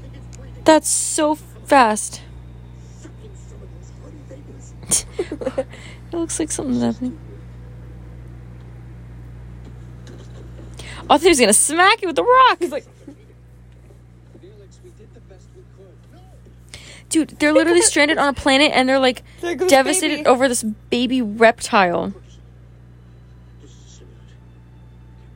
that's 0.65 0.89
so 0.89 1.35
fast. 1.35 2.21
it 5.19 5.67
looks 6.13 6.39
like 6.39 6.51
something's 6.51 6.83
happening. 6.83 7.19
I 11.05 11.19
thought 11.19 11.23
he 11.23 11.29
was 11.29 11.41
gonna 11.41 11.53
smack 11.53 12.01
you 12.01 12.09
with 12.09 12.17
the 12.17 12.23
rock. 12.25 12.59
He's 12.61 12.73
like, 12.73 12.87
Felix, 14.41 14.81
we 14.83 14.91
did 14.91 15.13
the 15.13 15.21
best 15.21 15.49
we 15.55 15.63
could. 15.77 15.95
Dude, 17.11 17.31
they're 17.39 17.53
literally 17.53 17.83
stranded 17.83 18.17
on 18.17 18.29
a 18.29 18.33
planet 18.33 18.73
and 18.75 18.89
they're 18.89 18.99
like 18.99 19.23
goes 19.43 19.69
devastated 19.69 20.17
baby. 20.19 20.27
over 20.27 20.49
this 20.49 20.63
baby 20.63 21.21
reptile. 21.21 22.15
This 23.61 23.71
is 23.71 23.77
a 23.77 23.91
cigarette. 23.91 24.11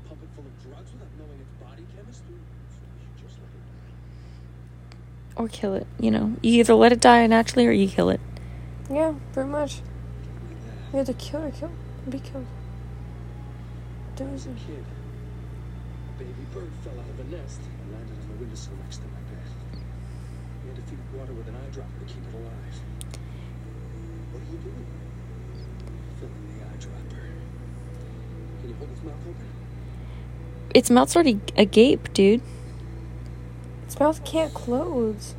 Pump 0.09 0.23
it 0.23 0.29
full 0.35 0.45
of 0.47 0.63
drugs 0.63 0.91
without 0.93 1.09
knowing 1.19 1.39
its 1.39 1.53
body 1.63 1.85
chemistry. 1.95 2.33
You 2.33 3.19
should 3.19 3.29
just 3.29 3.39
let 3.39 3.51
it 3.51 5.37
die. 5.37 5.43
Or 5.43 5.49
kill 5.49 5.75
it, 5.75 5.87
you 6.01 6.11
know. 6.11 6.35
You 6.41 6.61
either 6.61 6.75
let 6.75 6.93
it 6.93 7.01
die 7.01 7.27
naturally 7.27 7.67
or 7.67 7.73
you 7.73 7.89
kill 7.89 8.09
it. 8.09 8.21
Yeah, 8.91 9.15
pretty 9.33 9.49
much. 9.51 9.81
You 10.93 10.99
have 10.99 11.07
to 11.07 11.15
kill 11.15 11.43
or 11.43 11.51
kill, 11.51 11.71
be 12.09 12.19
killed. 12.21 12.47
As 14.21 14.47
a 14.47 14.49
kid, 14.49 14.85
a 14.85 16.19
baby 16.19 16.45
bird 16.53 16.71
fell 16.83 16.99
out 16.99 17.09
of 17.09 17.21
a 17.21 17.25
nest 17.31 17.61
and 17.61 17.93
landed 17.93 18.19
on 18.21 18.29
the 18.29 18.35
windowsill 18.41 18.75
next 18.83 18.97
to 18.97 19.05
my 19.05 19.21
bed. 19.31 19.83
We 20.65 20.71
had 20.71 20.77
to 20.77 20.83
feed 20.83 20.99
water 21.15 21.33
with 21.33 21.47
an 21.47 21.55
eyedropper 21.55 22.01
to 22.01 22.13
keep 22.13 22.25
it 22.27 22.35
alive. 22.35 22.81
What 24.33 24.43
are 24.43 24.51
you 24.51 24.59
doing? 24.59 24.87
Filling 26.19 26.59
the 26.59 26.65
eyedropper. 26.65 27.31
Can 28.61 28.69
you 28.71 28.75
hold 28.75 28.91
its 28.91 29.03
mouth 29.05 29.15
open? 29.23 29.49
Its 30.75 30.91
mouth's 30.91 31.15
already 31.15 31.41
agape, 31.57 32.13
dude. 32.13 32.43
Its 33.85 34.01
mouth 34.01 34.25
can't 34.25 34.53
close. 34.53 35.37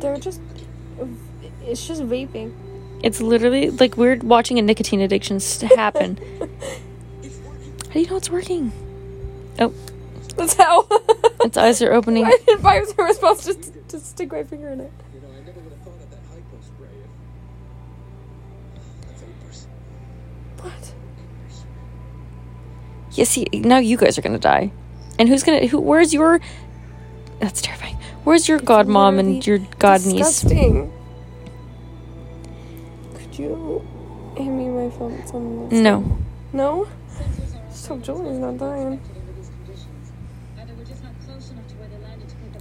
They're 0.00 0.18
just. 0.18 0.40
It's 1.66 1.86
just 1.86 2.02
vaping. 2.02 2.52
It's 3.02 3.20
literally 3.20 3.70
like 3.70 3.96
we're 3.96 4.16
watching 4.16 4.58
a 4.58 4.62
nicotine 4.62 5.00
addiction 5.00 5.36
s- 5.36 5.60
happen. 5.60 6.16
How 7.88 7.92
do 7.92 8.00
you 8.00 8.06
know 8.08 8.16
it's 8.16 8.30
working? 8.30 8.72
Oh, 9.58 9.72
That's 10.36 10.54
how. 10.54 10.86
its 11.40 11.56
eyes 11.56 11.80
are 11.82 11.92
opening. 11.92 12.24
I 12.26 12.30
didn't 12.44 12.62
buy 12.62 12.76
a 12.76 13.02
response 13.02 13.44
to, 13.44 13.54
to 13.88 13.98
stick 14.00 14.30
my 14.32 14.44
finger 14.44 14.68
in 14.68 14.80
it. 14.80 14.92
You 15.14 15.20
know, 15.22 15.28
I 15.28 15.40
never 15.46 15.60
would 15.60 15.72
have 15.72 15.80
thought 15.82 15.94
of 16.02 16.10
that 16.10 16.18
hypo 16.30 16.60
spray 16.62 16.88
if. 19.14 19.20
Vapors. 19.20 19.66
What? 20.60 20.94
Yeah, 23.12 23.24
see, 23.24 23.46
now 23.54 23.78
you 23.78 23.96
guys 23.96 24.18
are 24.18 24.22
gonna 24.22 24.38
die. 24.38 24.72
And 25.18 25.28
who's 25.28 25.42
gonna? 25.42 25.66
Who? 25.66 25.80
Where's 25.80 26.12
your? 26.12 26.40
That's 27.40 27.62
terrifying. 27.62 27.96
Where's 28.24 28.46
your 28.48 28.58
god 28.58 28.88
mom 28.88 29.18
and 29.18 29.46
your 29.46 29.58
literally 29.58 29.78
god 29.78 30.04
niece? 30.04 30.42
Disgusting. 30.42 30.92
Hand 34.36 34.58
me 34.58 34.68
my 34.68 34.90
phone? 34.90 35.12
It's 35.14 35.32
on 35.32 35.68
the 35.68 35.74
No. 35.74 36.18
No? 36.52 36.88
So 37.70 37.98
Julie's 37.98 38.38
not 38.38 38.58
dying. 38.58 39.00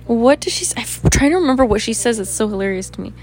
What 0.07 0.39
does 0.39 0.53
she? 0.53 0.65
say? 0.65 0.75
I'm 0.77 1.09
trying 1.09 1.31
to 1.31 1.37
remember 1.37 1.65
what 1.65 1.81
she 1.81 1.93
says. 1.93 2.19
It's 2.19 2.29
so 2.29 2.47
hilarious 2.47 2.89
to 2.91 3.01
me. 3.01 3.13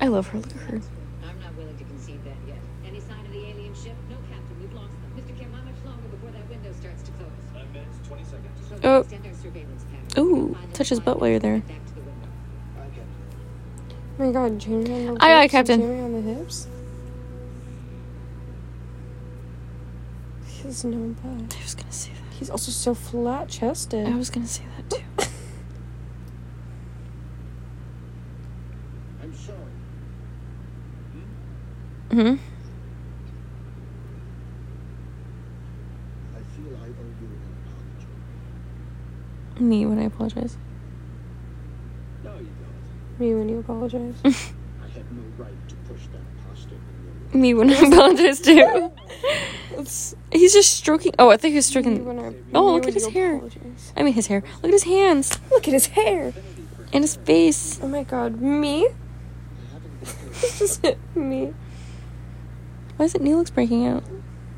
I 0.00 0.06
love 0.06 0.28
her. 0.28 0.38
Look 0.38 0.50
at 0.50 0.56
her. 0.62 0.76
I'm 0.76 1.40
not 1.40 1.54
willing 1.56 1.76
to 1.76 1.84
concede 1.84 2.22
that 2.24 2.36
yet. 2.46 2.58
Any 2.86 3.00
sign 3.00 3.24
of 3.26 3.32
the 3.32 3.38
alien 3.38 3.74
ship? 3.74 3.96
No, 4.08 4.16
Captain. 4.30 4.60
We've 4.60 4.72
lost 4.72 4.92
them. 4.92 5.12
Mr. 5.16 5.36
Kim, 5.36 5.52
how 5.52 5.62
much 5.62 5.74
longer 5.84 6.08
before 6.08 6.30
that 6.30 6.48
window 6.48 6.72
starts 6.78 7.02
to 7.02 7.10
close? 7.12 7.30
Five 7.52 7.72
minutes, 7.72 7.98
20 8.06 8.24
seconds. 8.24 8.84
Oh. 8.84 9.00
extend 9.00 9.26
our 9.26 9.34
surveillance 9.34 9.84
pattern. 9.84 10.24
Ooh, 10.24 10.56
touch 10.74 10.88
his 10.90 11.00
butt 11.00 11.20
while 11.20 11.30
you're 11.30 11.38
there. 11.40 11.58
back 11.58 11.86
to 11.86 11.94
the 11.94 12.00
window. 12.02 12.28
I 12.78 12.86
get 12.86 12.98
it. 12.98 13.96
Oh 14.20 14.26
my 14.26 14.32
god, 14.32 14.58
Jamie 14.60 15.08
on 15.08 15.14
the 15.14 15.24
Aye, 15.24 15.42
aye, 15.42 15.48
Captain. 15.48 15.80
Jamie 15.80 16.00
on 16.02 16.12
the 16.12 16.20
hips. 16.20 16.68
He 20.74 20.76
has 20.76 20.84
no 20.86 21.14
butt. 21.22 21.54
I 21.56 21.62
was 21.62 21.74
gonna 21.76 21.92
say 21.92 22.10
that. 22.10 22.34
He's 22.34 22.50
also 22.50 22.72
so 22.72 22.94
flat 22.94 23.48
chested. 23.48 24.08
I 24.08 24.16
was 24.16 24.28
gonna 24.28 24.48
say 24.48 24.64
that 24.76 24.90
too. 24.90 25.04
I'm 29.22 29.32
sorry. 29.36 29.58
Hmm. 32.10 32.34
I 36.34 36.40
feel 36.56 36.74
I 36.74 36.88
owe 36.88 37.12
you 37.20 37.28
an 37.28 37.38
apology. 37.62 38.08
Me 39.64 39.86
when 39.86 40.00
I 40.00 40.04
apologize. 40.06 40.56
No, 42.24 42.32
you 42.32 42.38
don't. 42.48 43.20
Me 43.20 43.32
when 43.36 43.48
you 43.48 43.60
apologize. 43.60 44.16
I 44.24 44.30
had 44.88 45.06
no 45.12 45.22
right 45.38 45.68
to 45.68 45.76
push 45.86 46.08
that 46.08 46.22
pasta 46.48 46.74
Me 47.32 47.54
when 47.54 47.70
I 47.70 47.74
apologize 47.74 48.40
too. 48.40 48.90
It's 49.78 50.14
He's 50.32 50.52
just 50.52 50.76
stroking. 50.76 51.12
Oh, 51.18 51.30
I 51.30 51.36
think 51.36 51.54
he's 51.54 51.66
stroking. 51.66 52.06
I, 52.18 52.34
Oh, 52.54 52.72
look 52.74 52.86
at 52.86 52.94
his 52.94 53.06
hair. 53.08 53.36
apologize. 53.36 53.92
I 53.96 54.02
mean, 54.02 54.12
his 54.14 54.26
hair. 54.28 54.42
Look 54.62 54.64
at 54.66 54.70
his 54.72 54.84
hands 54.84 55.38
Look 55.50 55.66
at 55.68 55.74
his 55.74 55.86
hair. 55.86 56.32
and 56.92 57.02
his 57.04 57.16
face. 57.16 57.78
Oh 57.82 57.88
my 57.88 58.02
god, 58.04 58.40
me? 58.40 58.88
Me. 61.14 61.52
Why 62.96 63.04
is 63.06 63.14
it 63.14 63.22
Neelix 63.22 63.52
breaking 63.52 63.86
out? 63.86 64.04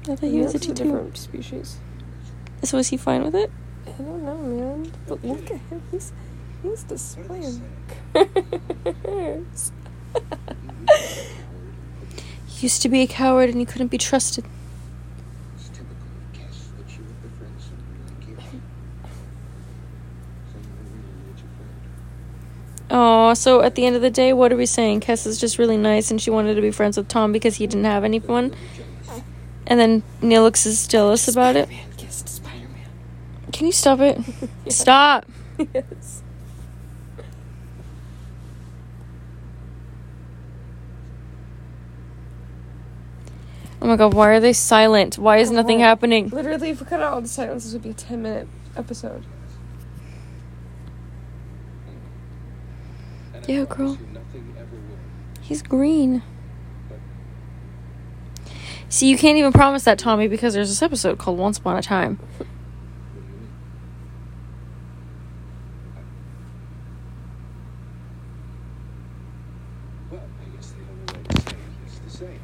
I 0.08 0.16
thought 0.16 0.30
he 0.30 0.40
was 0.40 0.54
a 0.54 0.58
different 0.58 1.16
species. 1.16 1.78
So 2.62 2.78
is 2.78 2.88
he 2.88 2.96
fine 2.96 3.22
with 3.24 3.34
it? 3.34 3.50
I 3.86 3.90
don't 4.02 4.24
know, 4.24 4.36
man. 4.36 4.92
But 5.06 5.24
look 5.24 5.44
at 5.50 5.60
him. 5.70 5.82
He's 5.90 6.12
he's 6.62 6.82
displaying. 6.84 7.62
curves. 8.14 9.72
You 12.48 12.62
used 12.62 12.82
to 12.82 12.88
be 12.88 13.02
a 13.02 13.06
coward 13.06 13.50
and 13.50 13.60
you 13.60 13.66
couldn't 13.66 13.88
be 13.88 13.98
trusted. 13.98 14.44
It's 15.56 15.68
typical 15.68 15.92
of 15.94 16.32
Kes 16.32 16.76
that 16.78 16.90
she 16.90 16.98
would 17.00 17.22
befriend 17.22 17.54
someone 17.60 18.00
like 18.06 18.28
you. 18.28 18.36
Someone 20.50 20.72
who 20.78 20.84
really 20.96 21.28
needs 21.28 21.42
a 21.42 21.48
friend. 21.56 22.85
Oh, 22.98 23.34
so 23.34 23.60
at 23.60 23.74
the 23.74 23.84
end 23.84 23.94
of 23.94 24.00
the 24.00 24.08
day, 24.08 24.32
what 24.32 24.50
are 24.54 24.56
we 24.56 24.64
saying? 24.64 25.02
Kes 25.02 25.26
is 25.26 25.38
just 25.38 25.58
really 25.58 25.76
nice 25.76 26.10
and 26.10 26.18
she 26.18 26.30
wanted 26.30 26.54
to 26.54 26.62
be 26.62 26.70
friends 26.70 26.96
with 26.96 27.08
Tom 27.08 27.30
because 27.30 27.56
he 27.56 27.66
didn't 27.66 27.84
have 27.84 28.04
anyone. 28.04 28.54
And 29.66 29.78
then 29.78 30.02
Neelix 30.22 30.64
is 30.64 30.86
jealous 30.86 31.28
about 31.28 31.56
it. 31.56 31.68
Kissed 31.98 32.26
Spider-Man. 32.26 32.88
Can 33.52 33.66
you 33.66 33.72
stop 33.72 34.00
it? 34.00 34.18
Stop. 34.72 35.26
yes. 35.74 36.22
Oh 43.82 43.86
my 43.88 43.96
god, 43.96 44.14
why 44.14 44.30
are 44.30 44.40
they 44.40 44.54
silent? 44.54 45.18
Why 45.18 45.36
is 45.36 45.50
nothing 45.50 45.80
happening? 45.80 46.30
Literally, 46.30 46.70
if 46.70 46.80
we 46.80 46.86
cut 46.86 47.02
out 47.02 47.12
all 47.12 47.20
the 47.20 47.28
silence, 47.28 47.64
this 47.64 47.74
would 47.74 47.82
be 47.82 47.90
a 47.90 47.92
10 47.92 48.22
minute 48.22 48.48
episode. 48.74 49.22
And 53.35 53.35
I 53.35 53.35
Yeah, 53.46 53.64
girl. 53.64 53.90
you 54.00 54.06
Nothing 54.12 54.54
ever 54.58 54.76
will 54.76 54.98
He's 55.40 55.62
green. 55.62 56.22
See, 58.88 59.08
you 59.08 59.16
can't 59.18 59.36
even 59.38 59.52
promise 59.52 59.84
that, 59.84 59.98
Tommy, 59.98 60.28
because 60.28 60.54
there's 60.54 60.68
this 60.68 60.82
episode 60.82 61.18
called 61.18 61.38
Once 61.38 61.58
Upon 61.58 61.76
a 61.76 61.82
Time. 61.82 62.18
Stop, 70.08 70.20
I 70.40 70.56
guess 70.56 70.72
the 70.72 70.82
only 70.90 71.04
way 71.12 71.22
to 71.28 71.40
say 71.42 71.56
it 71.56 71.88
is 71.88 71.98
to 71.98 72.18
say 72.18 72.26
it. 72.26 72.40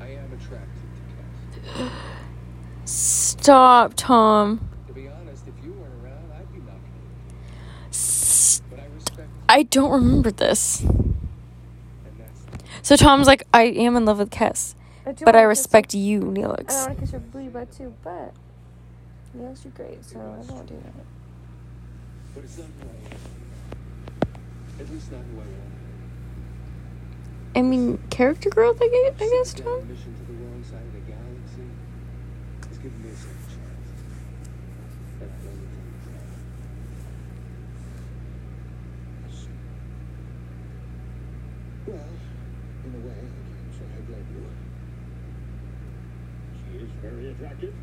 I 0.00 0.06
am 0.08 0.32
attracted 0.32 0.88
to 0.94 1.80
cats. 1.82 2.90
Stop, 2.90 3.92
Tom. 3.96 4.68
To 4.86 4.92
be 4.92 5.08
honest, 5.08 5.44
if 5.48 5.64
you 5.64 5.72
weren't 5.72 6.04
around, 6.04 6.30
I'd 6.32 6.52
be 6.52 6.58
knocking 6.58 6.94
it. 7.28 7.34
S- 7.90 8.62
But 8.70 8.80
I 9.48 9.62
don't 9.64 9.90
remember 9.90 10.30
this. 10.30 10.84
So 12.82 12.96
Tom's 12.96 13.26
like, 13.26 13.46
I 13.54 13.62
am 13.64 13.96
in 13.96 14.04
love 14.04 14.18
with 14.18 14.30
Kes, 14.30 14.74
do 15.14 15.24
but 15.24 15.34
I 15.34 15.38
wanna 15.40 15.54
kiss 15.54 15.58
respect 15.60 15.94
you, 15.94 16.20
your- 16.20 16.28
I 16.28 16.32
Neelix. 16.62 16.86
want 16.86 16.94
to 16.96 17.00
kiss 17.00 17.12
your 17.12 17.20
booty 17.20 17.48
butt 17.48 17.72
too, 17.72 17.94
but 18.02 18.32
Neil's 19.32 19.64
you're 19.64 19.72
great, 19.72 20.04
so 20.04 20.18
I 20.18 20.44
don't 20.46 20.66
do 20.66 20.74
that. 20.74 20.92
But 22.34 22.44
it's 22.44 22.58
not 22.58 22.66
who 22.66 22.88
I 22.88 22.90
am. 23.14 23.18
At 24.80 24.90
least 24.90 25.12
not 25.12 25.20
who 25.20 25.34
I 25.34 25.44
want. 25.44 25.50
I 27.56 27.62
mean, 27.62 27.98
character 28.10 28.50
growth, 28.50 28.78
I 28.82 28.88
guess, 28.88 29.14
I 29.22 29.30
guess 29.30 29.54
Down 29.54 29.64
Tom. 29.64 29.88
mission 29.88 30.14
to 30.18 30.24
the 30.26 30.32
wrong 30.44 30.62
side 30.64 30.82
of 30.82 30.92
the 30.92 31.00
galaxy 31.10 31.68
has 32.68 32.78
given 32.78 33.02
me 33.02 33.08
a 33.10 33.16
second 33.16 33.46
chance. 33.46 33.88
And 35.20 35.30
I 35.30 35.36
don't 35.40 35.52
intend 35.54 35.88
to 36.02 36.10
try. 41.83 41.83
Well, 41.94 42.04
in 42.86 42.94
a 42.94 42.98
way, 43.06 43.14
I 43.14 43.16
can't 43.22 43.74
say 43.74 43.86
I 43.86 44.02
blame 44.02 44.28
you. 44.34 44.44
She 46.58 46.84
is 46.84 46.90
very 47.02 47.30
attractive. 47.30 47.74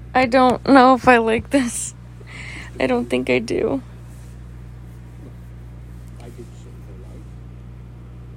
I 0.14 0.26
don't 0.26 0.66
know 0.68 0.94
if 0.94 1.08
I 1.08 1.18
like 1.18 1.50
this. 1.50 1.94
I 2.80 2.86
don't 2.86 3.06
think 3.06 3.30
I 3.30 3.38
do. 3.40 3.82
I 6.20 6.24
did 6.24 6.46
save 6.54 6.80
her 6.88 6.98
life. 7.02 7.26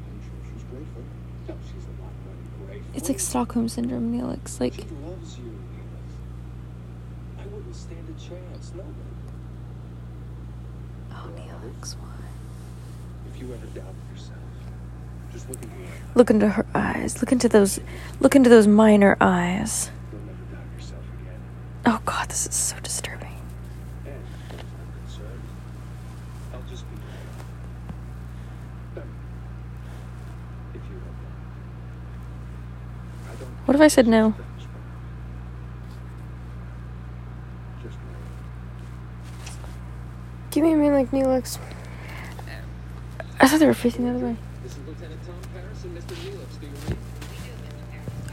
I'm 0.08 0.22
sure 0.24 0.40
she's 0.54 0.64
grateful. 0.66 1.04
No, 1.50 1.56
she's 1.66 1.86
a 1.86 1.92
lot 2.02 2.14
more 2.26 2.68
grateful. 2.68 2.92
It's 2.96 3.10
like 3.10 3.20
Stockholm 3.20 3.70
syndrome, 3.70 4.14
Neelix. 4.14 4.60
Like, 4.60 4.76
She 4.76 4.82
loves 5.06 5.38
you, 5.40 5.46
Neelix. 5.46 6.10
I 7.40 7.48
wouldn't 7.48 7.76
stand 7.76 8.08
a 8.10 8.14
chance, 8.20 8.74
no 8.76 8.84
way. 8.84 8.90
oh, 11.12 11.30
Neelix, 11.38 11.96
why? 11.96 12.08
If 13.34 13.42
you 13.42 13.54
ever 13.54 13.66
doubt 13.68 13.96
yourself, 14.12 14.40
just 15.34 15.48
look 16.18 16.30
into 16.30 16.50
her. 16.50 16.64
Look 16.64 16.76
into 16.76 16.82
her 16.84 17.00
eyes. 17.00 17.22
Look 17.22 17.32
into 17.32 17.48
those. 17.48 17.80
Look 18.20 18.36
into 18.36 18.50
those 18.50 18.68
minor 18.68 19.16
eyes. 19.22 19.92
You'll 20.12 20.22
never 20.22 20.44
doubt 20.52 20.66
yourself 20.76 21.04
again. 21.22 21.40
Oh 21.86 22.02
God, 22.06 22.30
this 22.30 22.48
is 22.48 22.56
so 22.56 22.76
disturbing. 22.80 23.36
And 24.06 24.16
as 24.16 24.26
far 24.46 24.58
as 24.58 24.66
I'm 24.80 24.92
concerned, 25.06 25.42
I'll 26.54 26.64
just 26.70 26.86
be 26.90 26.96
done. 28.96 29.10
If 30.74 30.82
you 30.90 30.96
have 30.96 31.06
not. 33.40 33.48
What 33.66 33.76
if 33.76 33.82
I 33.82 33.88
said 33.88 34.08
no? 34.08 34.34
Just 37.84 37.96
know. 37.96 38.02
Give 40.52 40.64
me 40.64 40.74
a 40.74 40.78
man 40.78 40.94
like 40.94 41.12
Neelix. 41.12 41.60
I 43.40 43.48
thought 43.48 43.60
they 43.60 43.68
were 43.68 43.74
facing 43.76 44.06
the 44.06 44.12
other 44.16 44.26
way. 44.26 44.36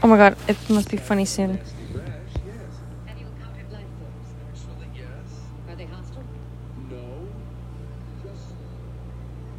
Oh 0.05 0.07
my 0.07 0.17
God, 0.17 0.37
it 0.47 0.57
must 0.69 0.89
be 0.89 0.97
funny 0.97 1.25
soon. 1.25 1.53
Nasty 1.53 1.75
rash, 1.93 2.09
yes. 2.41 2.73
Have 3.05 3.17
you 3.19 3.25
encountered 3.25 3.71
life 3.71 3.85
forms? 4.01 4.29
Actually, 4.49 4.89
yes. 4.97 5.29
Are 5.69 5.75
they 5.75 5.85
hostile? 5.85 6.23
No. 6.89 7.27
Just 8.25 8.53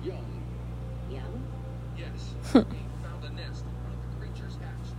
young. 0.02 0.26
Young? 1.10 1.42
Yes. 1.96 2.34
we 2.54 2.62
found 3.06 3.22
a 3.22 3.30
nest 3.38 3.62
of 3.62 3.74
one 3.86 3.94
of 3.94 4.02
the 4.02 4.18
creatures 4.18 4.58
hatched. 4.58 4.98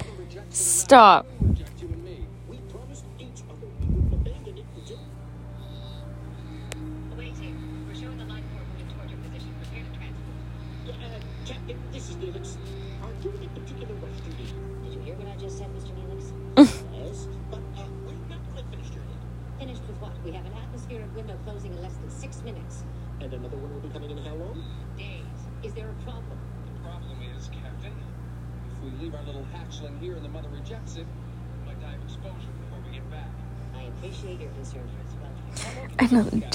Stop. 0.50 1.26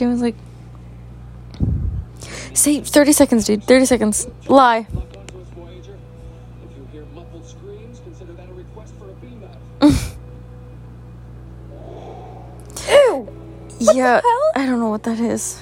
I 0.04 0.10
was 0.10 0.22
like, 0.22 0.36
say 2.54 2.82
thirty 2.82 3.12
seconds, 3.14 3.46
dude. 3.46 3.64
Thirty 3.64 3.86
seconds. 3.86 4.28
Lie. 4.48 4.88
Lock 4.94 5.18
onto 5.18 5.40
us, 5.42 5.48
Voyager. 5.56 5.98
If 6.70 6.78
you 6.78 6.88
hear 6.92 7.06
muffled 7.14 7.46
screams, 7.46 8.00
consider 8.00 8.34
that 8.34 8.50
a 8.50 8.54
request 8.54 8.94
for 9.00 9.10
a 9.10 9.14
beam 9.14 9.44
out. 9.44 9.58
Ew! 12.90 13.28
yeah. 13.94 14.22
I 14.56 14.66
don't 14.66 14.80
know 14.80 14.90
what 14.90 15.04
that 15.04 15.20
is. 15.20 15.62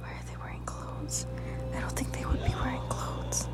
Why 0.00 0.08
are 0.08 0.24
they 0.26 0.36
wearing 0.42 0.64
clothes? 0.64 1.26
I 1.74 1.80
don't 1.80 1.92
think 1.92 2.12
they 2.12 2.24
would 2.24 2.42
be 2.44 2.54
wearing 2.54 2.80
clothes. 2.88 3.48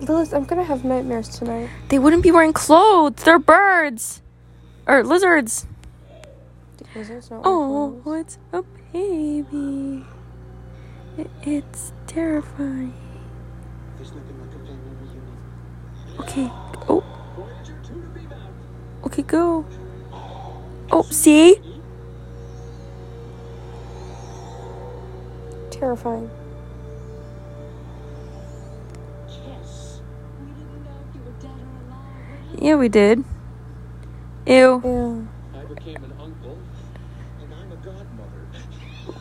Lilith, 0.00 0.32
I'm 0.34 0.44
gonna 0.44 0.64
have 0.64 0.84
nightmares 0.84 1.28
tonight. 1.28 1.68
They 1.88 1.98
wouldn't 1.98 2.22
be 2.22 2.30
wearing 2.30 2.52
clothes. 2.52 3.22
They're 3.24 3.38
birds. 3.38 4.22
Or 4.88 5.04
lizards. 5.04 5.66
Because 6.78 7.10
Oh, 7.30 8.00
oh, 8.04 8.12
it's 8.14 8.38
a 8.52 8.62
baby. 8.92 10.04
It- 11.18 11.30
It's 11.42 11.92
terrifying. 12.06 12.94
There's 13.96 14.12
nothing 14.12 14.38
like 14.40 14.54
a 14.54 14.58
family 14.66 14.94
reunion. 15.02 15.36
Okay. 16.20 16.50
Oh, 16.88 17.04
Voyager 17.36 17.76
2 17.82 17.94
to 17.94 18.08
beam 18.14 18.32
out. 18.32 19.06
okay, 19.06 19.22
go. 19.22 19.64
Oh, 20.90 21.02
see? 21.10 21.60
terrifying. 25.70 26.28
Yes. 29.28 30.00
We 30.40 30.46
didn't 30.46 30.82
know 30.84 30.90
if 31.08 31.14
you 31.14 31.20
were 31.22 31.38
dead 31.40 31.50
or 31.50 31.86
alive. 31.86 32.60
Yeah, 32.60 32.74
we 32.74 32.88
did. 32.88 33.18
Ew. 33.18 33.24
Yeah. 33.24 33.26
I 33.26 33.26
became 33.26 33.26
an 33.26 33.26
uncle. 33.28 33.34
And 34.24 34.36
I'm 34.36 34.37
a 37.72 37.76
godmother. 37.76 38.46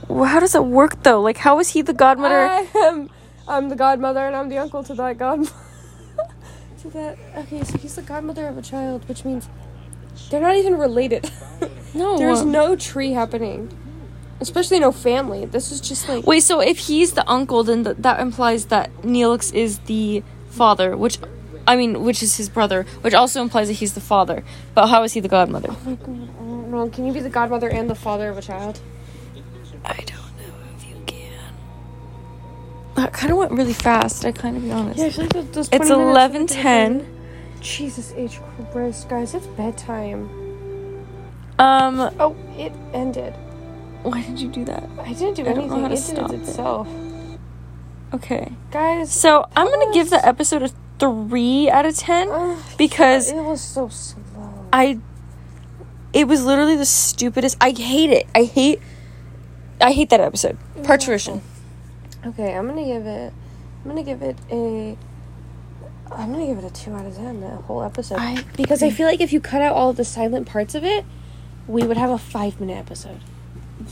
Well, 0.08 0.26
how 0.26 0.40
does 0.40 0.56
it 0.56 0.66
work 0.66 1.04
though? 1.04 1.22
Like, 1.22 1.38
how 1.38 1.60
is 1.60 1.70
he 1.70 1.82
the 1.82 1.94
godmother? 1.94 2.48
I 2.48 2.68
am. 2.76 3.10
I'm 3.48 3.70
the 3.70 3.76
godmother, 3.76 4.26
and 4.26 4.36
I'm 4.36 4.50
the 4.50 4.58
uncle 4.58 4.84
to 4.84 4.94
that 4.96 5.18
god. 5.18 5.48
to 6.82 6.90
that. 6.90 7.18
Okay, 7.38 7.64
so 7.64 7.78
he's 7.78 7.96
the 7.96 8.02
godmother 8.02 8.48
of 8.48 8.58
a 8.58 8.62
child, 8.62 9.08
which 9.08 9.24
means 9.26 9.48
they're 10.30 10.42
not 10.42 10.56
even 10.56 10.78
related. 10.78 11.30
No. 11.94 12.18
There's 12.18 12.44
no 12.44 12.76
tree 12.76 13.12
happening, 13.14 13.72
especially 14.40 14.80
no 14.80 14.92
family. 14.92 15.46
This 15.46 15.72
is 15.72 15.82
just 15.82 16.08
like. 16.08 16.28
Wait, 16.28 16.42
so 16.42 16.60
if 16.60 16.78
he's 16.80 17.14
the 17.14 17.28
uncle, 17.28 17.64
then 17.64 17.84
th- 17.86 17.98
that 18.00 18.20
implies 18.20 18.66
that 18.66 18.94
Neelix 19.02 19.54
is 19.54 19.80
the 19.80 20.22
father, 20.50 20.96
which, 20.96 21.18
I 21.68 21.76
mean, 21.76 22.04
which 22.04 22.24
is 22.24 22.38
his 22.38 22.48
brother, 22.50 22.84
which 23.02 23.14
also 23.14 23.42
implies 23.42 23.68
that 23.68 23.74
he's 23.74 23.94
the 23.94 24.02
father. 24.02 24.44
But 24.74 24.88
how 24.88 25.04
is 25.04 25.14
he 25.14 25.20
the 25.20 25.28
godmother? 25.28 25.68
Oh 25.70 25.78
my 25.86 25.96
god, 25.96 26.30
I 26.40 26.42
don't 26.44 26.72
know. 26.72 26.90
Can 26.90 27.06
you 27.06 27.14
be 27.14 27.20
the 27.20 27.30
godmother 27.30 27.68
and 27.70 27.90
the 27.90 27.96
father 27.96 28.30
of 28.30 28.38
a 28.38 28.42
child? 28.42 28.80
I 29.86 29.98
don't 30.06 30.38
know 30.40 30.54
if 30.78 30.88
you 30.88 30.96
can. 31.06 31.54
That 32.96 33.12
kind 33.14 33.32
of 33.32 33.38
went 33.38 33.52
really 33.52 33.74
fast. 33.74 34.26
I 34.26 34.32
kind 34.32 34.56
of 34.58 34.64
be 34.64 34.72
honest. 34.72 34.98
Yeah, 35.00 35.06
I 35.06 35.10
feel 35.12 35.24
like 35.26 35.34
those, 35.34 35.50
those 35.52 35.70
it's 35.72 35.88
20 35.88 35.92
minutes 35.92 36.10
eleven 36.12 36.42
went 36.42 36.52
really 36.52 36.64
fast. 36.64 36.64
ten. 36.64 37.14
Jesus 37.60 38.14
H. 38.16 38.40
Christ, 38.72 39.10
guys, 39.10 39.34
it's 39.34 39.48
bedtime. 39.48 40.30
Um, 41.60 42.00
Oh, 42.20 42.36
it 42.56 42.72
ended. 42.94 43.34
why 44.04 44.22
did 44.22 44.40
you 44.40 44.48
do 44.48 44.64
that? 44.66 44.88
I 45.00 45.12
didn't 45.14 45.34
do 45.36 45.42
I 45.42 45.54
don't 45.54 45.68
know 45.70 45.84
anything. 45.86 46.16
how 46.18 46.28
to 46.28 46.34
It 46.34 46.36
it. 46.36 46.44
it 46.44 46.48
itself. 46.48 46.88
Okay. 48.14 48.54
Guys, 48.72 49.12
So 49.12 49.46
I'm 49.56 49.68
gonna 49.68 49.92
give 49.94 50.10
the 50.12 50.26
episode 50.26 50.62
a 50.64 50.70
three 51.00 51.70
out 51.70 51.86
of 51.86 51.96
ten 51.96 52.30
ugh, 52.32 52.58
because 52.78 53.30
it 53.32 53.36
was 53.36 53.62
so 53.62 53.88
slow. 53.90 54.66
I 54.74 55.00
it 56.14 56.28
was 56.28 56.44
literally 56.46 56.76
the 56.76 56.86
stupidest 56.86 57.58
I 57.62 57.72
hate 57.72 58.10
it. 58.10 58.28
I 58.34 58.44
hate 58.44 58.82
I 59.80 59.92
hate 59.92 60.10
that 60.10 60.20
episode. 60.22 60.58
Parturition. 60.84 61.42
Okay, 62.26 62.54
I'm 62.56 62.68
gonna 62.68 62.84
give 62.86 63.06
it. 63.06 63.32
I'm 63.84 63.90
gonna 63.92 64.04
give 64.04 64.22
it 64.22 64.38
a. 64.52 64.98
I'm 66.12 66.32
gonna 66.32 66.48
give 66.48 66.58
it 66.58 66.64
a 66.64 66.70
two 66.74 66.94
out 66.94 67.06
of 67.06 67.16
ten. 67.16 67.42
The 67.42 67.50
whole 67.50 67.84
episode. 67.84 68.18
I- 68.20 68.44
because 68.56 68.82
I 68.82 68.90
feel 68.90 69.06
like 69.08 69.22
if 69.22 69.32
you 69.32 69.40
cut 69.40 69.62
out 69.62 69.74
all 69.76 69.92
of 69.92 69.98
the 69.98 70.06
silent 70.06 70.48
parts 70.48 70.74
of 70.74 70.84
it, 70.84 71.06
we 71.68 71.84
would 71.84 71.98
have 71.98 72.10
a 72.10 72.18
five 72.18 72.60
minute 72.60 72.78
episode. 72.78 73.20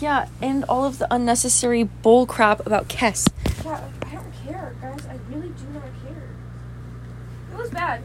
Yeah, 0.01 0.28
and 0.41 0.64
all 0.66 0.84
of 0.86 0.97
the 0.97 1.08
unnecessary 1.14 1.84
bull 1.84 2.26
crap 2.26 2.66
about 2.66 2.88
Kes. 2.89 3.28
Yeah, 3.64 3.82
I 4.08 4.16
don't 4.16 4.34
care, 4.45 4.76
guys. 4.82 5.06
I 5.06 5.18
really 5.32 5.49
do 5.49 5.64
not 5.74 5.84
care. 6.03 6.05
It 7.56 7.58
was 7.58 7.70
bad. 7.70 8.03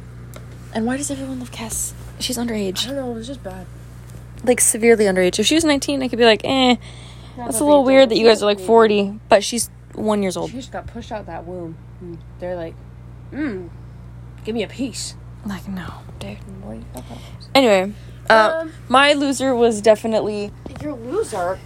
And 0.72 0.86
why 0.86 0.96
does 0.96 1.10
everyone 1.10 1.40
love 1.40 1.50
Kes? 1.50 1.92
She's 2.20 2.38
underage. 2.38 2.84
I 2.84 2.88
don't 2.88 2.96
know. 2.96 3.10
It 3.10 3.14
was 3.14 3.26
just 3.26 3.42
bad. 3.42 3.66
Like 4.44 4.60
severely 4.60 5.04
underage. 5.06 5.38
If 5.38 5.46
she 5.46 5.56
was 5.56 5.64
19, 5.64 6.02
I 6.02 6.08
could 6.08 6.18
be 6.18 6.24
like, 6.24 6.42
eh, 6.44 6.76
that's 7.36 7.60
a 7.60 7.64
little 7.64 7.84
weird 7.84 8.08
that 8.10 8.16
you 8.16 8.26
guys 8.26 8.42
are 8.42 8.46
like 8.46 8.60
40, 8.60 9.18
but 9.28 9.42
she's 9.42 9.68
one 9.94 10.22
years 10.22 10.36
old. 10.36 10.50
She 10.50 10.56
just 10.56 10.72
got 10.72 10.86
pushed 10.86 11.10
out 11.12 11.26
that 11.26 11.44
womb. 11.44 11.76
and 12.00 12.18
They're 12.38 12.54
like, 12.56 12.74
mm, 13.32 13.68
give 14.44 14.54
me 14.54 14.62
a 14.62 14.68
piece. 14.68 15.14
Like, 15.44 15.66
no, 15.68 15.86
dude. 16.20 16.38
Boy, 16.62 16.80
fuck 16.94 17.10
off. 17.10 17.22
Anyway, 17.54 17.92
uh, 18.28 18.60
Um, 18.60 18.72
my 18.88 19.12
loser 19.14 19.54
was 19.54 19.80
definitely 19.80 20.52
You're 20.80 20.94
loser. 20.94 21.58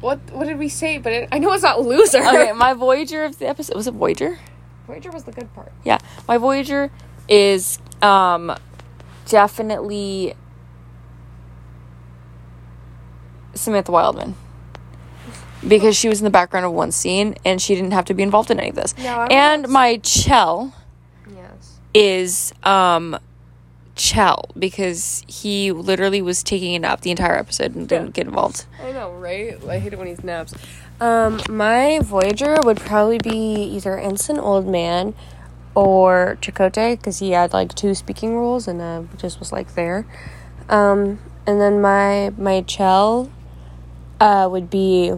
What 0.00 0.18
what 0.32 0.46
did 0.48 0.58
we 0.58 0.68
say? 0.68 0.98
But 0.98 1.12
it, 1.12 1.28
I 1.30 1.38
know 1.38 1.52
it's 1.52 1.62
not 1.62 1.80
loser. 1.82 2.18
okay. 2.18 2.52
My 2.56 2.72
Voyager 2.74 3.22
of 3.24 3.38
the 3.38 3.46
episode 3.46 3.76
was 3.76 3.86
it 3.86 3.94
Voyager? 3.94 4.38
Voyager 4.92 5.10
was 5.10 5.24
the 5.24 5.32
good 5.32 5.52
part. 5.54 5.72
Yeah, 5.84 5.96
my 6.28 6.36
Voyager 6.36 6.90
is 7.26 7.78
um 8.02 8.54
definitely 9.24 10.34
Samantha 13.54 13.90
Wildman 13.90 14.34
because 15.66 15.96
she 15.96 16.10
was 16.10 16.20
in 16.20 16.24
the 16.24 16.30
background 16.30 16.66
of 16.66 16.72
one 16.72 16.92
scene 16.92 17.36
and 17.42 17.62
she 17.62 17.74
didn't 17.74 17.92
have 17.92 18.04
to 18.04 18.12
be 18.12 18.22
involved 18.22 18.50
in 18.50 18.60
any 18.60 18.68
of 18.68 18.74
this. 18.74 18.94
No, 18.98 19.22
and 19.30 19.66
my 19.70 19.96
Chell 19.96 20.74
Yes. 21.34 21.78
is 21.94 22.52
um 22.62 23.18
Chell 23.94 24.50
because 24.58 25.24
he 25.26 25.72
literally 25.72 26.20
was 26.20 26.42
taking 26.42 26.74
a 26.74 26.78
nap 26.80 27.00
the 27.00 27.10
entire 27.10 27.38
episode 27.38 27.74
and 27.74 27.88
didn't 27.88 28.12
get 28.12 28.26
involved. 28.26 28.66
I 28.82 28.92
know, 28.92 29.12
right? 29.12 29.56
I 29.66 29.78
hate 29.78 29.94
it 29.94 29.98
when 29.98 30.08
he 30.08 30.16
naps. 30.22 30.52
Um, 31.02 31.40
my 31.50 31.98
Voyager 32.00 32.58
would 32.62 32.76
probably 32.76 33.18
be 33.18 33.64
either 33.74 33.98
Ensign 33.98 34.36
Wildman 34.36 35.16
or 35.74 36.38
Chakotay 36.40 36.96
because 36.96 37.18
he 37.18 37.32
had 37.32 37.52
like 37.52 37.74
two 37.74 37.92
speaking 37.96 38.36
roles 38.36 38.68
and 38.68 38.80
uh, 38.80 39.02
just 39.16 39.40
was 39.40 39.50
like 39.50 39.74
there. 39.74 40.06
Um, 40.68 41.18
and 41.44 41.60
then 41.60 41.80
my 41.80 42.30
my 42.38 42.60
Chell 42.60 43.32
uh, 44.20 44.48
would 44.48 44.70
be 44.70 45.14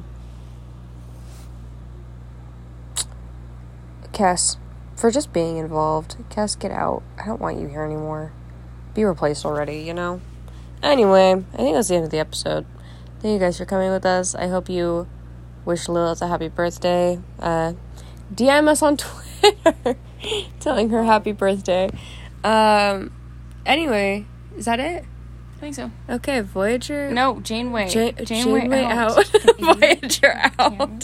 Kes 4.15 4.57
for 4.97 5.11
just 5.11 5.35
being 5.35 5.59
involved. 5.59 6.17
Kes, 6.31 6.59
get 6.59 6.71
out. 6.71 7.03
I 7.23 7.27
don't 7.27 7.43
want 7.43 7.61
you 7.61 7.69
here 7.69 7.83
anymore. 7.83 8.33
Be 8.95 9.05
replaced 9.05 9.45
already, 9.45 9.81
you 9.81 9.93
know? 9.93 10.23
Anyway, 10.83 11.45
I 11.53 11.57
think 11.59 11.77
that's 11.77 11.89
the 11.89 11.97
end 11.97 12.07
of 12.07 12.11
the 12.11 12.21
episode. 12.21 12.65
Thank 13.21 13.35
you 13.35 13.39
guys 13.39 13.59
for 13.59 13.67
coming 13.67 13.91
with 13.91 14.07
us. 14.07 14.35
I 14.35 14.47
hope 14.47 14.71
you 14.71 15.09
wish 15.65 15.89
Lilith 15.89 16.23
a 16.23 16.29
happy 16.29 16.49
birthday. 16.49 17.19
Uh, 17.39 17.75
DM 18.35 18.69
us 18.69 18.83
on 18.83 18.97
Twitter 18.99 19.97
telling 20.61 20.91
her 20.91 21.05
happy 21.05 21.33
birthday. 21.33 21.91
Um, 22.43 23.13
anyway, 23.67 24.27
is 24.57 24.65
that 24.67 24.81
it? 24.81 25.05
I 25.57 25.61
think 25.61 25.75
so. 25.75 25.91
Okay, 26.11 26.41
Voyager. 26.41 27.11
No, 27.11 27.41
Janeway. 27.41 27.85
Ja- 27.91 28.13
Janeway, 28.25 28.61
Janeway 28.63 28.85
out. 28.85 29.19
out. 29.19 29.27
Voyager 29.59 30.51
out. 30.59 31.03